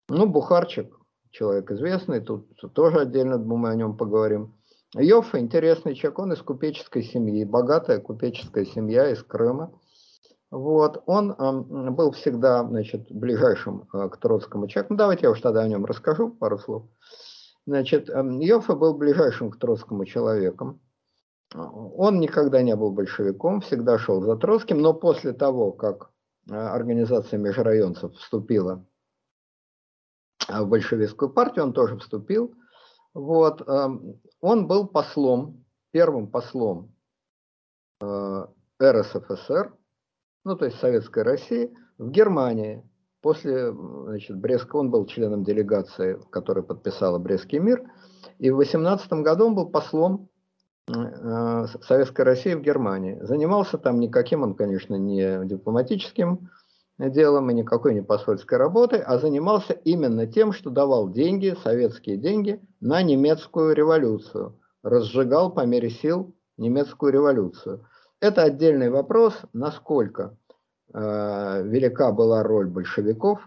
[0.10, 0.92] Ну, Бухарчик,
[1.36, 4.56] человек известный, тут тоже отдельно, мы о нем поговорим.
[4.96, 9.78] Йоффа интересный человек, он из купеческой семьи, богатая купеческая семья из Крыма.
[10.52, 14.94] Вот, он э, был всегда, значит, ближайшим э, к Троцкому человеку.
[14.94, 16.84] Ну, давайте я уж тогда о нем расскажу пару слов.
[17.66, 20.80] Значит, э, Йоффе был ближайшим к Троцкому человеком.
[21.54, 26.12] Он никогда не был большевиком, всегда шел за Троцким, но после того, как
[26.50, 28.86] э, организация межрайонцев вступила
[30.48, 32.54] в большевистскую партию, он тоже вступил.
[33.14, 36.94] Вот, эм, он был послом, первым послом
[38.02, 38.46] э,
[38.82, 39.74] РСФСР,
[40.44, 42.84] ну то есть Советской России, в Германии.
[43.22, 47.90] После значит, Бреска он был членом делегации, которая подписала Брестский мир.
[48.38, 50.30] И в 18 году он был послом
[50.88, 53.18] э, Советской России в Германии.
[53.22, 56.50] Занимался там никаким, он, конечно, не дипломатическим
[56.98, 62.62] делом и никакой не посольской работой, а занимался именно тем, что давал деньги, советские деньги,
[62.80, 64.60] на немецкую революцию.
[64.84, 67.86] Разжигал по мере сил немецкую революцию.
[68.22, 70.38] Это отдельный вопрос, насколько
[70.94, 73.40] э, велика была роль большевиков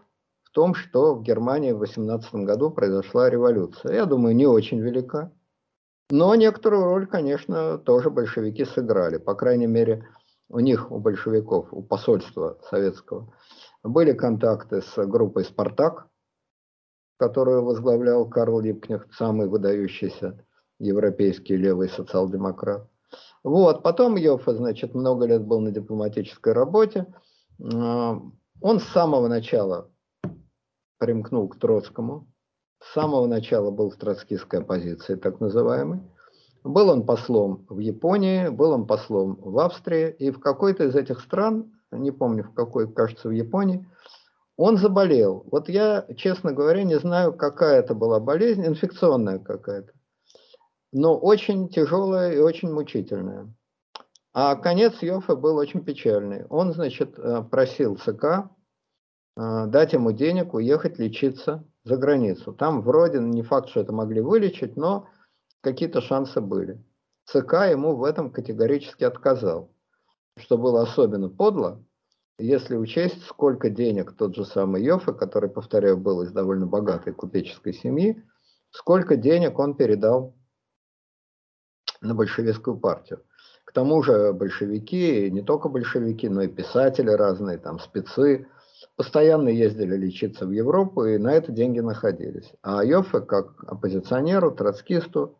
[0.43, 3.95] в том, что в Германии в 18 году произошла революция.
[3.95, 5.33] Я думаю, не очень велика.
[6.11, 9.19] Но некоторую роль, конечно, тоже большевики сыграли.
[9.19, 10.07] По крайней мере,
[10.49, 13.33] у них, у большевиков, у посольства советского,
[13.83, 16.09] были контакты с группой «Спартак»,
[17.19, 20.45] которую возглавлял Карл Липкнехт, самый выдающийся
[20.79, 22.89] европейский левый социал-демократ.
[23.43, 27.07] Вот, потом Йоффе, значит, много лет был на дипломатической работе.
[27.61, 28.21] А,
[28.61, 29.91] он с самого начала
[30.99, 32.29] примкнул к Троцкому,
[32.81, 36.01] с самого начала был в троцкистской оппозиции, так называемый.
[36.69, 41.21] Был он послом в Японии, был он послом в Австрии, и в какой-то из этих
[41.21, 43.89] стран, не помню в какой, кажется, в Японии,
[44.59, 45.47] он заболел.
[45.51, 49.95] Вот я, честно говоря, не знаю, какая это была болезнь, инфекционная какая-то,
[50.93, 53.51] но очень тяжелая и очень мучительная.
[54.35, 56.45] А конец Йофа был очень печальный.
[56.51, 58.51] Он, значит, э, просил ЦК
[59.39, 62.53] э, дать ему денег уехать лечиться за границу.
[62.53, 65.09] Там вроде не факт, что это могли вылечить, но
[65.61, 66.83] какие-то шансы были.
[67.25, 69.71] ЦК ему в этом категорически отказал,
[70.37, 71.85] что было особенно подло,
[72.39, 77.75] если учесть, сколько денег тот же самый Йоффе, который, повторяю, был из довольно богатой купеческой
[77.75, 78.23] семьи,
[78.71, 80.37] сколько денег он передал
[82.01, 83.25] на большевистскую партию.
[83.65, 88.47] К тому же большевики, не только большевики, но и писатели разные, там спецы,
[88.97, 92.53] постоянно ездили лечиться в Европу и на это деньги находились.
[92.63, 95.38] А Йоффе, как оппозиционеру, троцкисту,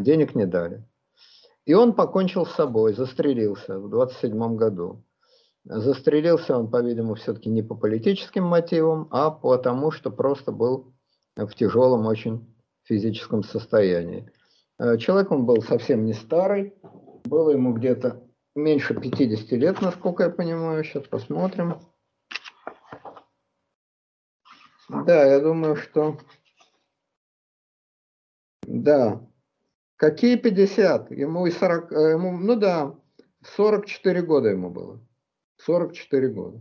[0.00, 0.84] денег не дали.
[1.64, 5.04] И он покончил с собой, застрелился в 27 году.
[5.64, 10.92] Застрелился он, по-видимому, все-таки не по политическим мотивам, а потому, что просто был
[11.36, 14.28] в тяжелом очень физическом состоянии.
[14.78, 16.74] Э, человек он был совсем не старый,
[17.24, 18.24] было ему где-то
[18.56, 20.82] меньше 50 лет, насколько я понимаю.
[20.82, 21.78] Сейчас посмотрим.
[24.88, 26.18] Да, я думаю, что...
[28.66, 29.20] Да,
[30.02, 31.12] Какие 50?
[31.12, 32.92] Ему и 40, э, ему, ну да,
[33.54, 35.00] 44 года ему было.
[35.58, 36.60] 44 года.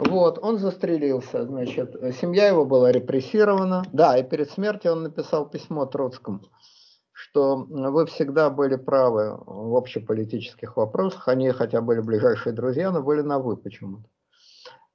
[0.00, 3.84] Вот, он застрелился, значит, семья его была репрессирована.
[3.92, 6.40] Да, и перед смертью он написал письмо Троцкому,
[7.12, 11.28] что вы всегда были правы в общеполитических вопросах.
[11.28, 14.08] Они хотя были ближайшие друзья, но были на «вы» почему-то.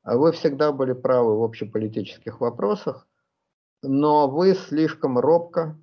[0.04, 3.08] А вы всегда были правы в общеполитических вопросах,
[3.82, 5.80] но вы слишком робко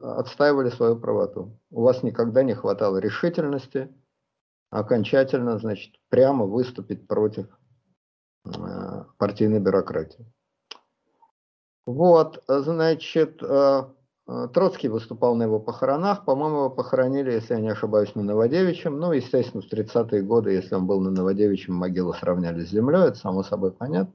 [0.00, 1.58] отстаивали свою правоту.
[1.70, 3.88] У вас никогда не хватало решительности
[4.70, 7.46] окончательно, значит, прямо выступить против
[8.44, 10.24] а, партийной бюрократии.
[11.84, 13.92] Вот, значит, а,
[14.54, 18.98] Троцкий выступал на его похоронах, по-моему, его похоронили, если я не ошибаюсь, на Новодевичьем.
[18.98, 23.18] Ну, естественно, в 30-е годы, если он был на Новодевичьем, могилы сравняли с землей, это
[23.18, 24.14] само собой понятно.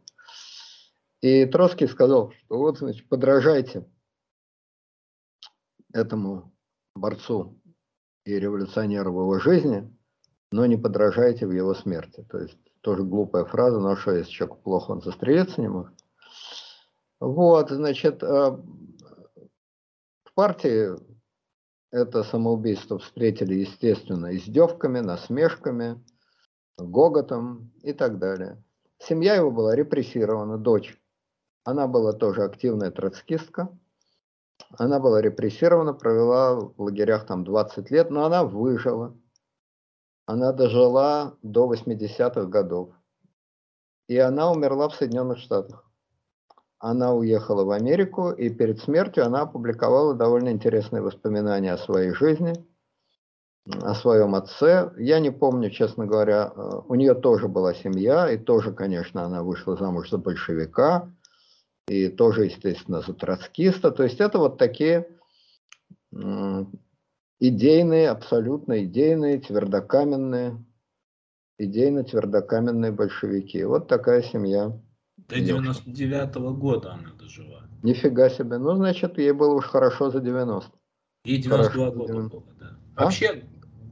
[1.21, 3.85] И Троцкий сказал, что вот, значит, подражайте
[5.97, 6.53] этому
[6.95, 7.59] борцу
[8.25, 9.93] и революционеру в его жизни,
[10.51, 12.25] но не подражайте в его смерти.
[12.29, 15.93] То есть тоже глупая фраза, но что, если человек плохо, он застрелиться не может.
[17.19, 20.91] Вот, значит, э, в партии
[21.91, 26.03] это самоубийство встретили, естественно, издевками, насмешками,
[26.77, 28.61] гоготом и так далее.
[28.99, 30.99] Семья его была репрессирована, дочь.
[31.63, 33.69] Она была тоже активная троцкистка.
[34.77, 39.15] Она была репрессирована, провела в лагерях там 20 лет, но она выжила.
[40.25, 42.89] Она дожила до 80-х годов.
[44.07, 45.83] И она умерла в Соединенных Штатах.
[46.79, 52.53] Она уехала в Америку, и перед смертью она опубликовала довольно интересные воспоминания о своей жизни.
[53.83, 54.93] о своем отце.
[54.97, 59.43] Я не помню, честно говоря, э, у нее тоже была семья, и тоже, конечно, она
[59.43, 61.11] вышла замуж за большевика,
[61.87, 63.91] и тоже, естественно, за троцкиста.
[63.91, 65.07] То есть это вот такие
[67.39, 70.63] идейные, абсолютно идейные, твердокаменные,
[71.59, 73.63] идейно-твердокаменные большевики.
[73.63, 74.79] Вот такая семья.
[75.17, 77.63] До 99 -го года она дожила.
[77.83, 78.57] Нифига себе.
[78.57, 80.71] Ну, значит, ей было уж хорошо за 90.
[81.25, 82.37] Ей 92 хорошо, года 90.
[82.37, 82.79] было, да.
[82.95, 83.03] А?
[83.05, 83.43] Вообще,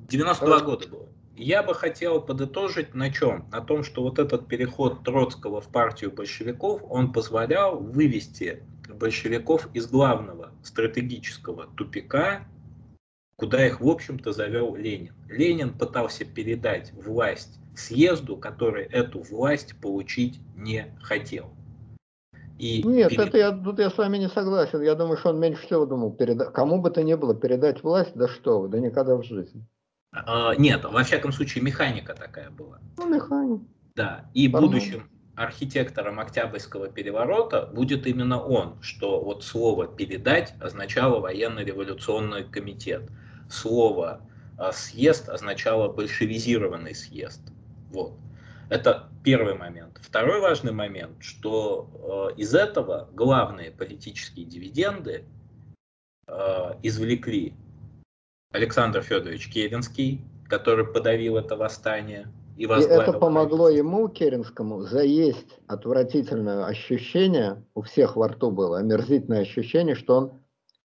[0.10, 0.66] 92 хорошо.
[0.66, 1.10] года было.
[1.38, 3.50] Я бы хотел подытожить на чем?
[3.52, 9.88] На том, что вот этот переход Троцкого в партию большевиков, он позволял вывести большевиков из
[9.88, 12.48] главного стратегического тупика,
[13.36, 15.14] куда их, в общем-то, завел Ленин.
[15.28, 21.52] Ленин пытался передать власть съезду, который эту власть получить не хотел.
[22.58, 23.28] И Нет, перед...
[23.28, 24.82] это я, тут я с вами не согласен.
[24.82, 26.46] Я думаю, что он меньше всего думал, переда...
[26.46, 29.66] кому бы то ни было передать власть, да что вы, да никогда в жизни.
[30.16, 32.80] А, нет, во всяком случае, механика такая была.
[32.98, 33.66] Ну, механика.
[33.96, 34.68] Да, и Формально.
[34.68, 43.10] будущим архитектором Октябрьского переворота будет именно он, что вот слово «передать» означало военно-революционный комитет.
[43.50, 44.22] Слово
[44.58, 47.42] а, «съезд» означало большевизированный съезд.
[47.92, 48.14] Вот.
[48.70, 50.00] Это первый момент.
[50.02, 55.26] Второй важный момент, что э, из этого главные политические дивиденды
[56.28, 57.54] э, извлекли
[58.56, 62.64] Александр Федорович Керенский, который подавил это восстание и.
[62.64, 69.96] И это помогло ему, Керенскому, заесть отвратительное ощущение, у всех во рту было омерзительное ощущение,
[69.96, 70.42] что он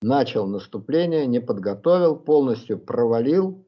[0.01, 3.65] начал наступление, не подготовил, полностью провалил,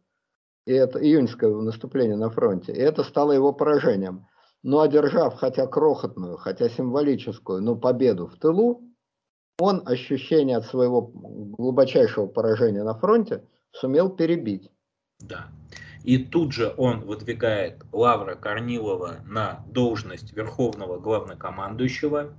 [0.66, 4.28] и это июньское наступление на фронте, и это стало его поражением.
[4.62, 8.82] Но одержав хотя крохотную, хотя символическую, но победу в тылу,
[9.58, 13.44] он ощущение от своего глубочайшего поражения на фронте
[13.76, 14.72] сумел перебить.
[15.20, 15.48] Да.
[16.04, 22.34] И тут же он выдвигает Лавра Корнилова на должность верховного главнокомандующего,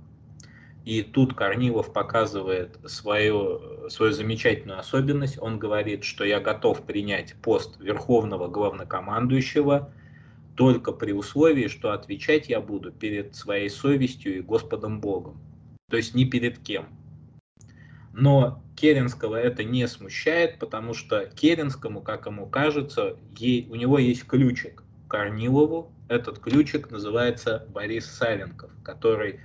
[0.85, 5.37] и тут Корнилов показывает свою, свою замечательную особенность.
[5.37, 9.91] Он говорит, что я готов принять пост верховного главнокомандующего
[10.55, 15.37] только при условии, что отвечать я буду перед своей совестью и Господом Богом.
[15.89, 16.87] То есть не перед кем.
[18.17, 24.25] Но Керенского это не смущает, потому что Керенскому, как ему кажется, ей, у него есть
[24.25, 25.91] ключик Корнилову.
[26.07, 29.39] Этот ключик называется Борис Савенков, который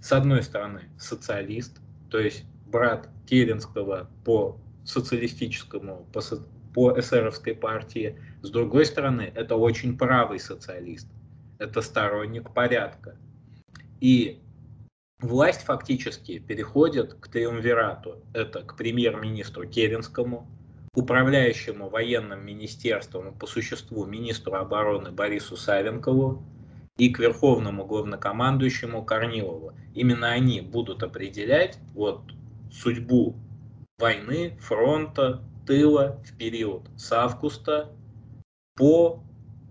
[0.00, 1.80] с одной стороны, социалист,
[2.10, 6.20] то есть брат Керенского по социалистическому, по,
[6.74, 11.06] по эсеровской партии, с другой стороны, это очень правый социалист,
[11.58, 13.16] это сторонник порядка.
[14.00, 14.40] И
[15.20, 18.22] власть фактически переходит к триумвирату.
[18.32, 20.46] Это к премьер-министру Керенскому,
[20.94, 26.42] управляющему военным министерством по существу министру обороны Борису Савенкову,
[26.98, 29.72] и к верховному главнокомандующему Корнилову.
[29.94, 32.22] Именно они будут определять вот
[32.72, 33.36] судьбу
[33.98, 37.92] войны, фронта, тыла в период с августа
[38.74, 39.22] по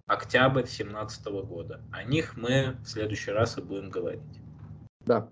[0.08, 1.82] октябрь 2017 года.
[1.92, 4.22] О них мы в следующий раз и будем говорить.
[5.02, 5.30] Да.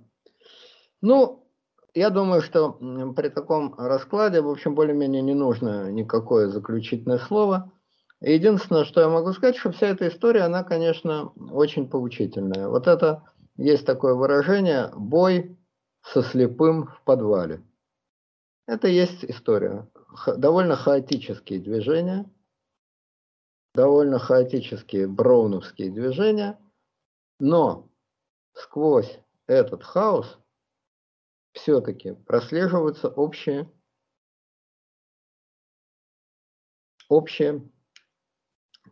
[1.05, 1.47] Ну,
[1.93, 2.71] я думаю, что
[3.15, 7.71] при таком раскладе, в общем, более-менее не нужно никакое заключительное слово.
[8.21, 12.69] Единственное, что я могу сказать, что вся эта история, она, конечно, очень поучительная.
[12.69, 13.21] Вот это,
[13.55, 15.55] есть такое выражение, бой
[16.01, 17.61] со слепым в подвале.
[18.65, 19.87] Это есть история.
[20.25, 22.27] Довольно хаотические движения,
[23.75, 26.57] довольно хаотические броуновские движения,
[27.39, 27.91] но
[28.53, 30.39] сквозь этот хаос
[31.55, 33.71] все-таки прослеживаются общие,
[37.07, 37.71] общие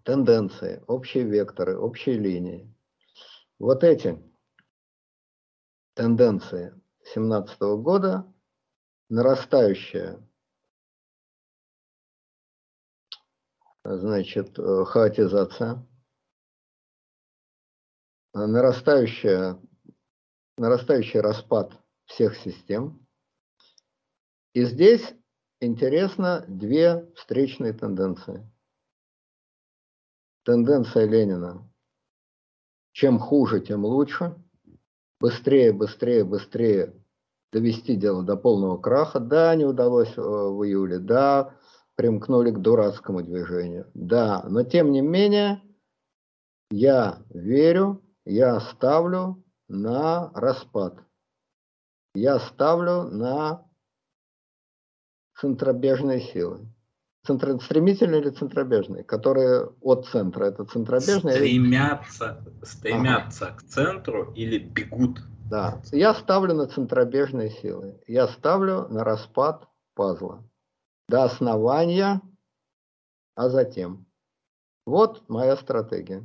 [0.04, 2.74] тенденции, общие векторы, общие линии.
[3.60, 4.18] Вот эти
[5.94, 6.70] тенденции
[7.14, 8.34] 2017 года,
[9.10, 10.26] нарастающая
[13.84, 15.86] значит, хаотизация,
[18.34, 19.62] нарастающая,
[20.58, 21.83] нарастающий распад
[22.14, 23.06] всех систем.
[24.54, 25.14] И здесь
[25.60, 28.50] интересно две встречные тенденции
[30.44, 31.68] тенденция Ленина.
[32.92, 34.36] Чем хуже, тем лучше.
[35.20, 36.94] Быстрее, быстрее, быстрее
[37.52, 39.20] довести дело до полного краха.
[39.20, 41.56] Да, не удалось э, в июле, да,
[41.96, 43.90] примкнули к дурацкому движению.
[43.94, 45.62] Да, но тем не менее,
[46.72, 50.98] я верю, я ставлю на распад.
[52.16, 53.66] Я ставлю на
[55.40, 56.68] центробежные силы.
[57.26, 59.04] Центр, стремительные или центробежные?
[59.04, 61.36] Которые от центра, это центробежные?
[61.36, 63.58] Стремятся, стремятся ага.
[63.58, 65.22] к центру или бегут?
[65.50, 68.00] Да, я ставлю на центробежные силы.
[68.08, 70.44] Я ставлю на распад пазла.
[71.08, 72.22] До основания,
[73.36, 74.06] а затем.
[74.86, 76.24] Вот моя стратегия.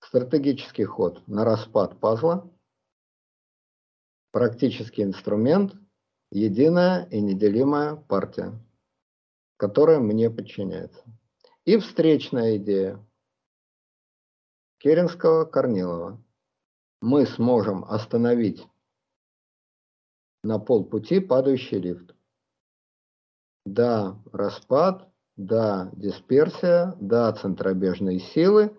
[0.00, 2.48] Стратегический ход на распад пазла.
[4.34, 5.74] Практический инструмент.
[6.32, 8.60] Единая и неделимая партия
[9.56, 11.04] которая мне подчиняется.
[11.64, 12.98] И встречная идея
[14.78, 16.20] Керенского, Корнилова.
[17.00, 18.66] Мы сможем остановить
[20.42, 22.16] на полпути падающий лифт.
[23.64, 28.76] Да, распад, да, дисперсия, да, центробежные силы,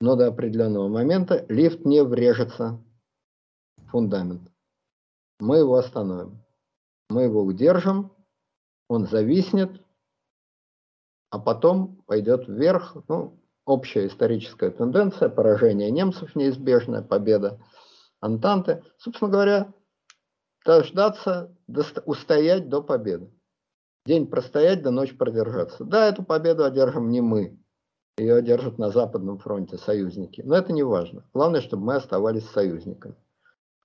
[0.00, 2.85] но до определенного момента лифт не врежется
[3.90, 4.50] фундамент.
[5.38, 6.42] Мы его остановим.
[7.08, 8.12] Мы его удержим,
[8.88, 9.80] он зависнет,
[11.30, 12.96] а потом пойдет вверх.
[13.08, 17.60] Ну, общая историческая тенденция, поражение немцев неизбежная, победа
[18.20, 18.82] Антанты.
[18.98, 19.72] Собственно говоря,
[20.64, 21.54] дождаться,
[22.06, 23.30] устоять до победы.
[24.04, 25.84] День простоять, до ночи продержаться.
[25.84, 27.60] Да, эту победу одержим не мы.
[28.18, 30.40] Ее одержат на Западном фронте союзники.
[30.42, 31.28] Но это не важно.
[31.34, 33.16] Главное, чтобы мы оставались союзниками.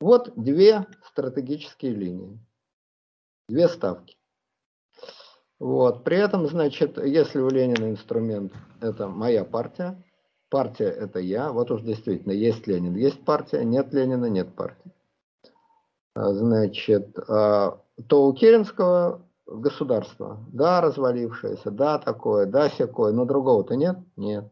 [0.02, 2.40] Вот две стратегические линии.
[3.48, 4.18] Две ставки.
[5.60, 6.04] Вот.
[6.04, 8.52] При этом, значит, если у Ленина инструмент–
[8.82, 10.04] это моя партия,
[10.50, 14.92] партия– это я, вот уж действительно, есть Ленин, есть партия, нет Ленина, нет партии.
[16.16, 17.80] А, значит, а,
[18.10, 23.98] то у Керенского государство, да, развалившееся, да, такое, да, всякое, но другого-то нет?
[24.16, 24.52] Нет.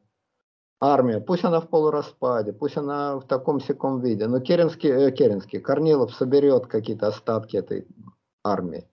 [0.82, 5.60] Армия, пусть она в полураспаде, пусть она в таком секом виде, но Керенский, э, Керенский,
[5.60, 7.86] Корнилов соберет какие-то остатки этой
[8.46, 8.88] армии.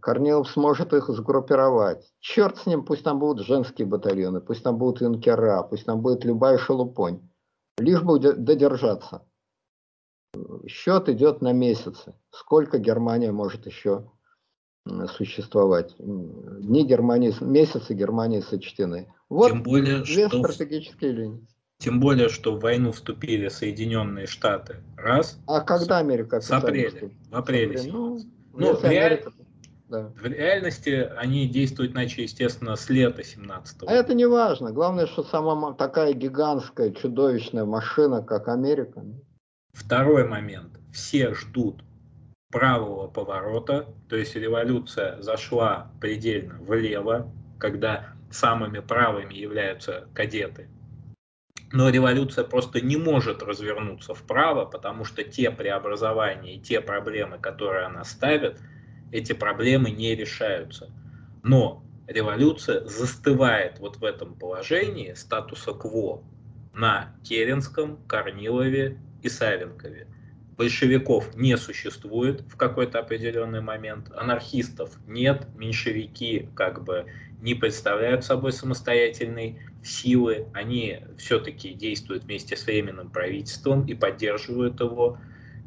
[0.00, 2.10] Корнилов сможет их сгруппировать.
[2.20, 6.24] Черт с ним, пусть там будут женские батальоны, пусть там будут юнкера, пусть там будет
[6.24, 7.28] любая шелупонь.
[7.76, 9.26] Лишь бы додержаться.
[10.66, 12.14] Счет идет на месяцы.
[12.30, 14.10] Сколько Германия может еще
[15.16, 15.94] существовать?
[15.98, 19.12] Дни Германии, месяцы Германии сочтены.
[19.28, 20.42] Вот Тем более, две что...
[20.42, 21.46] стратегические линии.
[21.78, 24.76] Тем более, что в войну вступили Соединенные Штаты.
[24.96, 25.38] Раз.
[25.46, 26.40] А когда Америка?
[26.40, 27.10] С апреля.
[27.30, 27.80] В апреле.
[27.90, 28.20] Ну,
[28.52, 29.22] ну, реаль...
[29.88, 30.12] Да.
[30.16, 33.84] В реальности они действуют начали, естественно, с лета 17 -го.
[33.86, 34.72] А это не важно.
[34.72, 39.04] Главное, что сама такая гигантская, чудовищная машина, как Америка.
[39.74, 40.80] Второй момент.
[40.90, 41.83] Все ждут
[42.54, 50.68] правого поворота, то есть революция зашла предельно влево, когда самыми правыми являются кадеты.
[51.72, 57.86] Но революция просто не может развернуться вправо, потому что те преобразования и те проблемы, которые
[57.86, 58.58] она ставит–
[59.14, 60.90] эти проблемы не решаются.
[61.44, 66.24] Но революция застывает вот в этом положении статуса кво
[66.72, 70.08] на Керенском, Корнилове и Савенкове.
[70.56, 77.06] Большевиков не существует в какой-то определенный момент, анархистов нет, меньшевики как бы
[77.40, 85.18] не представляют собой самостоятельной силы, они все-таки действуют вместе с Временным правительством и поддерживают его.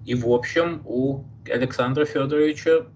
[0.06, 2.88] И в общем у Александра Федоровича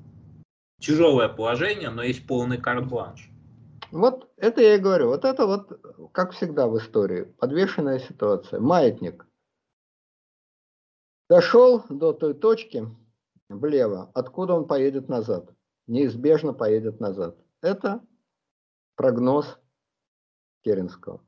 [0.80, 3.30] тяжелое положение, но есть полный карт-бланш.
[3.92, 5.08] Вот это я и говорю.
[5.08, 8.60] Вот это вот, как всегда в истории, подвешенная ситуация.
[8.62, 9.26] Маятник
[11.32, 12.86] дошел до той точки
[13.48, 15.50] влево, откуда он поедет назад.
[15.88, 17.38] Неизбежно поедет назад.
[17.62, 18.02] Это
[18.98, 19.58] прогноз
[20.62, 21.22] Керенского.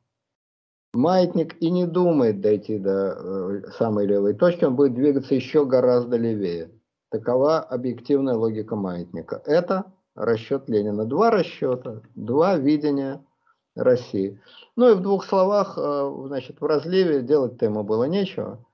[0.94, 6.18] Маятник и не думает дойти до э, самой левой точки, он будет двигаться еще гораздо
[6.18, 6.70] левее.
[7.10, 9.42] Такова объективная логика маятника.
[9.46, 9.86] Это
[10.16, 11.06] расчет Ленина.
[11.06, 13.26] Два расчета, два видения
[13.74, 14.42] России.
[14.76, 18.66] Ну и в двух словах, э, значит, в разливе делать-то ему было нечего.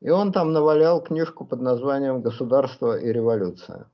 [0.00, 3.90] И он там навалял книжку под названием «Государство и революция».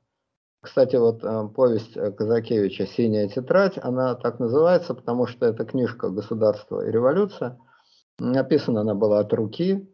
[0.61, 6.87] Кстати, вот э, повесть Казакевича «Синяя тетрадь», она так называется, потому что это книжка «Государство
[6.87, 7.59] и революция».
[8.19, 9.89] Написана она была от руки,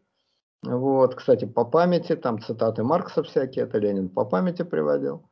[0.63, 5.31] вот, кстати, по памяти, там цитаты Маркса всякие, это Ленин по памяти приводил.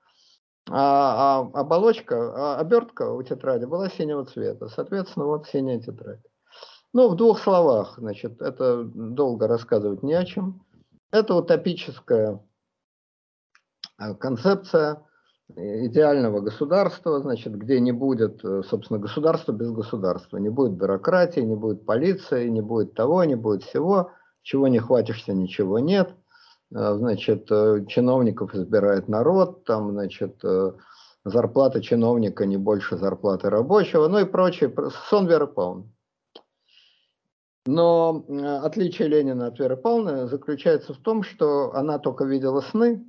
[0.70, 4.68] А, а оболочка, а обертка у тетради была синего цвета.
[4.68, 6.20] Соответственно, вот синяя тетрадь.
[6.94, 10.64] Ну, в двух словах, значит, это долго рассказывать не о чем.
[11.10, 12.40] Это утопическая
[13.96, 15.02] а, концепция
[15.56, 20.36] идеального государства, значит, где не будет, э, собственно, государства без государства.
[20.36, 24.10] Не будет бюрократии, не будет полиции, не будет того, не будет всего
[24.48, 26.14] чего не хватишься, ничего нет.
[26.74, 30.72] А, значит, э, чиновников избирает народ, там, значит, э,
[31.24, 34.74] зарплата чиновника не больше зарплаты рабочего, ну и прочее.
[35.08, 35.92] Сон Павловны.
[37.70, 38.24] Но
[38.62, 43.04] отличие Ленина от Веры Павловны заключается в том, что она только видела сны,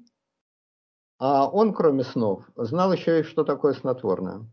[1.17, 4.51] а он, кроме снов, знал еще и, что такое снотворное.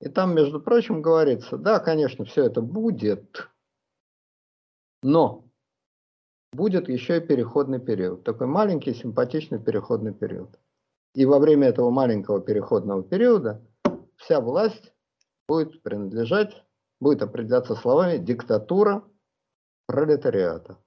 [0.00, 3.48] И там, между прочим, говорится, да, конечно, все это будет,
[5.04, 5.44] но
[6.52, 8.24] будет еще и переходный период.
[8.24, 10.58] Такой маленький, симпатичный переходный период.
[11.14, 13.64] И во время этого маленького переходного периода
[14.16, 14.92] вся власть
[15.46, 16.64] будет принадлежать,
[16.98, 19.04] будет определяться словами диктатура
[19.90, 20.78] пролетариата.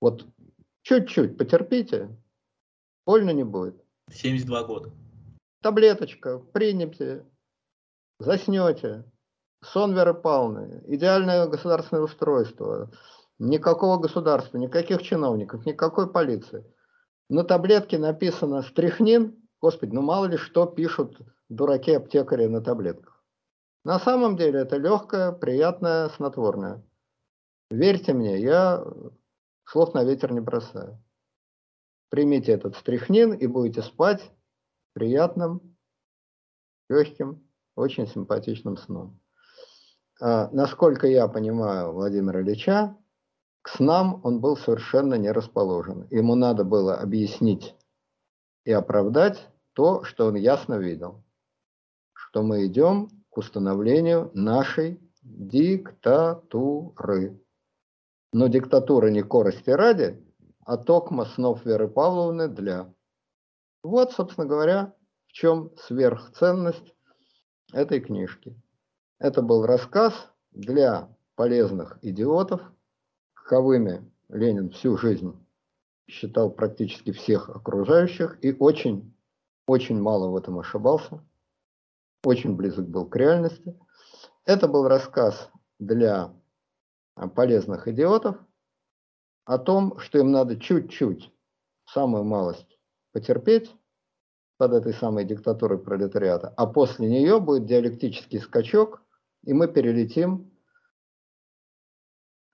[0.00, 0.26] Вот
[0.82, 2.08] чуть-чуть потерпите,
[3.04, 3.84] больно не будет.
[4.10, 4.90] 72 года.
[5.62, 7.26] Таблеточка, примите,
[8.18, 9.04] заснете.
[9.62, 12.90] Сон Веры Павловны, идеальное государственное устройство,
[13.38, 16.64] никакого государства, никаких чиновников, никакой полиции.
[17.28, 23.24] На таблетке написано стрихнин, господи, ну мало ли что пишут дураки-аптекари на таблетках.
[23.84, 26.82] На самом деле это легкое, приятное, снотворное.
[27.70, 28.84] Верьте мне, я
[29.64, 31.02] слов на ветер не бросаю.
[32.10, 34.30] Примите этот стрихнин и будете спать
[34.92, 35.76] приятным,
[36.88, 39.20] легким, очень симпатичным сном.
[40.20, 42.96] А, насколько я понимаю Владимира Ильича,
[43.62, 46.06] к снам он был совершенно не расположен.
[46.10, 47.74] Ему надо было объяснить
[48.64, 51.24] и оправдать то, что он ясно видел,
[52.12, 55.80] что мы идем к установлению нашей диктатуры.
[58.32, 60.22] Но диктатура не корости ради,
[60.64, 62.92] а токма снов Веры Павловны для.
[63.82, 64.94] Вот, собственно говоря,
[65.28, 66.94] в чем сверхценность
[67.72, 68.60] этой книжки.
[69.18, 70.12] Это был рассказ
[70.50, 72.60] для полезных идиотов,
[73.34, 75.34] каковыми Ленин всю жизнь
[76.08, 79.14] считал практически всех окружающих и очень,
[79.66, 81.24] очень мало в этом ошибался,
[82.24, 83.78] очень близок был к реальности.
[84.44, 86.32] Это был рассказ для
[87.34, 88.36] полезных идиотов
[89.44, 91.32] о том, что им надо чуть-чуть,
[91.86, 92.78] самую малость
[93.12, 93.74] потерпеть
[94.58, 99.02] под этой самой диктатурой пролетариата, а после нее будет диалектический скачок,
[99.44, 100.52] и мы перелетим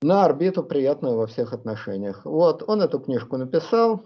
[0.03, 2.25] на орбиту приятную во всех отношениях.
[2.25, 4.05] Вот, он эту книжку написал.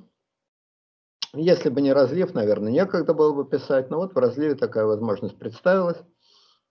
[1.34, 5.38] Если бы не разлив, наверное, некогда было бы писать, но вот в разливе такая возможность
[5.38, 5.98] представилась.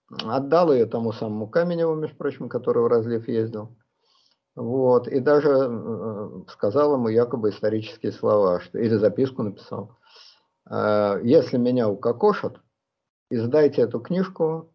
[0.10, 3.76] Отдал ее тому самому Каменеву, между прочим, который в разлив ездил.
[4.56, 9.98] Вот, и даже э, сказал ему якобы исторические слова, что, или записку написал.
[10.70, 12.62] «Э, Если меня укокошат,
[13.30, 14.72] издайте эту книжку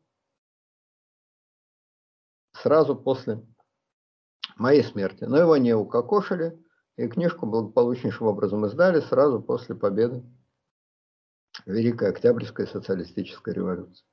[2.52, 3.42] сразу после
[4.56, 5.24] моей смерти.
[5.24, 6.62] Но его не укокошили,
[6.96, 10.22] и книжку благополучнейшим образом издали сразу после победы
[11.66, 14.04] Великой Октябрьской социалистической революции.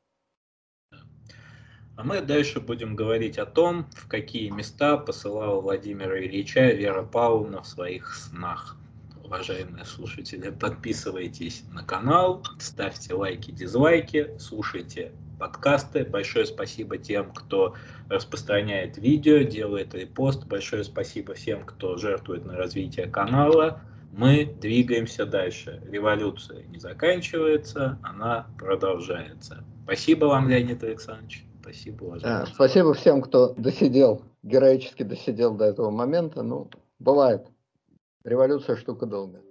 [1.97, 7.63] А мы дальше будем говорить о том, в какие места посылала Владимира Ильича Вера Павловна
[7.63, 8.77] в своих снах.
[9.23, 16.05] Уважаемые слушатели, подписывайтесь на канал, ставьте лайки, дизлайки, слушайте подкасты.
[16.05, 17.75] Большое спасибо тем, кто
[18.09, 20.45] распространяет видео, делает репост.
[20.45, 23.81] Большое спасибо всем, кто жертвует на развитие канала.
[24.13, 25.81] Мы двигаемся дальше.
[25.89, 29.63] Революция не заканчивается, она продолжается.
[29.83, 31.46] Спасибо вам, Леонид Александрович.
[31.67, 32.45] Спасибо, уважаемый.
[32.45, 36.41] Да, спасибо всем, кто досидел, героически досидел до этого момента.
[36.41, 37.45] Ну, бывает.
[38.23, 39.41] Революция штука долгая.